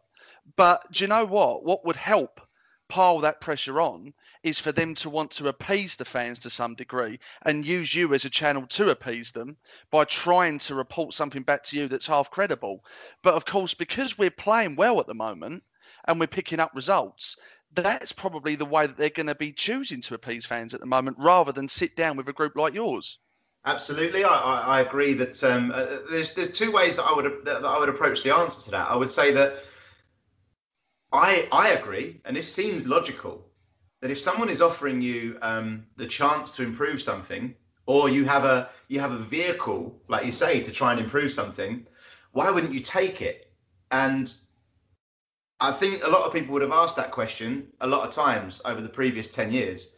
But 0.56 0.92
do 0.92 1.04
you 1.04 1.08
know 1.08 1.26
what? 1.26 1.64
What 1.64 1.86
would 1.86 1.96
help 1.96 2.42
pile 2.90 3.20
that 3.20 3.40
pressure 3.40 3.80
on 3.80 4.14
is 4.42 4.60
for 4.60 4.72
them 4.72 4.94
to 4.96 5.10
want 5.10 5.32
to 5.32 5.48
appease 5.48 5.96
the 5.96 6.06
fans 6.06 6.40
to 6.40 6.50
some 6.50 6.76
degree 6.76 7.20
and 7.44 7.66
use 7.66 7.96
you 7.96 8.14
as 8.14 8.26
a 8.26 8.30
channel 8.30 8.66
to 8.68 8.90
appease 8.90 9.32
them 9.32 9.58
by 9.90 10.04
trying 10.06 10.58
to 10.60 10.76
report 10.76 11.14
something 11.14 11.44
back 11.44 11.64
to 11.64 11.78
you 11.78 11.88
that's 11.88 12.08
half 12.08 12.30
credible. 12.30 12.84
But 13.22 13.36
of 13.36 13.46
course, 13.46 13.74
because 13.74 14.18
we're 14.18 14.32
playing 14.32 14.76
well 14.76 15.00
at 15.00 15.08
the 15.08 15.14
moment 15.14 15.64
and 16.06 16.20
we're 16.20 16.28
picking 16.28 16.60
up 16.60 16.72
results, 16.74 17.38
that's 17.76 18.12
probably 18.12 18.56
the 18.56 18.66
way 18.66 18.88
that 18.88 18.98
they're 18.98 19.10
going 19.10 19.28
to 19.28 19.36
be 19.36 19.52
choosing 19.52 20.02
to 20.02 20.16
appease 20.16 20.46
fans 20.46 20.74
at 20.74 20.80
the 20.80 20.86
moment 20.86 21.18
rather 21.20 21.52
than 21.52 21.68
sit 21.68 21.96
down 21.96 22.18
with 22.18 22.28
a 22.28 22.34
group 22.34 22.56
like 22.56 22.74
yours. 22.74 23.20
Absolutely, 23.66 24.26
I, 24.26 24.30
I, 24.30 24.62
I 24.78 24.82
agree 24.82 25.14
that 25.14 25.42
um, 25.44 25.72
uh, 25.74 25.86
there's 26.10 26.34
there's 26.34 26.52
two 26.52 26.72
ways 26.72 26.98
that 26.98 27.04
I 27.04 27.14
would 27.14 27.46
that 27.46 27.64
I 27.64 27.80
would 27.80 27.90
approach 27.90 28.24
the 28.24 28.36
answer 28.36 28.66
to 28.66 28.72
that. 28.72 28.90
I 28.90 28.96
would 28.96 29.10
say 29.10 29.32
that 29.32 29.60
I 31.14 31.48
I 31.52 31.70
agree, 31.70 32.20
and 32.26 32.36
this 32.36 32.54
seems 32.54 32.86
logical, 32.86 33.46
that 34.02 34.12
if 34.12 34.20
someone 34.20 34.50
is 34.50 34.62
offering 34.62 35.02
you 35.02 35.38
um, 35.42 35.86
the 35.96 36.06
chance 36.06 36.54
to 36.58 36.64
improve 36.64 37.02
something, 37.02 37.56
or 37.86 38.10
you 38.10 38.26
have 38.26 38.44
a 38.44 38.70
you 38.90 39.00
have 39.00 39.14
a 39.14 39.18
vehicle, 39.18 39.98
like 40.10 40.26
you 40.26 40.34
say, 40.34 40.62
to 40.62 40.72
try 40.72 40.92
and 40.92 41.00
improve 41.00 41.32
something, 41.32 41.88
why 42.34 42.52
wouldn't 42.52 42.74
you 42.74 42.82
take 42.82 43.22
it? 43.22 43.50
And 43.92 44.34
I 45.64 45.72
think 45.72 46.06
a 46.06 46.10
lot 46.10 46.24
of 46.24 46.34
people 46.34 46.54
would 46.54 46.62
have 46.62 46.72
asked 46.72 46.98
that 46.98 47.12
question 47.12 47.68
a 47.82 47.88
lot 47.88 48.08
of 48.08 48.14
times 48.14 48.62
over 48.66 48.82
the 48.82 48.90
previous 48.90 49.34
ten 49.34 49.52
years 49.52 49.98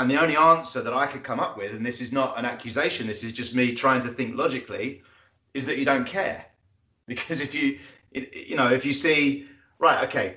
and 0.00 0.10
the 0.10 0.18
only 0.18 0.34
answer 0.34 0.80
that 0.80 0.94
I 0.94 1.06
could 1.06 1.22
come 1.22 1.38
up 1.38 1.58
with, 1.58 1.72
and 1.72 1.84
this 1.84 2.00
is 2.00 2.10
not 2.10 2.38
an 2.38 2.46
accusation, 2.46 3.06
this 3.06 3.22
is 3.22 3.34
just 3.34 3.54
me 3.54 3.74
trying 3.74 4.00
to 4.00 4.08
think 4.08 4.34
logically, 4.34 5.02
is 5.52 5.66
that 5.66 5.76
you 5.76 5.84
don't 5.84 6.06
care. 6.06 6.46
Because 7.06 7.40
if 7.40 7.54
you, 7.56 7.80
you 8.12 8.54
know, 8.54 8.70
if 8.70 8.84
you 8.86 8.92
see, 8.92 9.48
right, 9.80 10.04
okay, 10.04 10.36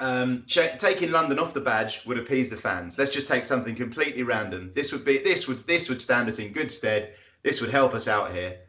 um, 0.00 0.44
taking 0.48 1.12
London 1.12 1.38
off 1.38 1.52
the 1.52 1.60
badge 1.60 2.06
would 2.06 2.18
appease 2.18 2.48
the 2.48 2.56
fans. 2.56 2.98
Let's 2.98 3.10
just 3.10 3.28
take 3.28 3.44
something 3.44 3.76
completely 3.76 4.22
random. 4.22 4.72
This 4.74 4.92
would 4.92 5.04
be, 5.04 5.18
this 5.18 5.46
would, 5.46 5.58
this 5.66 5.90
would 5.90 6.00
stand 6.00 6.26
us 6.26 6.38
in 6.38 6.52
good 6.52 6.70
stead. 6.70 7.12
This 7.42 7.60
would 7.60 7.68
help 7.68 7.92
us 7.92 8.08
out 8.08 8.32
here. 8.32 8.60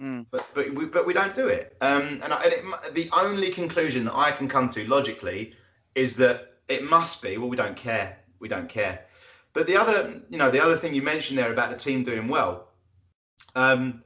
Mm. 0.00 0.26
But 0.30 0.46
but 0.54 0.74
we, 0.74 0.86
but 0.86 1.06
we 1.06 1.12
don't 1.12 1.34
do 1.34 1.48
it. 1.48 1.76
Um, 1.80 2.20
and, 2.22 2.32
I, 2.32 2.42
and 2.42 2.52
it, 2.52 2.94
the 2.94 3.10
only 3.12 3.50
conclusion 3.50 4.04
that 4.06 4.16
I 4.16 4.32
can 4.32 4.48
come 4.48 4.68
to 4.70 4.88
logically 4.88 5.54
is 5.94 6.16
that 6.16 6.54
it 6.68 6.88
must 6.88 7.22
be. 7.22 7.38
Well, 7.38 7.48
we 7.48 7.56
don't 7.56 7.76
care. 7.76 8.18
We 8.40 8.48
don't 8.48 8.68
care. 8.68 9.04
But 9.52 9.66
the 9.66 9.76
other, 9.76 10.20
you 10.30 10.38
know, 10.38 10.50
the 10.50 10.62
other 10.62 10.76
thing 10.76 10.94
you 10.94 11.02
mentioned 11.02 11.38
there 11.38 11.52
about 11.52 11.70
the 11.70 11.76
team 11.76 12.02
doing 12.02 12.28
well. 12.28 12.68
Um, 13.54 14.02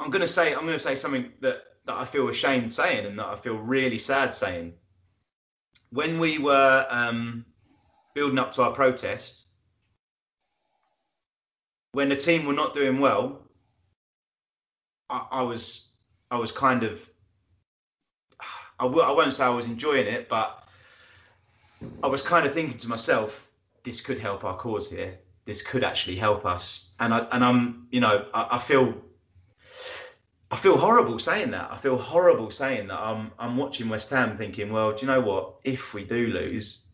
I'm 0.00 0.10
going 0.10 0.22
to 0.22 0.28
say 0.28 0.52
I'm 0.52 0.62
going 0.62 0.72
to 0.72 0.78
say 0.78 0.94
something 0.94 1.32
that 1.40 1.62
that 1.86 1.96
I 1.96 2.04
feel 2.04 2.28
ashamed 2.28 2.72
saying 2.72 3.06
and 3.06 3.18
that 3.18 3.26
I 3.26 3.36
feel 3.36 3.56
really 3.56 3.98
sad 3.98 4.34
saying. 4.34 4.74
When 5.90 6.18
we 6.18 6.38
were 6.38 6.86
um, 6.90 7.46
building 8.14 8.38
up 8.38 8.50
to 8.52 8.62
our 8.62 8.72
protest, 8.72 9.46
when 11.92 12.10
the 12.10 12.16
team 12.16 12.44
were 12.44 12.52
not 12.52 12.74
doing 12.74 13.00
well, 13.00 13.47
I, 15.10 15.26
I 15.30 15.42
was 15.42 15.92
I 16.30 16.36
was 16.36 16.52
kind 16.52 16.82
of 16.82 17.08
I 18.80 18.84
w- 18.84 19.02
I 19.02 19.10
won't 19.12 19.34
say 19.34 19.44
I 19.44 19.48
was 19.50 19.66
enjoying 19.66 20.06
it, 20.06 20.28
but 20.28 20.64
I 22.02 22.06
was 22.06 22.22
kind 22.22 22.46
of 22.46 22.52
thinking 22.52 22.76
to 22.78 22.88
myself, 22.88 23.48
this 23.82 24.00
could 24.00 24.18
help 24.18 24.44
our 24.44 24.56
cause 24.56 24.90
here. 24.90 25.18
This 25.44 25.62
could 25.62 25.82
actually 25.82 26.16
help 26.16 26.44
us, 26.44 26.90
and 27.00 27.12
I 27.14 27.26
and 27.32 27.42
I'm 27.44 27.88
you 27.90 28.00
know 28.00 28.26
I, 28.34 28.48
I 28.52 28.58
feel 28.58 28.94
I 30.50 30.56
feel 30.56 30.76
horrible 30.76 31.18
saying 31.18 31.50
that. 31.50 31.70
I 31.70 31.76
feel 31.76 31.96
horrible 31.96 32.50
saying 32.50 32.88
that. 32.88 33.00
I'm 33.00 33.32
I'm 33.38 33.56
watching 33.56 33.88
West 33.88 34.10
Ham 34.10 34.36
thinking, 34.36 34.70
well, 34.70 34.92
do 34.92 35.00
you 35.00 35.06
know 35.06 35.20
what? 35.20 35.56
If 35.64 35.94
we 35.94 36.04
do 36.04 36.26
lose, 36.28 36.88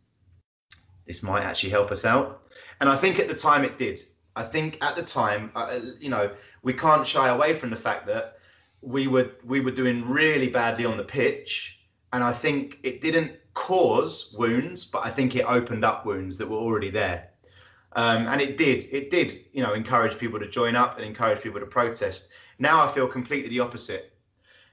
this 1.06 1.22
might 1.22 1.42
actually 1.42 1.70
help 1.70 1.90
us 1.90 2.04
out. 2.04 2.42
And 2.80 2.88
I 2.88 2.96
think 2.96 3.18
at 3.18 3.28
the 3.28 3.34
time 3.34 3.64
it 3.64 3.78
did. 3.78 4.00
I 4.36 4.42
think 4.42 4.78
at 4.82 4.96
the 4.96 5.02
time, 5.02 5.50
uh, 5.54 5.80
you 6.00 6.10
know, 6.10 6.30
we 6.62 6.72
can't 6.72 7.06
shy 7.06 7.28
away 7.28 7.54
from 7.54 7.70
the 7.70 7.76
fact 7.76 8.06
that 8.06 8.38
we 8.80 9.06
were 9.06 9.30
we 9.44 9.60
were 9.60 9.70
doing 9.70 10.06
really 10.08 10.48
badly 10.48 10.84
on 10.84 10.96
the 10.96 11.04
pitch, 11.04 11.78
and 12.12 12.22
I 12.22 12.32
think 12.32 12.78
it 12.82 13.00
didn't 13.00 13.32
cause 13.54 14.34
wounds, 14.36 14.84
but 14.84 15.06
I 15.06 15.10
think 15.10 15.36
it 15.36 15.44
opened 15.48 15.84
up 15.84 16.04
wounds 16.04 16.36
that 16.38 16.48
were 16.48 16.56
already 16.56 16.90
there. 16.90 17.30
Um, 17.96 18.26
and 18.26 18.40
it 18.40 18.58
did, 18.58 18.86
it 18.90 19.08
did, 19.10 19.32
you 19.52 19.62
know, 19.62 19.72
encourage 19.72 20.18
people 20.18 20.40
to 20.40 20.48
join 20.48 20.74
up 20.74 20.96
and 20.96 21.06
encourage 21.06 21.40
people 21.40 21.60
to 21.60 21.66
protest. 21.66 22.30
Now 22.58 22.84
I 22.84 22.90
feel 22.90 23.06
completely 23.06 23.50
the 23.50 23.60
opposite. 23.60 24.16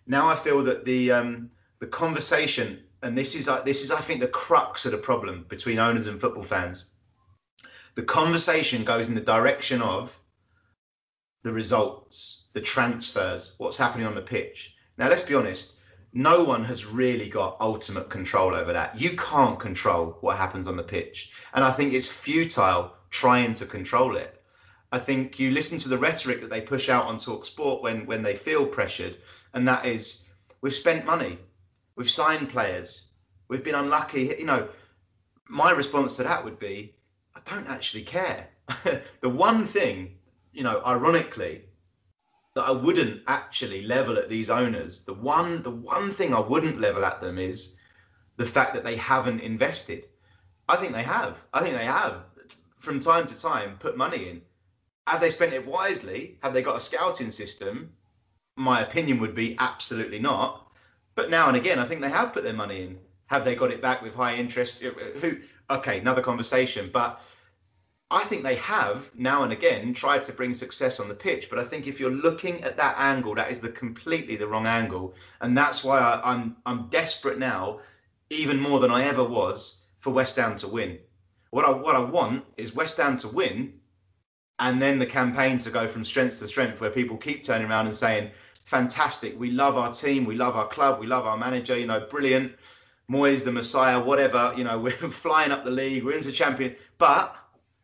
Now 0.08 0.28
I 0.28 0.36
feel 0.36 0.64
that 0.64 0.86
the 0.86 1.12
um, 1.12 1.52
the 1.80 1.88
conversation, 1.88 2.84
and 3.04 3.16
this 3.16 3.36
is 3.36 3.48
uh, 3.48 3.62
this 3.62 3.84
is 3.84 3.92
I 3.92 4.02
think 4.02 4.22
the 4.22 4.28
crux 4.28 4.86
of 4.86 4.92
the 4.92 4.98
problem 4.98 5.46
between 5.50 5.78
owners 5.78 6.08
and 6.08 6.20
football 6.20 6.44
fans. 6.44 6.86
The 8.02 8.08
conversation 8.08 8.84
goes 8.84 9.10
in 9.10 9.14
the 9.14 9.22
direction 9.22 9.80
of 9.80 10.20
the 11.44 11.52
results, 11.52 12.46
the 12.54 12.60
transfers, 12.60 13.54
what's 13.60 13.78
happening 13.78 14.08
on 14.08 14.16
the 14.16 14.24
pitch. 14.24 14.74
Now 14.98 15.08
let's 15.08 15.22
be 15.22 15.36
honest. 15.36 15.82
No 16.12 16.44
one 16.44 16.64
has 16.64 16.84
really 16.84 17.30
got 17.30 17.58
ultimate 17.60 18.10
control 18.10 18.56
over 18.56 18.74
that. 18.74 19.00
You 19.00 19.16
can't 19.16 19.60
control 19.60 20.18
what 20.22 20.38
happens 20.38 20.68
on 20.68 20.78
the 20.78 20.82
pitch. 20.82 21.30
And 21.54 21.64
I 21.64 21.70
think 21.70 21.94
it's 21.94 22.08
futile 22.08 22.96
trying 23.12 23.54
to 23.54 23.68
control 23.68 24.18
it. 24.18 24.42
I 24.92 24.98
think 24.98 25.38
you 25.38 25.52
listen 25.52 25.78
to 25.78 25.90
the 25.90 26.00
rhetoric 26.00 26.42
that 26.42 26.50
they 26.50 26.62
push 26.62 26.90
out 26.90 27.06
on 27.06 27.20
Talk 27.20 27.46
Sport 27.46 27.84
when 27.84 28.08
when 28.08 28.24
they 28.24 28.34
feel 28.34 28.66
pressured, 28.66 29.20
and 29.54 29.68
that 29.68 29.86
is, 29.86 30.26
we've 30.62 30.74
spent 30.74 31.06
money, 31.06 31.38
we've 31.96 32.10
signed 32.10 32.50
players, 32.50 33.10
we've 33.48 33.64
been 33.64 33.76
unlucky. 33.76 34.36
You 34.40 34.46
know, 34.46 34.70
my 35.48 35.70
response 35.70 36.18
to 36.18 36.24
that 36.24 36.44
would 36.44 36.58
be, 36.58 36.96
I 37.36 37.40
don't 37.46 37.68
actually 37.68 38.04
care. 38.04 38.50
the 39.22 39.30
one 39.30 39.66
thing, 39.66 40.18
you 40.54 40.64
know, 40.64 40.82
ironically, 40.86 41.64
that 42.54 42.64
I 42.64 42.72
wouldn't 42.72 43.22
actually 43.28 43.84
level 43.84 44.18
at 44.18 44.30
these 44.30 44.50
owners, 44.50 45.04
the 45.04 45.14
one 45.14 45.64
the 45.64 45.72
one 45.72 46.12
thing 46.12 46.34
I 46.34 46.40
wouldn't 46.40 46.82
level 46.82 47.06
at 47.06 47.22
them 47.22 47.38
is 47.38 47.78
the 48.38 48.46
fact 48.46 48.74
that 48.74 48.84
they 48.84 48.98
haven't 48.98 49.40
invested. 49.40 50.08
I 50.68 50.76
think 50.76 50.94
they 50.94 51.04
have. 51.04 51.38
I 51.54 51.62
think 51.62 51.76
they 51.76 51.86
have 51.86 52.26
from 52.78 53.00
time 53.00 53.26
to 53.28 53.40
time 53.40 53.78
put 53.80 53.96
money 53.96 54.30
in 54.30 54.42
have 55.08 55.20
they 55.20 55.30
spent 55.30 55.54
it 55.54 55.66
wisely? 55.66 56.38
Have 56.44 56.54
they 56.54 56.62
got 56.62 56.78
a 56.78 56.82
scouting 56.82 57.32
system? 57.32 57.92
My 58.56 58.82
opinion 58.82 59.20
would 59.20 59.36
be 59.36 59.56
absolutely 59.60 60.20
not. 60.20 60.72
But 61.16 61.30
now 61.30 61.48
and 61.48 61.58
again, 61.58 61.80
I 61.80 61.86
think 61.86 62.02
they 62.02 62.10
have 62.10 62.34
put 62.34 62.44
their 62.44 62.54
money 62.54 62.84
in. 62.84 63.00
Have 63.28 63.44
they 63.44 63.56
got 63.56 63.72
it 63.72 63.82
back 63.82 64.02
with 64.02 64.16
high 64.16 64.36
interest? 64.36 64.82
Who? 64.82 65.38
Okay, 65.72 66.00
another 66.00 66.22
conversation. 66.22 66.90
But 66.92 67.22
I 68.12 68.24
think 68.26 68.44
they 68.44 68.56
have 68.56 69.10
now 69.16 69.44
and 69.44 69.54
again 69.54 69.94
tried 69.94 70.24
to 70.26 70.34
bring 70.34 70.54
success 70.54 71.00
on 71.00 71.08
the 71.08 71.16
pitch. 71.16 71.50
But 71.50 71.60
I 71.60 71.64
think 71.64 71.88
if 71.88 72.00
you're 72.00 72.12
looking 72.12 72.64
at 72.64 72.78
that 72.78 72.96
angle, 72.98 73.36
that 73.36 73.52
is 73.52 73.60
the 73.62 73.70
completely 73.70 74.36
the 74.36 74.48
wrong 74.48 74.68
angle, 74.68 75.14
and 75.42 75.58
that's 75.58 75.84
why 75.84 76.00
I, 76.00 76.32
I'm 76.32 76.58
I'm 76.66 76.88
desperate 76.90 77.40
now, 77.40 77.80
even 78.30 78.60
more 78.60 78.80
than 78.80 78.92
I 78.92 79.04
ever 79.06 79.24
was, 79.24 79.86
for 80.00 80.12
West 80.12 80.36
Ham 80.36 80.58
to 80.58 80.68
win. 80.68 81.00
What 81.52 81.66
I 81.66 81.72
what 81.72 81.96
I 81.96 82.00
want 82.00 82.44
is 82.58 82.76
West 82.76 82.98
Ham 82.98 83.18
to 83.18 83.30
win 83.30 83.74
and 84.62 84.82
then 84.82 85.00
the 85.00 85.06
campaign 85.06 85.58
to 85.58 85.72
go 85.72 85.88
from 85.88 86.06
strength 86.06 86.40
to 86.40 86.48
strength 86.48 86.80
where 86.80 86.92
people 86.92 87.18
keep 87.18 87.44
turning 87.44 87.68
around 87.70 87.88
and 87.88 87.96
saying 87.96 88.30
fantastic 88.66 89.38
we 89.40 89.52
love 89.52 89.76
our 89.76 89.92
team 89.92 90.24
we 90.24 90.36
love 90.36 90.56
our 90.56 90.68
club 90.68 91.00
we 91.00 91.08
love 91.08 91.26
our 91.26 91.38
manager 91.38 91.78
you 91.78 91.88
know 91.88 92.00
brilliant 92.10 92.54
Moyes 93.12 93.44
the 93.44 93.52
messiah 93.52 94.02
whatever 94.02 94.54
you 94.58 94.64
know 94.64 94.80
we're 94.86 95.10
flying 95.26 95.52
up 95.52 95.66
the 95.66 95.72
league 95.72 96.04
we're 96.04 96.16
into 96.16 96.32
champion 96.32 96.76
but 96.98 97.36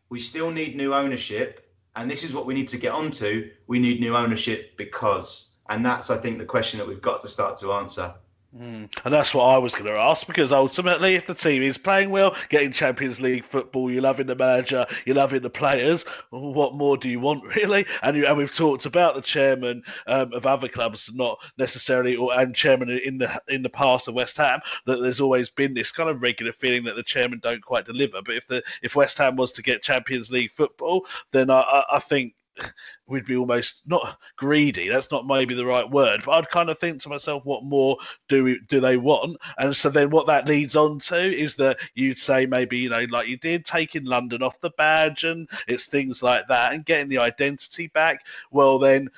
we 0.08 0.18
still 0.18 0.50
need 0.50 0.74
new 0.74 0.94
ownership 0.94 1.70
and 1.96 2.10
this 2.10 2.22
is 2.22 2.32
what 2.32 2.46
we 2.46 2.54
need 2.54 2.68
to 2.68 2.78
get 2.78 2.92
onto. 2.92 3.50
We 3.66 3.80
need 3.80 4.00
new 4.00 4.16
ownership 4.16 4.76
because 4.76 5.50
and 5.68 5.84
that's 5.84 6.10
i 6.10 6.16
think 6.16 6.38
the 6.38 6.44
question 6.44 6.78
that 6.78 6.88
we've 6.88 7.02
got 7.02 7.20
to 7.20 7.28
start 7.28 7.56
to 7.58 7.72
answer 7.72 8.14
Mm. 8.58 8.90
And 9.04 9.14
that's 9.14 9.34
what 9.34 9.44
I 9.44 9.56
was 9.56 9.72
going 9.72 9.84
to 9.84 9.92
ask 9.92 10.26
because 10.26 10.50
ultimately, 10.50 11.14
if 11.14 11.26
the 11.26 11.34
team 11.34 11.62
is 11.62 11.78
playing 11.78 12.10
well, 12.10 12.34
getting 12.48 12.72
Champions 12.72 13.20
League 13.20 13.44
football, 13.44 13.88
you're 13.88 14.02
loving 14.02 14.26
the 14.26 14.34
manager, 14.34 14.84
you're 15.04 15.14
loving 15.14 15.42
the 15.42 15.50
players. 15.50 16.04
What 16.30 16.74
more 16.74 16.96
do 16.96 17.08
you 17.08 17.20
want, 17.20 17.44
really? 17.56 17.86
And, 18.02 18.16
you, 18.16 18.26
and 18.26 18.36
we've 18.36 18.54
talked 18.54 18.84
about 18.84 19.14
the 19.14 19.22
chairman 19.22 19.84
um, 20.08 20.32
of 20.32 20.44
other 20.44 20.66
clubs, 20.66 21.08
not 21.14 21.38
necessarily, 21.56 22.16
or 22.16 22.36
and 22.38 22.54
chairman 22.54 22.90
in 22.90 23.18
the 23.18 23.42
in 23.48 23.62
the 23.62 23.68
past 23.68 24.08
of 24.08 24.14
West 24.14 24.36
Ham, 24.38 24.60
that 24.86 25.00
there's 25.00 25.20
always 25.20 25.48
been 25.48 25.74
this 25.74 25.92
kind 25.92 26.08
of 26.08 26.20
regular 26.20 26.52
feeling 26.52 26.82
that 26.84 26.96
the 26.96 27.02
chairman 27.02 27.38
don't 27.40 27.62
quite 27.62 27.86
deliver. 27.86 28.20
But 28.22 28.34
if 28.34 28.48
the 28.48 28.62
if 28.82 28.96
West 28.96 29.18
Ham 29.18 29.36
was 29.36 29.52
to 29.52 29.62
get 29.62 29.82
Champions 29.82 30.32
League 30.32 30.50
football, 30.50 31.06
then 31.30 31.48
I, 31.48 31.84
I 31.92 32.00
think 32.00 32.34
we'd 33.06 33.26
be 33.26 33.36
almost 33.36 33.82
not 33.86 34.18
greedy. 34.36 34.88
That's 34.88 35.10
not 35.10 35.26
maybe 35.26 35.54
the 35.54 35.66
right 35.66 35.88
word, 35.88 36.22
but 36.24 36.32
I'd 36.32 36.50
kind 36.50 36.70
of 36.70 36.78
think 36.78 37.00
to 37.02 37.08
myself, 37.08 37.44
what 37.44 37.64
more 37.64 37.96
do 38.28 38.44
we, 38.44 38.60
do 38.68 38.80
they 38.80 38.96
want? 38.96 39.36
And 39.58 39.74
so 39.74 39.88
then 39.88 40.10
what 40.10 40.26
that 40.26 40.46
leads 40.46 40.76
on 40.76 40.98
to 41.00 41.16
is 41.16 41.54
that 41.56 41.78
you'd 41.94 42.18
say 42.18 42.46
maybe 42.46 42.78
you 42.78 42.90
know 42.90 43.06
like 43.10 43.28
you 43.28 43.36
did 43.36 43.64
taking 43.64 44.04
London 44.04 44.42
off 44.42 44.60
the 44.60 44.70
badge 44.70 45.24
and 45.24 45.48
it's 45.66 45.86
things 45.86 46.22
like 46.22 46.46
that 46.48 46.72
and 46.72 46.84
getting 46.84 47.08
the 47.08 47.18
identity 47.18 47.88
back. 47.88 48.24
Well 48.50 48.78
then 48.78 49.10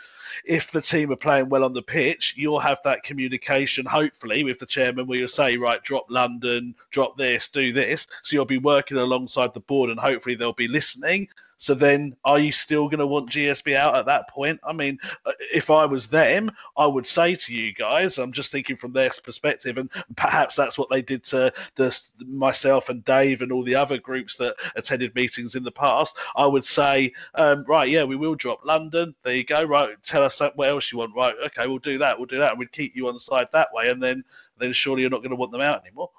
if 0.44 0.70
the 0.70 0.80
team 0.80 1.12
are 1.12 1.16
playing 1.16 1.48
well 1.48 1.64
on 1.64 1.72
the 1.72 1.82
pitch, 1.82 2.34
you'll 2.36 2.60
have 2.60 2.78
that 2.84 3.02
communication, 3.02 3.86
hopefully, 3.86 4.44
with 4.44 4.58
the 4.58 4.66
chairman 4.66 5.06
where 5.06 5.18
you'll 5.18 5.28
say, 5.28 5.56
right, 5.56 5.82
drop 5.82 6.06
London, 6.08 6.74
drop 6.90 7.16
this, 7.16 7.48
do 7.48 7.72
this. 7.72 8.06
So 8.22 8.34
you'll 8.34 8.44
be 8.44 8.58
working 8.58 8.96
alongside 8.96 9.54
the 9.54 9.60
board 9.60 9.90
and 9.90 9.98
hopefully 9.98 10.34
they'll 10.34 10.52
be 10.52 10.68
listening. 10.68 11.28
So 11.60 11.74
then, 11.74 12.16
are 12.24 12.38
you 12.38 12.52
still 12.52 12.88
going 12.88 13.00
to 13.00 13.06
want 13.06 13.28
GSB 13.28 13.76
out 13.76 13.94
at 13.94 14.06
that 14.06 14.30
point? 14.30 14.58
I 14.64 14.72
mean, 14.72 14.98
uh, 15.26 15.32
if 15.52 15.68
I 15.68 15.84
was 15.84 16.06
them, 16.06 16.50
I 16.78 16.86
would 16.86 17.06
say 17.06 17.34
to 17.34 17.54
you 17.54 17.74
guys, 17.74 18.16
I'm 18.16 18.32
just 18.32 18.50
thinking 18.50 18.76
from 18.76 18.94
their 18.94 19.10
perspective, 19.22 19.76
and 19.76 19.90
perhaps 20.16 20.56
that's 20.56 20.78
what 20.78 20.88
they 20.88 21.02
did 21.02 21.22
to 21.24 21.52
the 21.74 21.94
myself 22.26 22.88
and 22.88 23.04
Dave 23.04 23.42
and 23.42 23.52
all 23.52 23.62
the 23.62 23.74
other 23.74 23.98
groups 23.98 24.38
that 24.38 24.56
attended 24.74 25.14
meetings 25.14 25.54
in 25.54 25.62
the 25.62 25.70
past. 25.70 26.16
I 26.34 26.46
would 26.46 26.64
say, 26.64 27.12
um, 27.34 27.66
right, 27.68 27.90
yeah, 27.90 28.04
we 28.04 28.16
will 28.16 28.36
drop 28.36 28.64
London. 28.64 29.14
There 29.22 29.36
you 29.36 29.44
go. 29.44 29.62
Right, 29.62 29.90
tell 30.02 30.19
us 30.20 30.40
what 30.54 30.68
else 30.68 30.92
you 30.92 30.98
want. 30.98 31.14
Right, 31.14 31.34
okay, 31.46 31.66
we'll 31.66 31.78
do 31.78 31.98
that. 31.98 32.18
We'll 32.18 32.26
do 32.26 32.38
that, 32.38 32.50
and 32.50 32.58
we'd 32.58 32.72
keep 32.72 32.94
you 32.94 33.08
on 33.08 33.14
the 33.14 33.20
side 33.20 33.48
that 33.52 33.68
way, 33.72 33.90
and 33.90 34.02
then 34.02 34.24
then 34.58 34.72
surely 34.72 35.02
you're 35.02 35.10
not 35.10 35.20
going 35.20 35.30
to 35.30 35.36
want 35.36 35.52
them 35.52 35.60
out 35.60 35.82
anymore. 35.84 36.10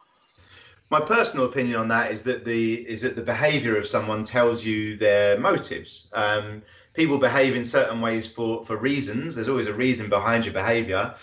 My 0.90 1.00
personal 1.00 1.46
opinion 1.46 1.78
on 1.78 1.88
that 1.88 2.12
is 2.12 2.22
that 2.24 2.44
the 2.44 2.88
is 2.88 3.02
that 3.02 3.16
the 3.16 3.22
behaviour 3.22 3.78
of 3.78 3.88
someone 3.88 4.26
tells 4.26 4.66
you 4.66 4.98
their 4.98 5.40
motives. 5.40 6.12
Um, 6.14 6.62
people 6.94 7.18
behave 7.18 7.56
in 7.56 7.64
certain 7.64 8.02
ways 8.02 8.28
for 8.28 8.66
for 8.66 8.76
reasons. 8.76 9.36
There's 9.36 9.48
always 9.48 9.68
a 9.68 9.74
reason 9.74 10.10
behind 10.10 10.46
your 10.46 10.54
behaviour. 10.54 11.16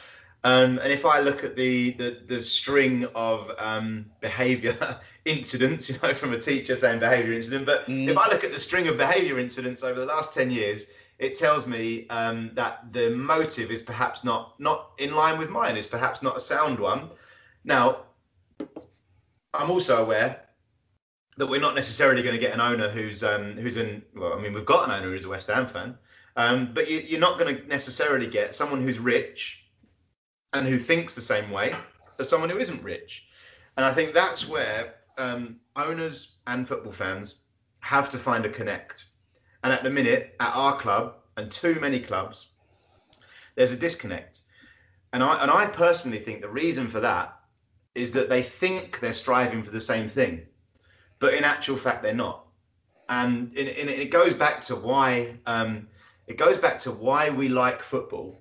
Um, 0.44 0.78
and 0.78 0.92
if 0.92 1.04
I 1.04 1.20
look 1.20 1.44
at 1.44 1.54
the 1.54 1.90
the, 1.92 2.22
the 2.26 2.40
string 2.40 3.06
of 3.14 3.52
um, 3.58 4.06
behaviour 4.20 4.74
incidents, 5.26 5.90
you 5.90 5.96
know, 6.02 6.14
from 6.14 6.32
a 6.32 6.38
teacher 6.38 6.74
saying 6.74 7.00
behaviour 7.00 7.34
incident, 7.34 7.66
but 7.66 7.86
mm. 7.86 8.08
if 8.08 8.16
I 8.16 8.28
look 8.30 8.44
at 8.44 8.52
the 8.52 8.60
string 8.60 8.88
of 8.88 8.96
behaviour 8.96 9.38
incidents 9.38 9.82
over 9.82 10.00
the 10.00 10.06
last 10.06 10.32
ten 10.32 10.50
years, 10.50 10.86
it 11.18 11.34
tells 11.34 11.66
me 11.66 12.06
um, 12.08 12.50
that 12.54 12.92
the 12.92 13.10
motive 13.10 13.70
is 13.70 13.82
perhaps 13.82 14.24
not 14.24 14.58
not 14.60 14.92
in 14.98 15.14
line 15.14 15.38
with 15.38 15.50
mine. 15.50 15.76
Is 15.76 15.86
perhaps 15.86 16.22
not 16.22 16.36
a 16.36 16.40
sound 16.40 16.78
one. 16.78 17.10
Now, 17.64 18.04
I'm 19.54 19.70
also 19.70 20.02
aware 20.02 20.42
that 21.36 21.46
we're 21.46 21.60
not 21.60 21.74
necessarily 21.74 22.22
going 22.22 22.34
to 22.34 22.40
get 22.40 22.52
an 22.52 22.60
owner 22.60 22.88
who's 22.88 23.24
um, 23.24 23.56
who's 23.56 23.76
in. 23.76 24.02
Well, 24.14 24.34
I 24.34 24.40
mean, 24.40 24.52
we've 24.52 24.64
got 24.64 24.88
an 24.88 24.94
owner 24.94 25.10
who's 25.10 25.24
a 25.24 25.28
West 25.28 25.48
Ham 25.48 25.66
fan. 25.66 25.98
Um, 26.36 26.70
but 26.72 26.88
you, 26.88 27.00
you're 27.00 27.20
not 27.20 27.38
going 27.38 27.56
to 27.56 27.66
necessarily 27.66 28.28
get 28.28 28.54
someone 28.54 28.80
who's 28.80 29.00
rich 29.00 29.64
and 30.52 30.68
who 30.68 30.78
thinks 30.78 31.14
the 31.14 31.20
same 31.20 31.50
way 31.50 31.74
as 32.20 32.28
someone 32.28 32.48
who 32.48 32.58
isn't 32.58 32.82
rich. 32.82 33.24
And 33.76 33.84
I 33.84 33.92
think 33.92 34.12
that's 34.12 34.48
where 34.48 34.94
um, 35.18 35.56
owners 35.74 36.36
and 36.46 36.66
football 36.66 36.92
fans 36.92 37.42
have 37.80 38.08
to 38.10 38.18
find 38.18 38.46
a 38.46 38.48
connect. 38.48 39.06
And 39.62 39.72
at 39.72 39.82
the 39.82 39.90
minute, 39.90 40.36
at 40.40 40.54
our 40.54 40.76
club 40.76 41.16
and 41.36 41.50
too 41.50 41.78
many 41.80 41.98
clubs, 41.98 42.48
there's 43.54 43.72
a 43.72 43.76
disconnect. 43.76 44.40
And 45.12 45.22
I 45.22 45.42
and 45.42 45.50
I 45.50 45.66
personally 45.66 46.18
think 46.18 46.40
the 46.40 46.48
reason 46.48 46.88
for 46.88 47.00
that 47.00 47.40
is 47.94 48.12
that 48.12 48.28
they 48.28 48.42
think 48.42 49.00
they're 49.00 49.12
striving 49.12 49.62
for 49.62 49.70
the 49.70 49.80
same 49.80 50.08
thing, 50.08 50.46
but 51.18 51.34
in 51.34 51.44
actual 51.44 51.76
fact 51.76 52.02
they're 52.02 52.14
not. 52.14 52.46
And 53.08 53.50
it, 53.56 53.66
it 53.88 54.10
goes 54.10 54.34
back 54.34 54.60
to 54.62 54.76
why 54.76 55.38
um, 55.46 55.88
it 56.26 56.36
goes 56.36 56.58
back 56.58 56.78
to 56.80 56.90
why 56.90 57.30
we 57.30 57.48
like 57.48 57.82
football, 57.82 58.38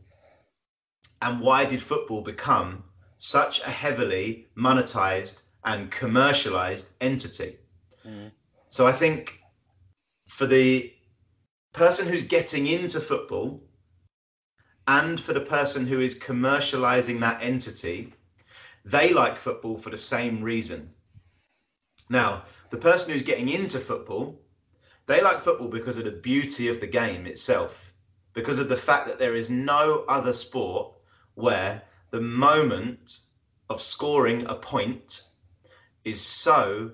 and 1.21 1.39
why 1.39 1.65
did 1.65 1.81
football 1.81 2.21
become 2.21 2.83
such 3.17 3.61
a 3.61 3.69
heavily 3.69 4.47
monetized 4.57 5.43
and 5.63 5.89
commercialized 5.89 6.91
entity. 7.01 7.55
Mm. 8.05 8.31
So 8.69 8.85
I 8.85 8.91
think 8.91 9.39
for 10.27 10.45
the 10.45 10.93
person 11.77 12.07
who's 12.07 12.23
getting 12.23 12.65
into 12.65 12.99
football 12.99 13.61
and 14.87 15.21
for 15.21 15.33
the 15.33 15.41
person 15.41 15.85
who 15.85 15.99
is 15.99 16.19
commercializing 16.19 17.19
that 17.19 17.43
entity, 17.43 18.11
they 18.83 19.13
like 19.13 19.37
football 19.37 19.77
for 19.77 19.91
the 19.91 19.97
same 19.97 20.41
reason. 20.41 20.91
Now, 22.09 22.45
the 22.71 22.77
person 22.77 23.13
who's 23.13 23.21
getting 23.21 23.49
into 23.49 23.77
football, 23.77 24.41
they 25.05 25.21
like 25.21 25.41
football 25.41 25.67
because 25.67 25.99
of 25.99 26.05
the 26.05 26.11
beauty 26.11 26.67
of 26.67 26.79
the 26.79 26.87
game 26.87 27.27
itself, 27.27 27.93
because 28.33 28.57
of 28.57 28.69
the 28.69 28.75
fact 28.75 29.05
that 29.07 29.19
there 29.19 29.35
is 29.35 29.51
no 29.51 30.03
other 30.07 30.33
sport 30.33 30.95
where 31.35 31.83
the 32.09 32.21
moment 32.21 33.19
of 33.69 33.81
scoring 33.81 34.47
a 34.47 34.55
point 34.55 35.21
is 36.05 36.19
so 36.19 36.91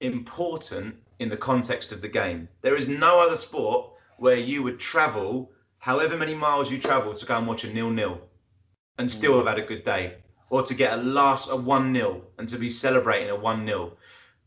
important 0.00 0.96
in 1.20 1.28
the 1.28 1.36
context 1.36 1.92
of 1.92 2.00
the 2.00 2.08
game. 2.08 2.48
There 2.62 2.74
is 2.74 2.88
no 2.88 3.24
other 3.24 3.36
sport 3.36 3.92
where 4.20 4.36
you 4.36 4.62
would 4.62 4.78
travel 4.78 5.50
however 5.78 6.14
many 6.14 6.34
miles 6.34 6.70
you 6.70 6.78
travel 6.78 7.14
to 7.14 7.24
go 7.24 7.38
and 7.38 7.46
watch 7.46 7.64
a 7.64 7.72
nil-nil 7.72 8.20
and 8.98 9.08
mm. 9.08 9.10
still 9.10 9.38
have 9.38 9.46
had 9.46 9.58
a 9.58 9.62
good 9.62 9.82
day 9.82 10.14
or 10.50 10.62
to 10.62 10.74
get 10.74 10.98
a 10.98 11.02
last 11.02 11.48
a 11.48 11.54
1-0 11.54 12.20
and 12.36 12.46
to 12.46 12.58
be 12.58 12.68
celebrating 12.68 13.30
a 13.30 13.34
1-0 13.34 13.90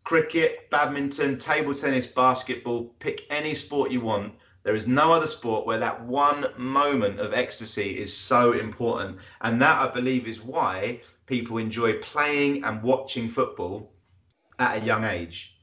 cricket 0.03 0.69
badminton 0.69 1.39
table 1.39 1.73
tennis 1.73 2.05
basketball 2.05 2.93
pick 2.99 3.21
any 3.31 3.55
sport 3.55 3.89
you 3.89 4.01
want. 4.01 4.33
There 4.63 4.75
is 4.75 4.87
no 4.87 5.11
other 5.11 5.25
sport 5.25 5.65
where 5.65 5.79
that 5.79 6.05
one 6.05 6.47
moment 6.55 7.19
of 7.19 7.33
ecstasy 7.33 7.97
is 7.97 8.15
so 8.15 8.53
important. 8.53 9.17
And 9.41 9.61
that 9.61 9.81
i 9.81 9.91
believe 9.91 10.27
is 10.27 10.41
why 10.41 11.01
people 11.25 11.57
enjoy 11.57 11.93
playing 11.99 12.63
and 12.63 12.83
watching 12.83 13.27
football 13.27 13.91
at 14.59 14.81
a 14.81 14.85
young 14.85 15.03
age. 15.03 15.55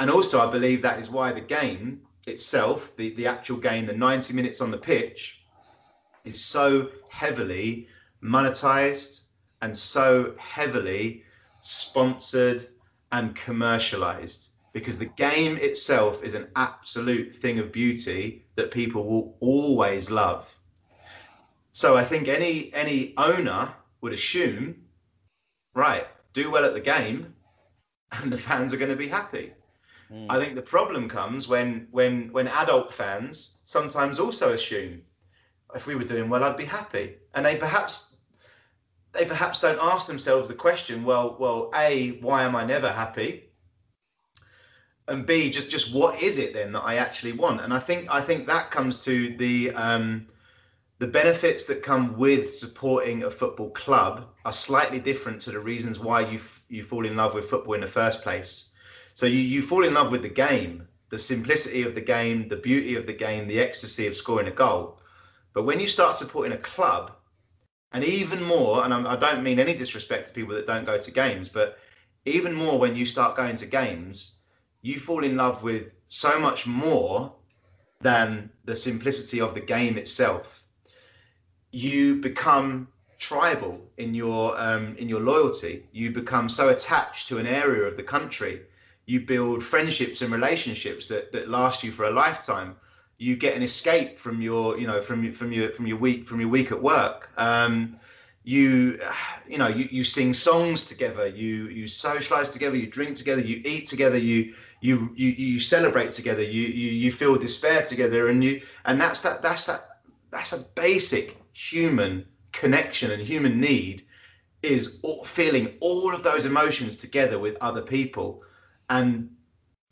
And 0.00 0.10
also 0.10 0.40
i 0.40 0.50
believe 0.50 0.80
that 0.82 0.98
is 0.98 1.10
why 1.10 1.32
the 1.32 1.40
game 1.40 2.00
itself, 2.26 2.96
the, 2.96 3.14
the 3.14 3.26
actual 3.26 3.56
game, 3.56 3.86
the 3.86 3.92
90 3.92 4.32
minutes 4.34 4.60
on 4.60 4.70
the 4.70 4.78
pitch, 4.78 5.44
is 6.24 6.44
so 6.44 6.88
heavily 7.08 7.88
monetized 8.22 9.22
and 9.60 9.76
so 9.76 10.34
heavily 10.38 11.24
sponsored 11.60 12.66
and 13.12 13.34
commercialized 13.34 14.50
because 14.72 14.98
the 14.98 15.06
game 15.06 15.56
itself 15.58 16.24
is 16.24 16.34
an 16.34 16.48
absolute 16.56 17.34
thing 17.34 17.58
of 17.58 17.70
beauty 17.72 18.44
that 18.56 18.70
people 18.70 19.04
will 19.04 19.36
always 19.40 20.10
love. 20.10 20.48
So 21.72 21.96
I 21.96 22.04
think 22.04 22.28
any 22.28 22.72
any 22.74 23.14
owner 23.16 23.74
would 24.00 24.12
assume, 24.12 24.76
right, 25.74 26.06
do 26.32 26.50
well 26.50 26.64
at 26.64 26.74
the 26.74 26.80
game 26.80 27.34
and 28.12 28.32
the 28.32 28.38
fans 28.38 28.72
are 28.72 28.78
going 28.78 28.90
to 28.90 28.96
be 28.96 29.08
happy. 29.08 29.52
Mm. 30.12 30.26
I 30.28 30.38
think 30.38 30.54
the 30.54 30.62
problem 30.62 31.08
comes 31.08 31.48
when 31.48 31.88
when 31.90 32.32
when 32.32 32.48
adult 32.48 32.92
fans 32.92 33.58
sometimes 33.64 34.18
also 34.18 34.52
assume 34.52 35.02
if 35.74 35.86
we 35.86 35.94
were 35.94 36.04
doing 36.04 36.28
well, 36.28 36.44
I'd 36.44 36.56
be 36.56 36.66
happy, 36.66 37.16
and 37.34 37.46
they 37.46 37.56
perhaps 37.56 38.16
they 39.12 39.24
perhaps 39.24 39.60
don't 39.60 39.78
ask 39.80 40.06
themselves 40.06 40.48
the 40.48 40.54
question, 40.54 41.04
well, 41.04 41.36
well, 41.38 41.70
a 41.74 42.18
why 42.20 42.44
am 42.44 42.56
I 42.56 42.64
never 42.64 42.92
happy, 42.92 43.50
and 45.08 45.26
b 45.26 45.50
just 45.50 45.70
just 45.70 45.94
what 45.94 46.22
is 46.22 46.38
it 46.38 46.52
then 46.52 46.72
that 46.72 46.82
I 46.82 46.96
actually 46.96 47.32
want? 47.32 47.60
And 47.60 47.72
I 47.72 47.78
think 47.78 48.08
I 48.10 48.20
think 48.20 48.46
that 48.46 48.70
comes 48.70 48.96
to 49.04 49.36
the 49.36 49.72
um, 49.72 50.26
the 50.98 51.06
benefits 51.06 51.66
that 51.66 51.82
come 51.82 52.16
with 52.16 52.54
supporting 52.54 53.24
a 53.24 53.30
football 53.30 53.70
club 53.70 54.28
are 54.44 54.52
slightly 54.52 55.00
different 55.00 55.40
to 55.42 55.50
the 55.52 55.60
reasons 55.60 55.98
why 55.98 56.20
you 56.20 56.38
f- 56.38 56.62
you 56.68 56.82
fall 56.82 57.06
in 57.06 57.16
love 57.16 57.34
with 57.34 57.48
football 57.48 57.74
in 57.74 57.80
the 57.80 57.86
first 57.86 58.22
place. 58.22 58.71
So 59.14 59.26
you, 59.26 59.38
you 59.38 59.62
fall 59.62 59.84
in 59.84 59.94
love 59.94 60.10
with 60.10 60.22
the 60.22 60.28
game, 60.28 60.88
the 61.10 61.18
simplicity 61.18 61.82
of 61.82 61.94
the 61.94 62.00
game, 62.00 62.48
the 62.48 62.56
beauty 62.56 62.94
of 62.96 63.06
the 63.06 63.12
game, 63.12 63.46
the 63.46 63.60
ecstasy 63.60 64.06
of 64.06 64.16
scoring 64.16 64.48
a 64.48 64.52
goal. 64.52 64.98
But 65.52 65.64
when 65.64 65.80
you 65.80 65.86
start 65.86 66.16
supporting 66.16 66.52
a 66.52 66.58
club, 66.58 67.12
and 67.92 68.02
even 68.02 68.42
more, 68.42 68.84
and 68.84 68.94
I 68.94 69.16
don't 69.16 69.42
mean 69.42 69.58
any 69.58 69.74
disrespect 69.74 70.28
to 70.28 70.32
people 70.32 70.54
that 70.54 70.66
don't 70.66 70.86
go 70.86 70.98
to 70.98 71.10
games, 71.10 71.50
but 71.50 71.78
even 72.24 72.54
more 72.54 72.78
when 72.78 72.96
you 72.96 73.04
start 73.04 73.36
going 73.36 73.56
to 73.56 73.66
games, 73.66 74.36
you 74.80 74.98
fall 74.98 75.24
in 75.24 75.36
love 75.36 75.62
with 75.62 75.92
so 76.08 76.40
much 76.40 76.66
more 76.66 77.34
than 78.00 78.50
the 78.64 78.74
simplicity 78.74 79.40
of 79.40 79.54
the 79.54 79.60
game 79.60 79.98
itself. 79.98 80.64
You 81.70 82.16
become 82.16 82.88
tribal 83.18 83.78
in 83.98 84.14
your 84.14 84.58
um, 84.58 84.96
in 84.96 85.08
your 85.08 85.20
loyalty. 85.20 85.86
You 85.92 86.10
become 86.10 86.48
so 86.48 86.70
attached 86.70 87.28
to 87.28 87.38
an 87.38 87.46
area 87.46 87.82
of 87.82 87.96
the 87.96 88.02
country 88.02 88.62
you 89.12 89.20
build 89.20 89.62
friendships 89.62 90.22
and 90.22 90.32
relationships 90.32 91.06
that, 91.06 91.30
that 91.32 91.48
last 91.48 91.84
you 91.84 91.90
for 91.92 92.04
a 92.06 92.10
lifetime. 92.10 92.74
You 93.18 93.36
get 93.36 93.54
an 93.54 93.62
escape 93.62 94.18
from 94.18 94.40
your 94.40 94.78
you 94.78 94.86
know 94.86 95.02
from 95.02 95.30
from 95.32 95.52
your 95.52 95.70
from 95.70 95.86
your 95.86 95.98
week 95.98 96.26
from 96.26 96.40
your 96.40 96.48
week 96.48 96.72
at 96.72 96.82
work. 96.82 97.28
Um, 97.36 97.98
you 98.44 98.98
you 99.46 99.58
know 99.58 99.68
you, 99.68 99.86
you 99.90 100.02
sing 100.02 100.32
songs 100.32 100.84
together. 100.84 101.26
You 101.26 101.66
you 101.78 101.86
socialize 101.86 102.50
together. 102.50 102.76
You 102.76 102.86
drink 102.86 103.14
together. 103.16 103.42
You 103.42 103.60
eat 103.66 103.86
together. 103.86 104.16
You 104.16 104.54
you 104.80 105.12
you, 105.14 105.28
you 105.28 105.60
celebrate 105.60 106.10
together. 106.12 106.42
You, 106.42 106.66
you 106.80 106.90
you 107.02 107.12
feel 107.12 107.36
despair 107.36 107.82
together. 107.82 108.28
And 108.28 108.42
you 108.42 108.62
and 108.86 108.98
that's 108.98 109.20
that 109.22 109.42
that's 109.42 109.66
that 109.66 110.00
that's 110.30 110.52
a 110.54 110.64
basic 110.74 111.36
human 111.52 112.24
connection 112.52 113.10
and 113.10 113.22
human 113.22 113.60
need 113.60 114.02
is 114.62 115.00
feeling 115.24 115.74
all 115.80 116.14
of 116.14 116.22
those 116.22 116.46
emotions 116.46 116.96
together 116.96 117.38
with 117.38 117.56
other 117.60 117.82
people 117.82 118.42
and 118.88 119.30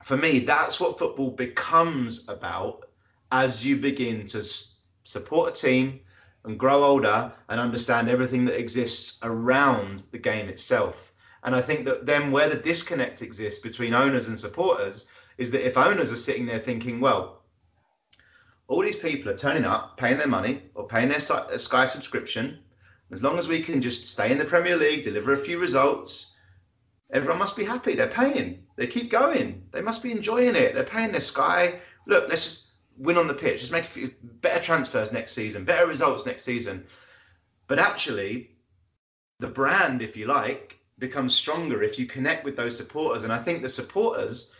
for 0.02 0.16
me, 0.16 0.40
that's 0.40 0.80
what 0.80 0.98
football 0.98 1.30
becomes 1.30 2.28
about 2.28 2.86
as 3.32 3.64
you 3.64 3.76
begin 3.76 4.26
to 4.26 4.38
s- 4.38 4.86
support 5.04 5.50
a 5.50 5.60
team 5.60 6.00
and 6.44 6.58
grow 6.58 6.82
older 6.82 7.32
and 7.48 7.60
understand 7.60 8.08
everything 8.08 8.44
that 8.46 8.58
exists 8.58 9.18
around 9.22 10.04
the 10.10 10.18
game 10.18 10.48
itself. 10.48 11.12
And 11.42 11.54
I 11.54 11.60
think 11.60 11.84
that 11.84 12.06
then 12.06 12.30
where 12.30 12.48
the 12.48 12.56
disconnect 12.56 13.22
exists 13.22 13.60
between 13.60 13.94
owners 13.94 14.28
and 14.28 14.38
supporters 14.38 15.08
is 15.38 15.50
that 15.50 15.66
if 15.66 15.76
owners 15.76 16.12
are 16.12 16.16
sitting 16.16 16.46
there 16.46 16.58
thinking, 16.58 17.00
well, 17.00 17.42
all 18.68 18.82
these 18.82 18.96
people 18.96 19.30
are 19.30 19.36
turning 19.36 19.64
up, 19.64 19.96
paying 19.96 20.18
their 20.18 20.28
money 20.28 20.62
or 20.74 20.86
paying 20.86 21.08
their 21.08 21.20
Sky 21.20 21.86
subscription, 21.86 22.58
as 23.10 23.22
long 23.22 23.36
as 23.36 23.48
we 23.48 23.60
can 23.62 23.80
just 23.80 24.04
stay 24.04 24.30
in 24.30 24.38
the 24.38 24.44
Premier 24.44 24.76
League, 24.76 25.02
deliver 25.02 25.32
a 25.32 25.36
few 25.36 25.58
results, 25.58 26.36
everyone 27.12 27.38
must 27.38 27.56
be 27.56 27.64
happy. 27.64 27.94
They're 27.94 28.06
paying. 28.06 28.62
They 28.80 28.86
keep 28.86 29.10
going. 29.10 29.62
They 29.72 29.82
must 29.82 30.02
be 30.02 30.10
enjoying 30.10 30.56
it. 30.56 30.74
They're 30.74 30.84
paying 30.84 31.12
their 31.12 31.20
sky. 31.20 31.80
Look, 32.06 32.30
let's 32.30 32.44
just 32.44 32.70
win 32.96 33.18
on 33.18 33.26
the 33.26 33.34
pitch. 33.34 33.60
Let's 33.60 33.70
make 33.70 33.84
a 33.84 33.86
few 33.86 34.14
better 34.40 34.64
transfers 34.64 35.12
next 35.12 35.32
season, 35.32 35.64
better 35.64 35.86
results 35.86 36.24
next 36.24 36.44
season. 36.44 36.86
But 37.66 37.78
actually, 37.78 38.52
the 39.38 39.48
brand, 39.48 40.00
if 40.00 40.16
you 40.16 40.24
like, 40.24 40.78
becomes 40.98 41.34
stronger 41.34 41.82
if 41.82 41.98
you 41.98 42.06
connect 42.06 42.42
with 42.42 42.56
those 42.56 42.74
supporters. 42.74 43.24
And 43.24 43.34
I 43.34 43.36
think 43.36 43.60
the 43.60 43.68
supporters 43.68 44.54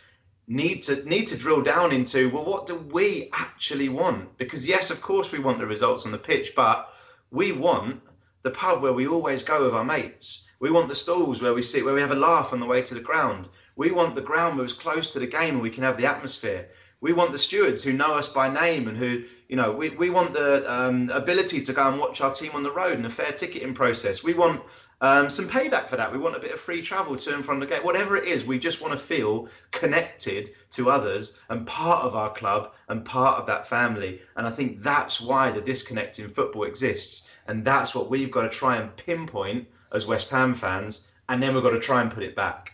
need 0.45 0.83
to 0.83 1.03
need 1.09 1.25
to 1.25 1.35
drill 1.35 1.63
down 1.63 1.91
into 1.91 2.29
well, 2.29 2.45
what 2.45 2.67
do 2.67 2.75
we 2.75 3.31
actually 3.33 3.89
want? 3.89 4.37
Because 4.37 4.67
yes, 4.67 4.91
of 4.91 5.01
course, 5.01 5.31
we 5.31 5.39
want 5.39 5.57
the 5.57 5.65
results 5.65 6.05
on 6.05 6.11
the 6.11 6.19
pitch, 6.19 6.53
but 6.55 6.93
we 7.31 7.53
want 7.53 8.03
the 8.43 8.51
pub 8.51 8.81
where 8.81 8.93
we 8.93 9.07
always 9.07 9.43
go 9.43 9.65
with 9.65 9.73
our 9.73 9.85
mates 9.85 10.43
we 10.61 10.69
want 10.69 10.89
the 10.89 10.95
stalls 10.95 11.41
where 11.41 11.55
we 11.55 11.63
sit, 11.63 11.83
where 11.83 11.95
we 11.95 12.01
have 12.01 12.11
a 12.11 12.15
laugh 12.15 12.53
on 12.53 12.59
the 12.59 12.67
way 12.67 12.83
to 12.83 12.93
the 12.93 12.99
ground. 12.99 13.49
We 13.75 13.89
want 13.89 14.13
the 14.13 14.21
ground 14.21 14.55
where 14.55 14.63
it's 14.63 14.73
close 14.73 15.11
to 15.11 15.19
the 15.19 15.25
game 15.25 15.55
and 15.55 15.61
we 15.61 15.71
can 15.71 15.83
have 15.83 15.97
the 15.97 16.05
atmosphere. 16.05 16.69
We 17.01 17.13
want 17.13 17.31
the 17.31 17.39
stewards 17.39 17.83
who 17.83 17.93
know 17.93 18.13
us 18.13 18.29
by 18.29 18.47
name 18.47 18.87
and 18.87 18.95
who, 18.95 19.23
you 19.49 19.55
know, 19.55 19.71
we, 19.71 19.89
we 19.89 20.11
want 20.11 20.35
the 20.35 20.71
um, 20.71 21.09
ability 21.09 21.61
to 21.61 21.73
go 21.73 21.89
and 21.89 21.99
watch 21.99 22.21
our 22.21 22.31
team 22.31 22.51
on 22.53 22.61
the 22.61 22.71
road 22.71 22.93
and 22.93 23.07
a 23.07 23.09
fair 23.09 23.31
ticketing 23.31 23.73
process. 23.73 24.23
We 24.23 24.35
want 24.35 24.61
um, 25.01 25.31
some 25.31 25.49
payback 25.49 25.87
for 25.87 25.97
that. 25.97 26.11
We 26.11 26.19
want 26.19 26.35
a 26.35 26.39
bit 26.39 26.51
of 26.51 26.59
free 26.59 26.83
travel 26.83 27.15
to 27.15 27.33
and 27.33 27.43
from 27.43 27.59
the 27.59 27.65
game. 27.65 27.81
Whatever 27.81 28.15
it 28.15 28.25
is, 28.25 28.45
we 28.45 28.59
just 28.59 28.81
want 28.81 28.91
to 28.91 29.03
feel 29.03 29.47
connected 29.71 30.51
to 30.69 30.91
others 30.91 31.39
and 31.49 31.65
part 31.65 32.05
of 32.05 32.15
our 32.15 32.31
club 32.33 32.73
and 32.89 33.03
part 33.03 33.39
of 33.39 33.47
that 33.47 33.67
family. 33.67 34.21
And 34.35 34.45
I 34.45 34.51
think 34.51 34.83
that's 34.83 35.19
why 35.19 35.49
the 35.49 35.59
disconnect 35.61 36.19
in 36.19 36.29
football 36.29 36.65
exists. 36.65 37.27
And 37.47 37.65
that's 37.65 37.95
what 37.95 38.09
we've 38.09 38.31
got 38.31 38.43
to 38.43 38.49
try 38.49 38.77
and 38.77 38.95
pinpoint 38.95 39.67
as 39.93 40.05
West 40.05 40.29
Ham 40.29 40.53
fans. 40.53 41.07
And 41.29 41.41
then 41.41 41.53
we've 41.53 41.63
got 41.63 41.71
to 41.71 41.79
try 41.79 42.01
and 42.01 42.11
put 42.11 42.23
it 42.23 42.35
back. 42.35 42.73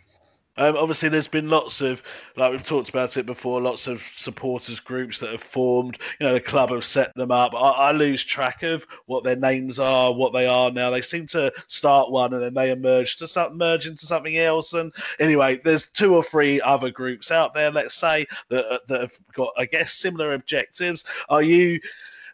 Um, 0.59 0.76
obviously, 0.76 1.09
there's 1.09 1.28
been 1.28 1.49
lots 1.49 1.82
of, 1.82 2.01
like 2.36 2.51
we've 2.51 2.65
talked 2.65 2.89
about 2.89 3.15
it 3.15 3.28
before, 3.28 3.61
lots 3.61 3.86
of 3.86 4.01
supporters 4.15 4.80
groups 4.80 5.20
that 5.20 5.32
have 5.32 5.43
formed. 5.43 5.99
You 6.20 6.26
know, 6.26 6.34
the 6.34 6.41
club 6.41 6.72
have 6.72 6.84
set 6.84 7.13
them 7.15 7.32
up. 7.32 7.53
I, 7.53 7.57
I, 7.57 7.91
lose 7.91 8.24
track 8.24 8.63
of 8.63 8.88
what 9.05 9.24
their 9.24 9.36
names 9.36 9.78
are, 9.78 10.13
what 10.13 10.34
they 10.34 10.47
are 10.47 10.72
now. 10.72 10.89
They 10.89 11.01
seem 11.01 11.28
to 11.28 11.53
start 11.68 12.09
one 12.09 12.34
and 12.34 12.41
then 12.41 12.55
they 12.55 12.72
emerge 12.72 13.18
to 13.18 13.28
start 13.28 13.55
merge 13.55 13.86
into 13.86 14.07
something 14.07 14.38
else. 14.38 14.74
And 14.74 14.91
anyway, 15.20 15.61
there's 15.63 15.86
two 15.86 16.15
or 16.15 16.24
three 16.24 16.59
other 16.61 16.89
groups 16.89 17.32
out 17.32 17.53
there, 17.53 17.70
let's 17.72 17.95
say, 17.95 18.26
that 18.49 18.82
that 18.88 19.01
have 19.01 19.18
got, 19.34 19.53
I 19.57 19.65
guess, 19.65 19.93
similar 19.93 20.34
objectives. 20.34 21.03
Are 21.30 21.43
you? 21.43 21.80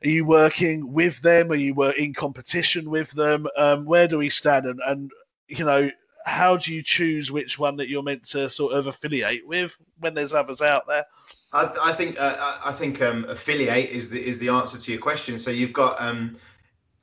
Are 0.03 0.09
you 0.09 0.25
working 0.25 0.91
with 0.91 1.21
them? 1.21 1.51
Are 1.51 1.55
you 1.55 1.73
were 1.73 1.91
in 1.91 2.13
competition 2.13 2.89
with 2.89 3.11
them? 3.11 3.47
Um, 3.57 3.85
where 3.85 4.07
do 4.07 4.17
we 4.17 4.29
stand? 4.29 4.65
And, 4.65 4.79
and 4.85 5.11
you 5.47 5.63
know, 5.63 5.89
how 6.25 6.57
do 6.57 6.73
you 6.73 6.81
choose 6.81 7.31
which 7.31 7.57
one 7.59 7.77
that 7.77 7.89
you're 7.89 8.03
meant 8.03 8.25
to 8.25 8.49
sort 8.49 8.73
of 8.73 8.87
affiliate 8.87 9.47
with 9.47 9.75
when 9.99 10.13
there's 10.13 10.33
others 10.33 10.61
out 10.61 10.87
there? 10.87 11.05
I, 11.53 11.73
I 11.83 11.93
think 11.93 12.19
uh, 12.19 12.57
I 12.65 12.71
think 12.71 13.01
um, 13.01 13.25
affiliate 13.29 13.89
is 13.89 14.09
the 14.09 14.25
is 14.25 14.39
the 14.39 14.49
answer 14.49 14.77
to 14.77 14.91
your 14.91 14.99
question. 14.99 15.37
So 15.37 15.51
you've 15.51 15.73
got 15.73 16.01
um, 16.01 16.35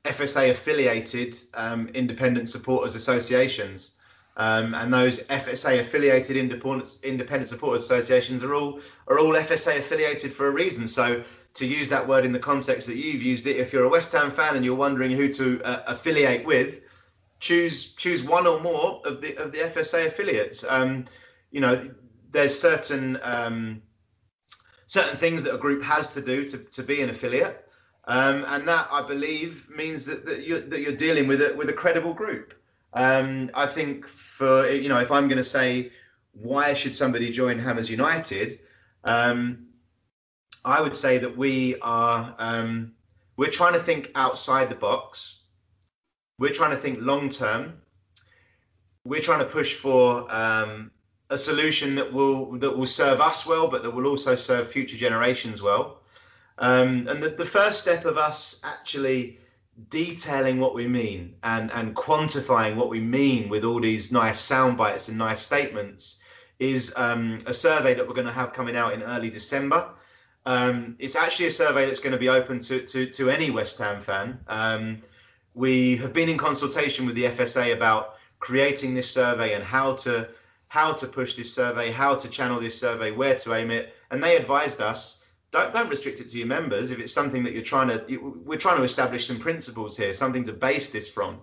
FSA 0.03 0.51
affiliated 0.51 1.39
um, 1.53 1.87
independent 1.93 2.49
supporters 2.49 2.95
associations, 2.95 3.95
um, 4.37 4.73
and 4.75 4.93
those 4.93 5.23
FSA 5.25 5.79
affiliated 5.79 6.35
independent 6.37 6.99
independent 7.03 7.47
supporters 7.47 7.83
associations 7.83 8.43
are 8.43 8.53
all 8.53 8.79
are 9.07 9.19
all 9.19 9.33
FSA 9.33 9.79
affiliated 9.79 10.31
for 10.31 10.47
a 10.47 10.51
reason. 10.51 10.87
So 10.87 11.23
to 11.53 11.65
use 11.65 11.89
that 11.89 12.07
word 12.07 12.25
in 12.25 12.31
the 12.31 12.39
context 12.39 12.87
that 12.87 12.97
you've 12.97 13.21
used 13.21 13.45
it, 13.47 13.57
if 13.57 13.73
you're 13.73 13.83
a 13.83 13.89
West 13.89 14.11
Ham 14.13 14.31
fan 14.31 14.55
and 14.55 14.63
you're 14.63 14.75
wondering 14.75 15.11
who 15.11 15.31
to 15.33 15.61
uh, 15.63 15.83
affiliate 15.87 16.45
with, 16.45 16.81
choose 17.39 17.93
choose 17.93 18.23
one 18.23 18.47
or 18.47 18.59
more 18.59 19.01
of 19.05 19.19
the 19.21 19.35
of 19.35 19.51
the 19.51 19.59
FSA 19.59 20.05
affiliates. 20.05 20.63
Um, 20.69 21.05
you 21.51 21.59
know, 21.59 21.81
there's 22.31 22.57
certain 22.57 23.19
um, 23.23 23.81
certain 24.87 25.17
things 25.17 25.43
that 25.43 25.53
a 25.53 25.57
group 25.57 25.83
has 25.83 26.13
to 26.13 26.21
do 26.21 26.47
to, 26.47 26.57
to 26.57 26.83
be 26.83 27.01
an 27.01 27.09
affiliate, 27.09 27.67
um, 28.05 28.45
and 28.47 28.67
that 28.67 28.87
I 28.91 29.01
believe 29.01 29.69
means 29.69 30.05
that, 30.05 30.25
that 30.25 30.43
you're 30.43 30.61
that 30.61 30.79
you're 30.81 30.95
dealing 30.95 31.27
with 31.27 31.41
it 31.41 31.55
with 31.55 31.69
a 31.69 31.73
credible 31.73 32.13
group. 32.13 32.53
Um, 32.93 33.49
I 33.53 33.65
think 33.65 34.07
for 34.07 34.69
you 34.69 34.87
know, 34.87 34.99
if 34.99 35.11
I'm 35.11 35.27
going 35.27 35.37
to 35.37 35.43
say 35.43 35.91
why 36.33 36.73
should 36.73 36.95
somebody 36.95 37.29
join 37.29 37.59
Hammers 37.59 37.89
United, 37.89 38.59
um, 39.03 39.67
I 40.63 40.81
would 40.81 40.95
say 40.95 41.17
that 41.17 41.35
we 41.35 41.75
are 41.81 42.35
um, 42.37 42.93
we're 43.37 43.49
trying 43.49 43.73
to 43.73 43.79
think 43.79 44.11
outside 44.15 44.69
the 44.69 44.75
box 44.75 45.41
we're 46.41 46.49
trying 46.51 46.71
to 46.71 46.77
think 46.77 46.97
long 47.01 47.29
term. 47.29 47.79
We're 49.05 49.21
trying 49.21 49.41
to 49.41 49.45
push 49.45 49.75
for 49.75 50.25
um, 50.33 50.89
a 51.29 51.37
solution 51.37 51.93
that 51.93 52.11
will 52.11 52.53
that 52.57 52.75
will 52.75 52.87
serve 52.87 53.21
us 53.21 53.45
well, 53.45 53.67
but 53.67 53.83
that 53.83 53.91
will 53.91 54.07
also 54.07 54.35
serve 54.35 54.67
future 54.67 54.97
generations 54.97 55.61
well. 55.61 55.99
Um, 56.57 57.07
and 57.07 57.21
the, 57.21 57.29
the 57.29 57.45
first 57.45 57.79
step 57.79 58.05
of 58.05 58.17
us 58.17 58.59
actually 58.63 59.37
detailing 59.89 60.59
what 60.59 60.73
we 60.73 60.87
mean 60.87 61.35
and 61.43 61.71
and 61.73 61.95
quantifying 61.95 62.75
what 62.75 62.89
we 62.89 62.99
mean 62.99 63.47
with 63.47 63.63
all 63.63 63.79
these 63.79 64.11
nice 64.11 64.39
sound 64.39 64.79
bites 64.79 65.09
and 65.09 65.17
nice 65.19 65.41
statements 65.41 66.23
is 66.57 66.91
um, 66.97 67.37
a 67.45 67.53
survey 67.53 67.93
that 67.93 68.07
we're 68.07 68.15
going 68.15 68.25
to 68.25 68.33
have 68.33 68.51
coming 68.51 68.75
out 68.75 68.93
in 68.93 69.03
early 69.03 69.29
December. 69.29 69.91
Um, 70.45 70.95
it's 70.99 71.15
actually 71.15 71.47
a 71.47 71.51
survey 71.51 71.85
that's 71.85 71.99
going 71.99 72.13
to 72.13 72.17
be 72.17 72.29
open 72.29 72.59
to 72.61 72.81
to, 72.85 73.05
to 73.05 73.29
any 73.29 73.51
West 73.51 73.77
Ham 73.79 74.01
fan. 74.01 74.39
Um, 74.47 75.01
we 75.53 75.97
have 75.97 76.13
been 76.13 76.29
in 76.29 76.37
consultation 76.37 77.05
with 77.05 77.15
the 77.15 77.25
FSA 77.25 77.73
about 77.73 78.15
creating 78.39 78.93
this 78.93 79.09
survey 79.09 79.53
and 79.53 79.63
how 79.63 79.95
to 79.97 80.29
how 80.69 80.93
to 80.93 81.05
push 81.05 81.35
this 81.35 81.53
survey, 81.53 81.91
how 81.91 82.15
to 82.15 82.29
channel 82.29 82.59
this 82.59 82.79
survey, 82.79 83.11
where 83.11 83.35
to 83.35 83.53
aim 83.53 83.71
it, 83.71 83.93
and 84.09 84.23
they 84.23 84.37
advised 84.37 84.81
us 84.81 85.21
don't 85.51 85.73
don't 85.73 85.89
restrict 85.89 86.19
it 86.21 86.29
to 86.29 86.37
your 86.37 86.47
members 86.47 86.91
if 86.91 86.99
it's 86.99 87.13
something 87.13 87.43
that 87.43 87.53
you're 87.53 87.61
trying 87.61 87.89
to 87.89 88.17
we're 88.45 88.57
trying 88.57 88.77
to 88.77 88.83
establish 88.83 89.27
some 89.27 89.39
principles 89.39 89.97
here, 89.97 90.13
something 90.13 90.43
to 90.45 90.53
base 90.53 90.91
this 90.91 91.09
from. 91.09 91.39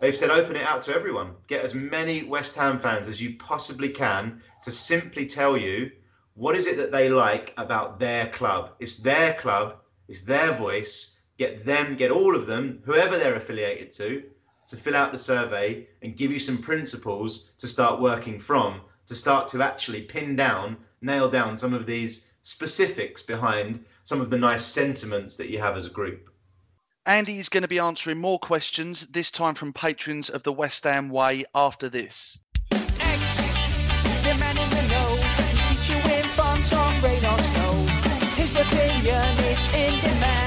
They've 0.00 0.14
said 0.14 0.30
open 0.30 0.56
it 0.56 0.66
out 0.66 0.82
to 0.82 0.94
everyone. 0.94 1.30
Get 1.46 1.64
as 1.64 1.74
many 1.74 2.24
West 2.24 2.54
Ham 2.56 2.78
fans 2.78 3.08
as 3.08 3.20
you 3.20 3.36
possibly 3.38 3.88
can 3.88 4.42
to 4.62 4.70
simply 4.70 5.24
tell 5.24 5.56
you 5.56 5.90
what 6.36 6.54
is 6.54 6.66
it 6.66 6.76
that 6.76 6.92
they 6.92 7.08
like 7.08 7.54
about 7.56 7.98
their 7.98 8.28
club. 8.28 8.72
It's 8.78 8.98
their 8.98 9.34
club, 9.34 9.76
it's 10.06 10.20
their 10.20 10.52
voice, 10.52 11.18
get 11.38 11.64
them, 11.64 11.96
get 11.96 12.10
all 12.10 12.36
of 12.36 12.46
them, 12.46 12.80
whoever 12.84 13.16
they're 13.16 13.36
affiliated 13.36 13.92
to, 13.94 14.22
to 14.68 14.76
fill 14.76 14.96
out 14.96 15.12
the 15.12 15.18
survey 15.18 15.88
and 16.02 16.16
give 16.16 16.30
you 16.30 16.38
some 16.38 16.58
principles 16.58 17.50
to 17.58 17.66
start 17.66 18.00
working 18.00 18.38
from, 18.38 18.82
to 19.06 19.14
start 19.14 19.48
to 19.48 19.62
actually 19.62 20.02
pin 20.02 20.36
down, 20.36 20.76
nail 21.00 21.30
down 21.30 21.56
some 21.56 21.72
of 21.72 21.86
these 21.86 22.30
specifics 22.42 23.22
behind 23.22 23.82
some 24.04 24.20
of 24.20 24.28
the 24.28 24.38
nice 24.38 24.64
sentiments 24.64 25.36
that 25.36 25.48
you 25.48 25.58
have 25.58 25.76
as 25.76 25.86
a 25.86 25.90
group. 25.90 26.30
Andy 27.06 27.38
is 27.38 27.48
going 27.48 27.62
to 27.62 27.68
be 27.68 27.78
answering 27.78 28.18
more 28.18 28.38
questions, 28.38 29.06
this 29.06 29.30
time 29.30 29.54
from 29.54 29.72
patrons 29.72 30.28
of 30.28 30.42
the 30.42 30.52
West 30.52 30.84
Ham 30.84 31.08
Way 31.08 31.44
after 31.54 31.88
this. 31.88 32.38
X 32.72 33.46
Is 39.08 39.64
in 39.72 40.00
demand. 40.00 40.46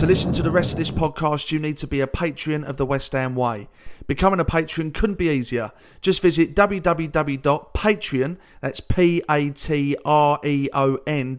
To 0.00 0.06
listen 0.06 0.32
to 0.32 0.42
the 0.42 0.50
rest 0.50 0.72
of 0.72 0.78
this 0.78 0.90
podcast, 0.90 1.52
you 1.52 1.58
need 1.58 1.76
to 1.78 1.86
be 1.86 2.00
a 2.00 2.06
patron 2.06 2.64
of 2.64 2.78
the 2.78 2.84
West 2.86 3.12
Ham 3.12 3.34
Way. 3.36 3.68
Becoming 4.06 4.40
a 4.40 4.46
patron 4.46 4.92
couldn't 4.92 5.18
be 5.18 5.28
easier. 5.28 5.72
Just 6.00 6.22
visit 6.22 6.54
www.patreon, 6.54 8.36
that's 8.62 8.80
P-A-T-R-E-O-N 8.80 9.28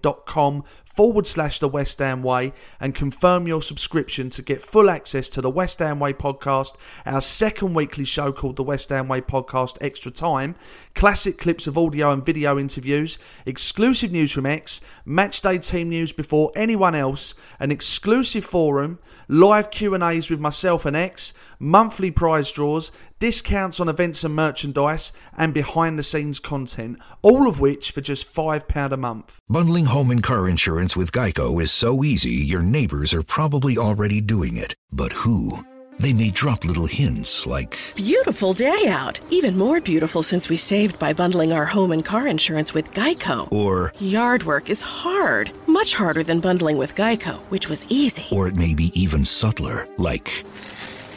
dot 0.01 0.25
com 0.27 0.63
forward 0.93 1.27
slash 1.27 1.59
the 1.59 1.67
West 1.67 1.99
Ham 1.99 2.23
Way 2.23 2.53
and 2.79 2.95
confirm 2.95 3.47
your 3.47 3.61
subscription 3.61 4.29
to 4.31 4.41
get 4.41 4.61
full 4.61 4.89
access 4.89 5.29
to 5.29 5.41
the 5.41 5.49
West 5.49 5.79
Ham 5.79 5.99
Way 5.99 6.13
podcast, 6.13 6.75
our 7.05 7.21
second 7.21 7.73
weekly 7.73 8.05
show 8.05 8.31
called 8.31 8.55
the 8.55 8.63
West 8.63 8.89
Ham 8.89 9.07
Way 9.07 9.21
Podcast 9.21 9.77
Extra 9.81 10.11
Time, 10.11 10.55
classic 10.95 11.37
clips 11.37 11.67
of 11.67 11.77
audio 11.77 12.11
and 12.11 12.25
video 12.25 12.59
interviews, 12.59 13.17
exclusive 13.45 14.11
news 14.11 14.31
from 14.31 14.45
Ex, 14.45 14.81
matchday 15.07 15.65
team 15.65 15.89
news 15.89 16.13
before 16.13 16.51
anyone 16.55 16.95
else, 16.95 17.33
an 17.59 17.71
exclusive 17.71 18.45
forum, 18.45 18.99
live 19.32 19.71
Q&As 19.71 20.29
with 20.29 20.41
myself 20.41 20.86
and 20.86 20.95
Ex, 20.95 21.34
monthly 21.57 22.11
prize 22.11 22.51
draws, 22.51 22.91
discounts 23.17 23.79
on 23.79 23.88
events 23.88 24.25
and 24.25 24.36
merchandise, 24.36 25.13
and 25.38 25.53
behind 25.53 25.97
the 25.97 26.03
scenes 26.03 26.38
content, 26.41 26.99
all 27.21 27.47
of 27.47 27.61
which 27.61 27.91
for 27.91 28.01
just 28.01 28.32
£5 28.32 28.91
a 28.91 28.97
month. 28.97 29.39
Bundling 29.47 29.86
home 29.86 30.11
and 30.11 30.21
car 30.21 30.49
insurance 30.49 30.97
with 30.97 31.13
Geico 31.13 31.63
is 31.63 31.71
so 31.71 32.03
easy, 32.03 32.34
your 32.34 32.61
neighbors 32.61 33.13
are 33.13 33.23
probably 33.23 33.77
already 33.77 34.19
doing 34.19 34.57
it. 34.57 34.75
But 34.91 35.13
who? 35.13 35.63
They 35.99 36.13
may 36.13 36.31
drop 36.31 36.65
little 36.65 36.87
hints 36.87 37.45
like 37.45 37.77
Beautiful 37.95 38.53
day 38.53 38.87
out. 38.87 39.19
Even 39.29 39.57
more 39.57 39.79
beautiful 39.79 40.23
since 40.23 40.49
we 40.49 40.57
saved 40.57 40.97
by 40.97 41.13
bundling 41.13 41.53
our 41.53 41.65
home 41.65 41.91
and 41.91 42.03
car 42.03 42.27
insurance 42.27 42.73
with 42.73 42.93
Geico. 42.93 43.51
Or 43.51 43.93
Yard 43.99 44.43
work 44.43 44.69
is 44.69 44.81
hard. 44.81 45.51
Much 45.67 45.93
harder 45.93 46.23
than 46.23 46.39
bundling 46.39 46.77
with 46.77 46.95
Geico, 46.95 47.39
which 47.49 47.69
was 47.69 47.85
easy. 47.89 48.25
Or 48.31 48.47
it 48.47 48.55
may 48.55 48.73
be 48.73 48.91
even 48.99 49.25
subtler, 49.25 49.87
like 49.97 50.27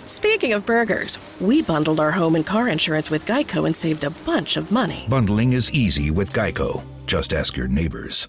Speaking 0.07 0.53
of 0.53 0.67
burgers, 0.67 1.19
we 1.41 1.63
bundled 1.63 1.99
our 1.99 2.13
home 2.13 2.35
and 2.37 2.47
car 2.47 2.69
insurance 2.69 3.11
with 3.11 3.27
Geico 3.27 3.67
and 3.67 3.75
saved 3.75 4.05
a 4.05 4.11
bunch 4.11 4.57
of 4.57 4.71
money. 4.71 5.07
Bundling 5.09 5.53
is 5.53 5.73
easy 5.73 6.11
with 6.11 6.33
Geico. 6.33 6.83
Just 7.07 7.33
ask 7.33 7.57
your 7.57 7.69
neighbors. 7.69 8.29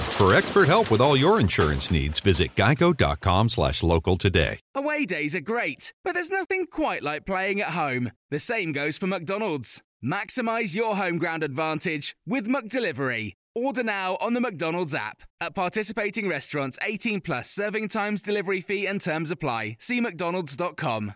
For 0.21 0.35
expert 0.35 0.67
help 0.67 0.91
with 0.91 1.01
all 1.01 1.17
your 1.17 1.39
insurance 1.39 1.89
needs, 1.89 2.19
visit 2.19 2.53
geico.com 2.53 3.49
slash 3.49 3.81
local 3.81 4.17
today. 4.17 4.59
Away 4.75 5.07
days 5.07 5.35
are 5.35 5.41
great, 5.41 5.93
but 6.03 6.13
there's 6.13 6.29
nothing 6.29 6.67
quite 6.67 7.01
like 7.01 7.25
playing 7.25 7.59
at 7.59 7.69
home. 7.69 8.11
The 8.29 8.37
same 8.37 8.71
goes 8.71 8.99
for 8.99 9.07
McDonald's. 9.07 9.81
Maximize 10.05 10.75
your 10.75 10.95
home 10.95 11.17
ground 11.17 11.43
advantage 11.43 12.15
with 12.27 12.47
McDelivery. 12.47 13.33
Order 13.55 13.81
now 13.81 14.19
on 14.21 14.35
the 14.35 14.41
McDonald's 14.41 14.93
app. 14.93 15.23
At 15.39 15.55
participating 15.55 16.29
restaurants, 16.29 16.77
18 16.83 17.21
plus 17.21 17.49
serving 17.49 17.87
times, 17.87 18.21
delivery 18.21 18.61
fee, 18.61 18.85
and 18.85 19.01
terms 19.01 19.31
apply. 19.31 19.77
See 19.79 20.01
McDonald's.com. 20.01 21.15